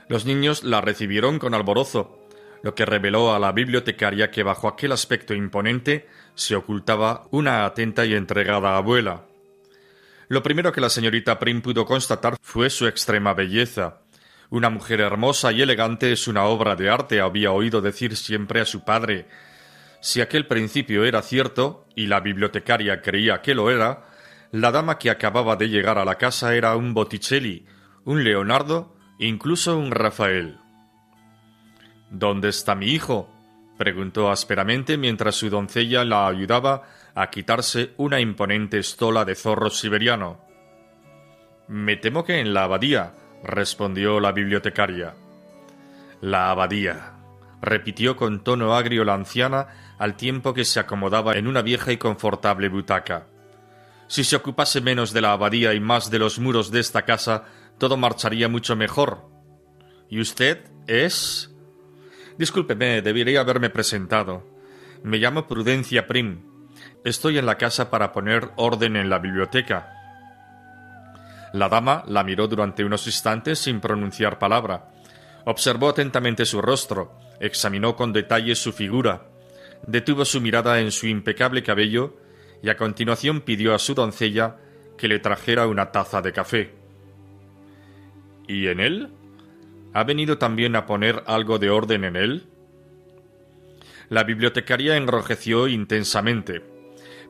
Los 0.08 0.26
niños 0.26 0.64
la 0.64 0.82
recibieron 0.82 1.38
con 1.38 1.54
alborozo, 1.54 2.28
lo 2.64 2.74
que 2.74 2.84
reveló 2.84 3.36
a 3.36 3.38
la 3.38 3.52
bibliotecaria 3.52 4.32
que 4.32 4.42
bajo 4.42 4.68
aquel 4.68 4.92
aspecto 4.92 5.36
imponente 5.36 6.08
se 6.34 6.56
ocultaba 6.56 7.28
una 7.30 7.64
atenta 7.66 8.06
y 8.06 8.16
entregada 8.16 8.76
abuela. 8.76 9.26
Lo 10.30 10.42
primero 10.42 10.72
que 10.72 10.82
la 10.82 10.90
señorita 10.90 11.38
Prim 11.38 11.62
pudo 11.62 11.86
constatar 11.86 12.38
fue 12.42 12.72
su 12.72 12.88
extrema 12.88 13.36
belleza, 13.36 14.00
una 14.50 14.70
mujer 14.70 15.02
hermosa 15.02 15.52
y 15.52 15.62
elegante 15.62 16.12
es 16.12 16.28
una 16.28 16.46
obra 16.46 16.76
de 16.76 16.90
arte, 16.90 17.22
había 17.22 17.52
oído 17.52 17.82
decir 17.82 18.16
siempre 18.16 18.62
a 18.62 18.66
su 18.66 18.84
padre. 18.84 19.28
Si 20.02 20.22
aquel 20.22 20.48
principio 20.48 21.04
era 21.04 21.22
cierto, 21.22 21.88
y 21.96 22.08
la 22.08 22.20
bibliotecaria 22.20 23.02
creía 23.02 23.42
que 23.42 23.56
lo 23.56 23.72
era, 23.72 24.06
la 24.52 24.72
dama 24.72 24.98
que 24.98 25.10
acababa 25.10 25.56
de 25.56 25.70
llegar 25.70 25.98
a 25.98 26.06
la 26.06 26.16
casa 26.16 26.56
era 26.56 26.76
un 26.76 26.94
Botticelli, 26.94 27.66
un 28.04 28.24
Leonardo, 28.24 28.96
incluso 29.20 29.78
un 29.78 29.92
Rafael. 29.92 30.60
¿Dónde 32.10 32.50
está 32.50 32.76
mi 32.76 32.88
hijo? 32.88 33.32
preguntó 33.78 34.32
ásperamente 34.32 34.98
mientras 34.98 35.36
su 35.36 35.50
doncella 35.50 36.06
la 36.06 36.28
ayudaba 36.28 36.84
a 37.14 37.30
quitarse 37.30 37.94
una 37.98 38.20
imponente 38.20 38.78
estola 38.78 39.26
de 39.26 39.36
zorro 39.36 39.70
siberiano. 39.70 40.40
Me 41.68 41.98
temo 41.98 42.24
que 42.24 42.40
en 42.40 42.54
la 42.54 42.64
abadía, 42.64 43.14
respondió 43.46 44.20
la 44.20 44.32
bibliotecaria. 44.32 45.16
La 46.22 46.50
abadía, 46.50 47.14
repitió 47.62 48.16
con 48.16 48.44
tono 48.44 48.74
agrio 48.74 49.06
la 49.06 49.14
anciana 49.14 49.96
al 49.98 50.18
tiempo 50.18 50.54
que 50.54 50.66
se 50.66 50.80
acomodaba 50.80 51.34
en 51.34 51.48
una 51.48 51.62
vieja 51.62 51.92
y 51.92 51.98
confortable 51.98 52.70
butaca. 52.70 53.28
Si 54.08 54.24
se 54.24 54.36
ocupase 54.36 54.82
menos 54.82 55.14
de 55.14 55.22
la 55.22 55.32
abadía 55.32 55.74
y 55.74 55.80
más 55.80 56.12
de 56.12 56.20
los 56.20 56.40
muros 56.40 56.72
de 56.72 56.80
esta 56.80 57.04
casa, 57.04 57.46
todo 57.78 57.98
marcharía 57.98 58.48
mucho 58.48 58.76
mejor. 58.76 59.30
¿Y 60.10 60.20
usted 60.20 60.64
es? 60.88 61.52
Discúlpeme, 62.38 63.02
debería 63.02 63.42
haberme 63.42 63.70
presentado. 63.70 64.44
Me 65.04 65.18
llamo 65.18 65.48
Prudencia 65.48 66.08
Prim. 66.08 66.44
Estoy 67.04 67.38
en 67.38 67.46
la 67.46 67.58
casa 67.58 67.90
para 67.90 68.12
poner 68.12 68.52
orden 68.58 68.96
en 68.96 69.10
la 69.10 69.20
biblioteca. 69.20 69.95
La 71.56 71.70
dama 71.70 72.04
la 72.08 72.26
miró 72.26 72.50
durante 72.50 72.84
unos 72.84 73.08
instantes 73.08 73.60
sin 73.60 73.80
pronunciar 73.80 74.40
palabra. 74.40 74.92
Observó 75.46 75.88
atentamente 75.88 76.46
su 76.46 76.62
rostro, 76.62 77.18
examinó 77.40 77.96
con 77.96 78.12
detalle 78.12 78.56
su 78.56 78.74
figura, 78.74 79.30
detuvo 79.88 80.26
su 80.26 80.42
mirada 80.42 80.82
en 80.82 80.92
su 80.92 81.08
impecable 81.08 81.64
cabello 81.64 82.18
y 82.62 82.68
a 82.68 82.76
continuación 82.76 83.40
pidió 83.40 83.74
a 83.74 83.80
su 83.80 83.94
doncella 83.94 84.58
que 84.98 85.08
le 85.08 85.20
trajera 85.20 85.66
una 85.66 85.94
taza 85.94 86.22
de 86.22 86.34
café. 86.34 86.74
¿Y 88.50 88.68
en 88.68 88.82
él? 88.82 89.14
¿Ha 89.94 90.04
venido 90.04 90.38
también 90.38 90.76
a 90.76 90.86
poner 90.86 91.24
algo 91.26 91.58
de 91.58 91.70
orden 91.70 92.04
en 92.04 92.18
él? 92.18 92.48
La 94.10 94.26
bibliotecaria 94.26 94.98
enrojeció 94.98 95.70
intensamente. 95.70 96.75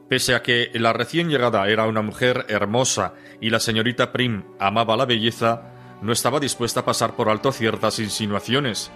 Pese 0.09 0.35
a 0.35 0.43
que 0.43 0.69
la 0.75 0.93
recién 0.93 1.29
llegada 1.29 1.67
era 1.67 1.87
una 1.87 2.01
mujer 2.01 2.45
hermosa 2.47 3.13
y 3.41 3.49
la 3.49 3.59
señorita 3.59 4.11
Prim 4.11 4.43
amaba 4.59 4.95
la 4.95 5.05
belleza, 5.05 5.71
no 6.01 6.11
estaba 6.11 6.39
dispuesta 6.39 6.81
a 6.81 6.85
pasar 6.85 7.15
por 7.15 7.29
alto 7.29 7.51
ciertas 7.51 7.97
insinuaciones, 7.99 8.91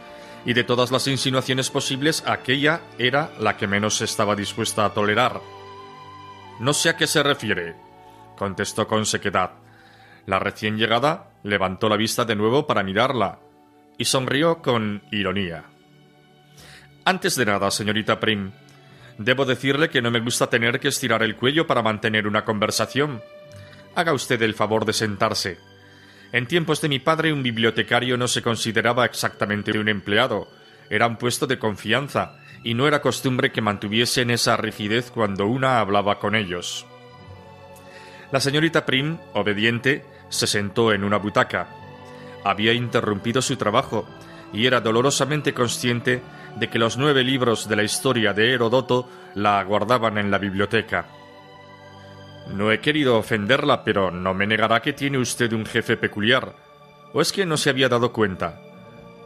y 0.45 0.53
de 0.53 0.63
todas 0.63 0.91
las 0.91 1.07
insinuaciones 1.07 1.69
posibles 1.69 2.23
aquella 2.27 2.81
era 2.97 3.31
la 3.39 3.57
que 3.57 3.67
menos 3.67 4.01
estaba 4.01 4.35
dispuesta 4.35 4.85
a 4.85 4.93
tolerar. 4.93 5.41
No 6.59 6.73
sé 6.73 6.89
a 6.89 6.97
qué 6.97 7.07
se 7.07 7.23
refiere, 7.23 7.75
contestó 8.37 8.87
con 8.87 9.05
sequedad. 9.05 9.51
La 10.27 10.37
recién 10.37 10.77
llegada 10.77 11.31
levantó 11.43 11.89
la 11.89 11.97
vista 11.97 12.25
de 12.25 12.35
nuevo 12.35 12.67
para 12.67 12.83
mirarla, 12.83 13.39
y 13.97 14.05
sonrió 14.05 14.61
con 14.61 15.01
ironía. 15.11 15.65
Antes 17.03 17.35
de 17.35 17.45
nada, 17.45 17.71
señorita 17.71 18.19
Prim, 18.19 18.51
Debo 19.19 19.43
decirle 19.43 19.89
que 19.89 20.01
no 20.01 20.11
me 20.11 20.21
gusta 20.21 20.49
tener 20.49 20.79
que 20.79 20.87
estirar 20.87 21.23
el 21.23 21.35
cuello 21.35 21.67
para 21.67 21.81
mantener 21.81 22.25
una 22.25 22.45
conversación. 22.45 23.21
Haga 23.93 24.13
usted 24.13 24.41
el 24.41 24.53
favor 24.53 24.85
de 24.85 24.93
sentarse. 24.93 25.57
En 26.31 26.47
tiempos 26.47 26.79
de 26.79 26.87
mi 26.87 26.99
padre 26.99 27.33
un 27.33 27.43
bibliotecario 27.43 28.15
no 28.15 28.29
se 28.29 28.41
consideraba 28.41 29.03
exactamente 29.03 29.77
un 29.77 29.89
empleado, 29.89 30.47
era 30.89 31.05
un 31.05 31.17
puesto 31.17 31.47
de 31.47 31.59
confianza, 31.59 32.37
y 32.63 32.75
no 32.75 32.87
era 32.87 33.01
costumbre 33.01 33.51
que 33.51 33.61
mantuviesen 33.61 34.31
esa 34.31 34.55
rigidez 34.55 35.11
cuando 35.11 35.47
una 35.47 35.81
hablaba 35.81 36.17
con 36.17 36.33
ellos. 36.33 36.85
La 38.31 38.39
señorita 38.39 38.85
Prim, 38.85 39.17
obediente, 39.33 40.05
se 40.29 40.47
sentó 40.47 40.93
en 40.93 41.03
una 41.03 41.17
butaca. 41.17 41.67
Había 42.45 42.71
interrumpido 42.71 43.41
su 43.41 43.57
trabajo 43.57 44.07
y 44.53 44.65
era 44.65 44.79
dolorosamente 44.79 45.53
consciente 45.53 46.21
de 46.59 46.69
que 46.69 46.79
los 46.79 46.97
nueve 46.97 47.23
libros 47.23 47.67
de 47.69 47.75
la 47.75 47.83
historia 47.83 48.33
de 48.33 48.53
Herodoto 48.53 49.07
la 49.35 49.59
aguardaban 49.59 50.17
en 50.17 50.29
la 50.29 50.37
biblioteca. 50.37 51.07
No 52.53 52.71
he 52.71 52.79
querido 52.79 53.17
ofenderla, 53.17 53.83
pero 53.83 54.11
no 54.11 54.33
me 54.33 54.47
negará 54.47 54.81
que 54.81 54.93
tiene 54.93 55.17
usted 55.17 55.53
un 55.53 55.65
jefe 55.65 55.97
peculiar. 55.97 56.53
¿O 57.13 57.21
es 57.21 57.31
que 57.31 57.45
no 57.45 57.57
se 57.57 57.69
había 57.69 57.89
dado 57.89 58.11
cuenta? 58.11 58.59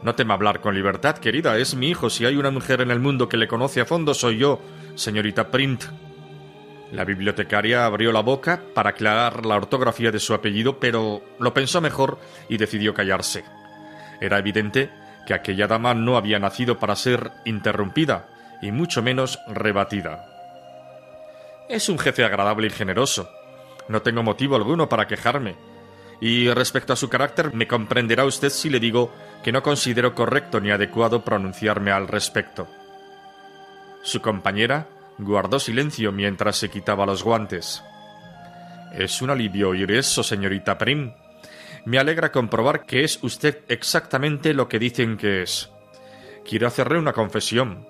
No 0.02 0.14
tema 0.14 0.34
hablar 0.34 0.60
con 0.60 0.74
libertad, 0.74 1.16
querida. 1.18 1.56
Es 1.56 1.74
mi 1.74 1.88
hijo. 1.88 2.10
Si 2.10 2.26
hay 2.26 2.36
una 2.36 2.50
mujer 2.50 2.80
en 2.82 2.90
el 2.90 3.00
mundo 3.00 3.28
que 3.28 3.38
le 3.38 3.48
conoce 3.48 3.80
a 3.80 3.86
fondo, 3.86 4.14
soy 4.14 4.38
yo, 4.38 4.60
señorita 4.94 5.50
Print. 5.50 5.84
La 6.92 7.04
bibliotecaria 7.04 7.86
abrió 7.86 8.12
la 8.12 8.20
boca 8.20 8.60
para 8.74 8.90
aclarar 8.90 9.46
la 9.46 9.56
ortografía 9.56 10.12
de 10.12 10.20
su 10.20 10.34
apellido, 10.34 10.78
pero 10.78 11.22
lo 11.40 11.54
pensó 11.54 11.80
mejor 11.80 12.18
y 12.48 12.58
decidió 12.58 12.94
callarse. 12.94 13.44
Era 14.20 14.38
evidente 14.38 14.90
que 15.26 15.34
aquella 15.34 15.66
dama 15.66 15.94
no 15.94 16.16
había 16.16 16.38
nacido 16.38 16.78
para 16.78 16.96
ser 16.96 17.32
interrumpida, 17.44 18.28
y 18.60 18.72
mucho 18.72 19.02
menos 19.02 19.38
rebatida. 19.46 20.26
Es 21.68 21.88
un 21.88 21.98
jefe 21.98 22.24
agradable 22.24 22.66
y 22.66 22.70
generoso. 22.70 23.30
No 23.88 24.02
tengo 24.02 24.22
motivo 24.22 24.56
alguno 24.56 24.88
para 24.88 25.06
quejarme. 25.06 25.56
Y 26.20 26.48
respecto 26.50 26.92
a 26.92 26.96
su 26.96 27.08
carácter, 27.08 27.52
me 27.54 27.66
comprenderá 27.66 28.24
usted 28.24 28.50
si 28.50 28.70
le 28.70 28.80
digo 28.80 29.12
que 29.42 29.52
no 29.52 29.62
considero 29.62 30.14
correcto 30.14 30.60
ni 30.60 30.70
adecuado 30.70 31.24
pronunciarme 31.24 31.90
al 31.90 32.08
respecto. 32.08 32.68
Su 34.02 34.20
compañera 34.20 34.86
guardó 35.18 35.58
silencio 35.58 36.12
mientras 36.12 36.56
se 36.56 36.70
quitaba 36.70 37.06
los 37.06 37.22
guantes. 37.22 37.82
Es 38.92 39.22
un 39.22 39.30
alivio 39.30 39.70
oír 39.70 39.90
eso, 39.90 40.22
señorita 40.22 40.78
Prim. 40.78 41.12
Me 41.86 41.98
alegra 41.98 42.32
comprobar 42.32 42.86
que 42.86 43.04
es 43.04 43.18
usted 43.22 43.62
exactamente 43.68 44.54
lo 44.54 44.68
que 44.68 44.78
dicen 44.78 45.18
que 45.18 45.42
es. 45.42 45.70
Quiero 46.48 46.66
hacerle 46.66 46.98
una 46.98 47.12
confesión. 47.12 47.86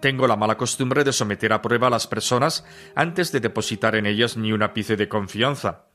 Tengo 0.00 0.26
la 0.26 0.36
mala 0.36 0.58
costumbre 0.58 1.02
de 1.02 1.12
someter 1.12 1.52
a 1.54 1.62
prueba 1.62 1.86
a 1.86 1.90
las 1.90 2.06
personas 2.06 2.64
antes 2.94 3.32
de 3.32 3.40
depositar 3.40 3.94
en 3.96 4.04
ellas 4.04 4.36
ni 4.36 4.52
un 4.52 4.62
ápice 4.62 4.96
de 4.96 5.08
confianza. 5.08 5.86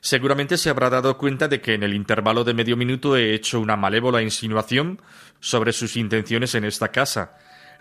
Seguramente 0.00 0.56
se 0.56 0.70
habrá 0.70 0.90
dado 0.90 1.18
cuenta 1.18 1.48
de 1.48 1.60
que 1.60 1.74
en 1.74 1.82
el 1.82 1.94
intervalo 1.94 2.44
de 2.44 2.54
medio 2.54 2.76
minuto 2.76 3.16
he 3.16 3.34
hecho 3.34 3.60
una 3.60 3.76
malévola 3.76 4.22
insinuación 4.22 5.00
sobre 5.40 5.72
sus 5.72 5.96
intenciones 5.96 6.54
en 6.54 6.64
esta 6.64 6.88
casa. 6.88 7.36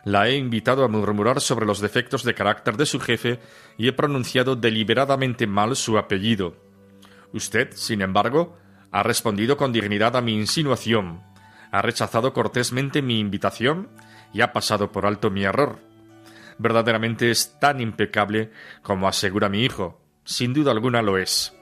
La 0.06 0.28
he 0.28 0.36
invitado 0.36 0.84
a 0.84 0.88
murmurar 0.88 1.40
sobre 1.42 1.66
los 1.68 1.82
defectos 1.82 2.24
de 2.24 2.34
carácter 2.34 2.78
de 2.78 2.88
su 2.88 3.00
jefe 3.00 3.40
y 3.78 3.88
he 3.88 3.94
pronunciado 3.94 4.56
deliberadamente 4.56 5.46
mal 5.46 5.76
su 5.76 6.00
apellido. 6.00 6.56
Usted, 7.34 7.70
sin 7.74 8.02
embargo, 8.02 8.58
ha 8.92 9.04
respondido 9.04 9.58
con 9.58 9.72
dignidad 9.72 10.16
a 10.16 10.22
mi 10.22 10.36
insinuación, 10.36 11.24
ha 11.72 11.82
rechazado 11.82 12.34
cortésmente 12.34 13.02
mi 13.02 13.20
invitación 13.20 13.90
y 14.34 14.42
ha 14.42 14.52
pasado 14.52 14.92
por 14.92 15.06
alto 15.06 15.30
mi 15.30 15.44
error. 15.44 15.80
Verdaderamente 16.58 17.32
es 17.32 17.58
tan 17.60 17.80
impecable 17.80 18.52
como 18.82 19.08
asegura 19.08 19.50
mi 19.50 19.64
hijo. 19.64 20.00
Sin 20.26 20.54
duda 20.54 20.72
alguna 20.72 21.02
lo 21.02 21.18
es. 21.18 21.54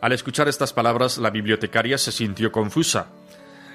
Al 0.00 0.12
escuchar 0.12 0.48
estas 0.48 0.72
palabras, 0.72 1.18
la 1.18 1.30
bibliotecaria 1.30 1.98
se 1.98 2.12
sintió 2.12 2.52
confusa. 2.52 3.08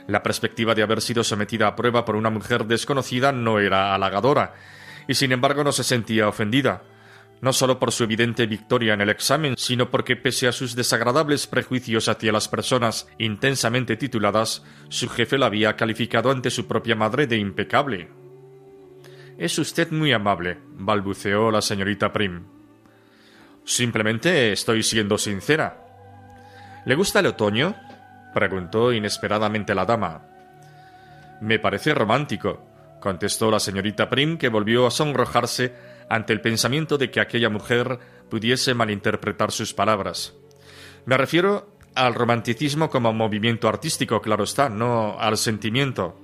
La 0.08 0.24
perspectiva 0.24 0.74
de 0.74 0.82
haber 0.82 1.02
sido 1.02 1.24
sometida 1.24 1.68
a 1.68 1.76
prueba 1.76 2.06
por 2.06 2.16
una 2.16 2.30
mujer 2.30 2.66
desconocida 2.66 3.32
no 3.32 3.60
era 3.60 3.94
halagadora, 3.94 4.54
y 5.08 5.16
sin 5.16 5.32
embargo 5.32 5.64
no 5.64 5.72
se 5.72 5.84
sentía 5.84 6.28
ofendida, 6.28 6.82
no 7.42 7.54
solo 7.54 7.80
por 7.80 7.92
su 7.92 8.04
evidente 8.04 8.46
victoria 8.46 8.94
en 8.94 9.02
el 9.02 9.10
examen, 9.10 9.56
sino 9.58 9.90
porque 9.90 10.16
pese 10.16 10.48
a 10.48 10.52
sus 10.52 10.76
desagradables 10.76 11.48
prejuicios 11.48 12.10
hacia 12.10 12.32
las 12.32 12.48
personas 12.48 13.08
intensamente 13.18 13.96
tituladas, 13.96 14.64
su 14.90 15.08
jefe 15.10 15.38
la 15.38 15.46
había 15.46 15.76
calificado 15.76 16.32
ante 16.32 16.50
su 16.50 16.68
propia 16.68 16.96
madre 16.96 17.28
de 17.28 17.38
impecable. 17.38 18.10
Es 19.38 19.58
usted 19.58 19.90
muy 19.92 20.12
amable, 20.12 20.58
balbuceó 20.74 21.50
la 21.50 21.62
señorita 21.62 22.12
Prim. 22.12 22.44
Simplemente 23.64 24.52
estoy 24.52 24.84
siendo 24.84 25.18
sincera. 25.18 25.86
¿Le 26.86 26.96
gusta 26.96 27.20
el 27.20 27.28
otoño? 27.28 27.76
preguntó 28.34 28.92
inesperadamente 28.92 29.74
la 29.74 29.86
dama. 29.86 30.26
Me 31.42 31.58
parece 31.58 31.94
romántico, 31.94 32.66
contestó 33.00 33.50
la 33.50 33.60
señorita 33.60 34.10
Prim, 34.10 34.38
que 34.38 34.50
volvió 34.50 34.86
a 34.86 34.92
sonrojarse 34.92 35.74
ante 36.10 36.34
el 36.34 36.42
pensamiento 36.42 36.98
de 36.98 37.12
que 37.12 37.22
aquella 37.22 37.50
mujer 37.50 38.00
pudiese 38.30 38.74
malinterpretar 38.74 39.52
sus 39.52 39.74
palabras. 39.74 40.34
Me 41.06 41.18
refiero 41.18 41.70
al 41.96 42.14
romanticismo 42.14 42.90
como 42.90 43.14
movimiento 43.14 43.68
artístico, 43.68 44.22
claro 44.22 44.44
está, 44.44 44.70
no 44.70 45.20
al 45.20 45.38
sentimiento. 45.38 46.18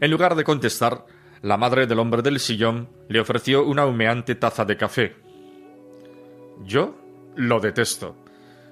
En 0.00 0.10
lugar 0.10 0.34
de 0.34 0.44
contestar, 0.44 1.06
la 1.42 1.56
madre 1.56 1.86
del 1.86 1.98
hombre 1.98 2.22
del 2.22 2.40
sillón 2.40 2.88
le 3.08 3.20
ofreció 3.20 3.64
una 3.64 3.86
humeante 3.86 4.34
taza 4.34 4.64
de 4.64 4.76
café. 4.76 5.16
Yo 6.64 6.96
lo 7.36 7.60
detesto. 7.60 8.16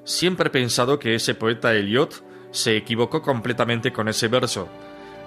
Siempre 0.04 0.48
he 0.48 0.50
pensado 0.50 0.98
que 0.98 1.14
ese 1.14 1.34
poeta 1.34 1.74
Eliot 1.74 2.24
se 2.50 2.76
equivocó 2.76 3.22
completamente 3.22 3.92
con 3.92 4.08
ese 4.08 4.28
verso. 4.28 4.68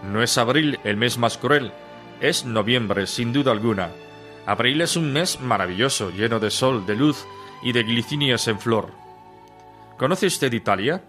No 0.03 0.23
es 0.23 0.37
abril 0.37 0.79
el 0.83 0.97
mes 0.97 1.17
más 1.17 1.37
cruel, 1.37 1.71
es 2.21 2.45
noviembre, 2.45 3.07
sin 3.07 3.33
duda 3.33 3.51
alguna. 3.51 3.89
Abril 4.45 4.81
es 4.81 4.95
un 4.95 5.11
mes 5.11 5.39
maravilloso, 5.41 6.11
lleno 6.11 6.39
de 6.39 6.51
sol, 6.51 6.85
de 6.85 6.95
luz 6.95 7.25
y 7.63 7.73
de 7.73 7.83
glicinias 7.83 8.47
en 8.47 8.59
flor. 8.59 8.91
¿Conoce 9.97 10.27
usted 10.27 10.53
Italia? 10.53 11.03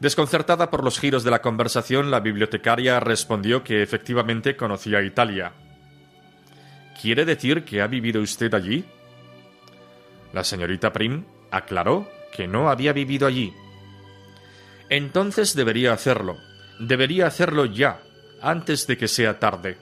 Desconcertada 0.00 0.70
por 0.70 0.82
los 0.82 0.98
giros 0.98 1.22
de 1.22 1.30
la 1.30 1.42
conversación, 1.42 2.10
la 2.10 2.20
bibliotecaria 2.20 2.98
respondió 3.00 3.62
que 3.62 3.82
efectivamente 3.82 4.56
conocía 4.56 5.02
Italia. 5.02 5.52
¿Quiere 7.00 7.24
decir 7.24 7.64
que 7.64 7.82
ha 7.82 7.86
vivido 7.86 8.20
usted 8.20 8.52
allí? 8.54 8.84
La 10.32 10.44
señorita 10.44 10.92
Prim 10.92 11.24
aclaró 11.50 12.08
que 12.32 12.48
no 12.48 12.68
había 12.68 12.92
vivido 12.92 13.26
allí. 13.26 13.52
Entonces 14.88 15.54
debería 15.54 15.92
hacerlo. 15.92 16.36
Debería 16.80 17.26
hacerlo 17.26 17.64
ya, 17.64 18.00
antes 18.42 18.86
de 18.86 18.96
que 18.98 19.08
sea 19.08 19.38
tarde. 19.38 19.78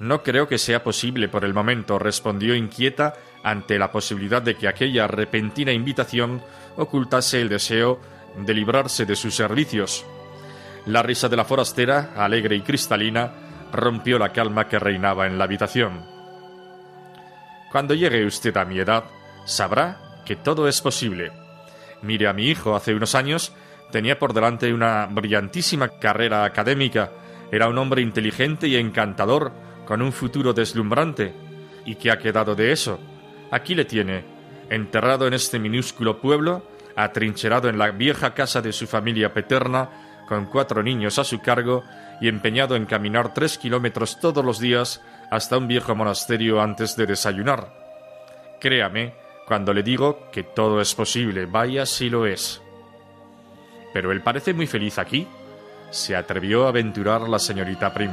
No 0.00 0.22
creo 0.22 0.48
que 0.48 0.58
sea 0.58 0.82
posible 0.82 1.28
por 1.28 1.44
el 1.44 1.54
momento, 1.54 1.98
respondió 1.98 2.54
inquieta 2.54 3.14
ante 3.42 3.78
la 3.78 3.90
posibilidad 3.90 4.42
de 4.42 4.56
que 4.56 4.68
aquella 4.68 5.06
repentina 5.06 5.72
invitación 5.72 6.42
ocultase 6.76 7.40
el 7.40 7.48
deseo 7.48 8.00
de 8.36 8.54
librarse 8.54 9.06
de 9.06 9.16
sus 9.16 9.34
servicios. 9.34 10.04
La 10.86 11.02
risa 11.02 11.28
de 11.28 11.36
la 11.36 11.44
forastera, 11.44 12.12
alegre 12.16 12.56
y 12.56 12.62
cristalina, 12.62 13.32
rompió 13.72 14.18
la 14.18 14.32
calma 14.32 14.68
que 14.68 14.78
reinaba 14.78 15.26
en 15.26 15.38
la 15.38 15.44
habitación. 15.44 16.04
Cuando 17.70 17.94
llegue 17.94 18.26
usted 18.26 18.56
a 18.56 18.64
mi 18.64 18.78
edad, 18.78 19.04
sabrá 19.46 20.22
que 20.24 20.36
todo 20.36 20.68
es 20.68 20.80
posible. 20.80 21.32
Mire 22.02 22.28
a 22.28 22.32
mi 22.32 22.48
hijo 22.48 22.76
hace 22.76 22.94
unos 22.94 23.14
años 23.14 23.52
Tenía 23.94 24.18
por 24.18 24.34
delante 24.34 24.74
una 24.74 25.06
brillantísima 25.06 25.86
carrera 25.86 26.44
académica, 26.44 27.12
era 27.52 27.68
un 27.68 27.78
hombre 27.78 28.02
inteligente 28.02 28.66
y 28.66 28.74
encantador, 28.74 29.52
con 29.86 30.02
un 30.02 30.12
futuro 30.12 30.52
deslumbrante. 30.52 31.32
¿Y 31.84 31.94
qué 31.94 32.10
ha 32.10 32.18
quedado 32.18 32.56
de 32.56 32.72
eso? 32.72 32.98
Aquí 33.52 33.76
le 33.76 33.84
tiene, 33.84 34.24
enterrado 34.68 35.28
en 35.28 35.34
este 35.34 35.60
minúsculo 35.60 36.20
pueblo, 36.20 36.66
atrincherado 36.96 37.68
en 37.68 37.78
la 37.78 37.92
vieja 37.92 38.34
casa 38.34 38.60
de 38.60 38.72
su 38.72 38.88
familia 38.88 39.32
paterna, 39.32 39.88
con 40.26 40.46
cuatro 40.46 40.82
niños 40.82 41.20
a 41.20 41.22
su 41.22 41.38
cargo 41.40 41.84
y 42.20 42.26
empeñado 42.26 42.74
en 42.74 42.86
caminar 42.86 43.32
tres 43.32 43.58
kilómetros 43.58 44.18
todos 44.18 44.44
los 44.44 44.58
días 44.58 45.02
hasta 45.30 45.56
un 45.56 45.68
viejo 45.68 45.94
monasterio 45.94 46.60
antes 46.60 46.96
de 46.96 47.06
desayunar. 47.06 47.72
Créame 48.58 49.14
cuando 49.46 49.72
le 49.72 49.84
digo 49.84 50.32
que 50.32 50.42
todo 50.42 50.80
es 50.80 50.92
posible, 50.96 51.46
vaya 51.46 51.86
si 51.86 52.10
lo 52.10 52.26
es. 52.26 52.63
Pero 53.94 54.12
él 54.12 54.20
parece 54.20 54.52
muy 54.52 54.66
feliz 54.66 54.98
aquí, 54.98 55.26
se 55.90 56.16
atrevió 56.16 56.66
a 56.66 56.68
aventurar 56.68 57.22
la 57.28 57.38
señorita 57.38 57.94
Prim. 57.94 58.10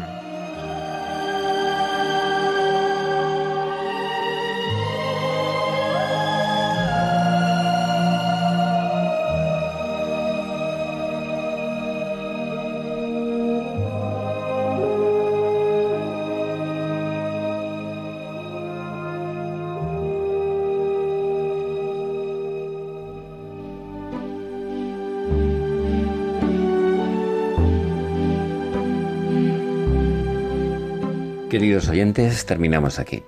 Queridos 31.52 31.90
oyentes, 31.90 32.46
terminamos 32.46 32.98
aquí. 32.98 33.24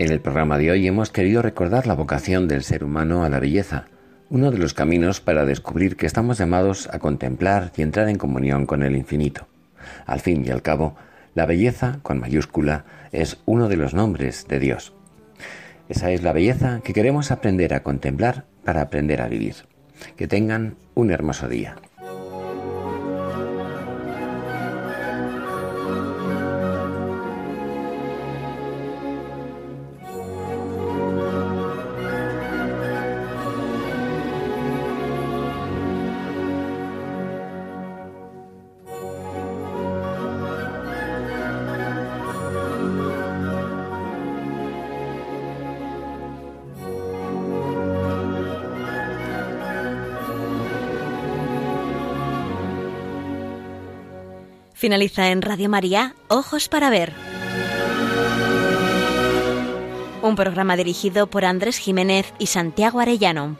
En 0.00 0.10
el 0.10 0.20
programa 0.20 0.58
de 0.58 0.72
hoy 0.72 0.88
hemos 0.88 1.10
querido 1.10 1.40
recordar 1.40 1.86
la 1.86 1.94
vocación 1.94 2.48
del 2.48 2.64
ser 2.64 2.82
humano 2.82 3.22
a 3.22 3.28
la 3.28 3.38
belleza, 3.38 3.84
uno 4.28 4.50
de 4.50 4.58
los 4.58 4.74
caminos 4.74 5.20
para 5.20 5.44
descubrir 5.44 5.94
que 5.94 6.06
estamos 6.06 6.38
llamados 6.38 6.88
a 6.92 6.98
contemplar 6.98 7.70
y 7.76 7.82
entrar 7.82 8.08
en 8.08 8.18
comunión 8.18 8.66
con 8.66 8.82
el 8.82 8.96
infinito. 8.96 9.46
Al 10.04 10.18
fin 10.18 10.44
y 10.44 10.50
al 10.50 10.62
cabo, 10.62 10.96
la 11.36 11.46
belleza, 11.46 12.00
con 12.02 12.18
mayúscula, 12.18 12.86
es 13.12 13.38
uno 13.46 13.68
de 13.68 13.76
los 13.76 13.94
nombres 13.94 14.48
de 14.48 14.58
Dios. 14.58 14.92
Esa 15.88 16.10
es 16.10 16.24
la 16.24 16.32
belleza 16.32 16.80
que 16.82 16.92
queremos 16.92 17.30
aprender 17.30 17.72
a 17.72 17.84
contemplar 17.84 18.46
para 18.64 18.82
aprender 18.82 19.22
a 19.22 19.28
vivir. 19.28 19.54
Que 20.16 20.26
tengan 20.26 20.74
un 20.96 21.12
hermoso 21.12 21.46
día. 21.46 21.76
Finaliza 54.84 55.30
en 55.30 55.40
Radio 55.40 55.70
María, 55.70 56.14
Ojos 56.28 56.68
para 56.68 56.90
Ver. 56.90 57.14
Un 60.20 60.36
programa 60.36 60.76
dirigido 60.76 61.26
por 61.26 61.46
Andrés 61.46 61.78
Jiménez 61.78 62.34
y 62.38 62.48
Santiago 62.48 63.00
Arellano. 63.00 63.56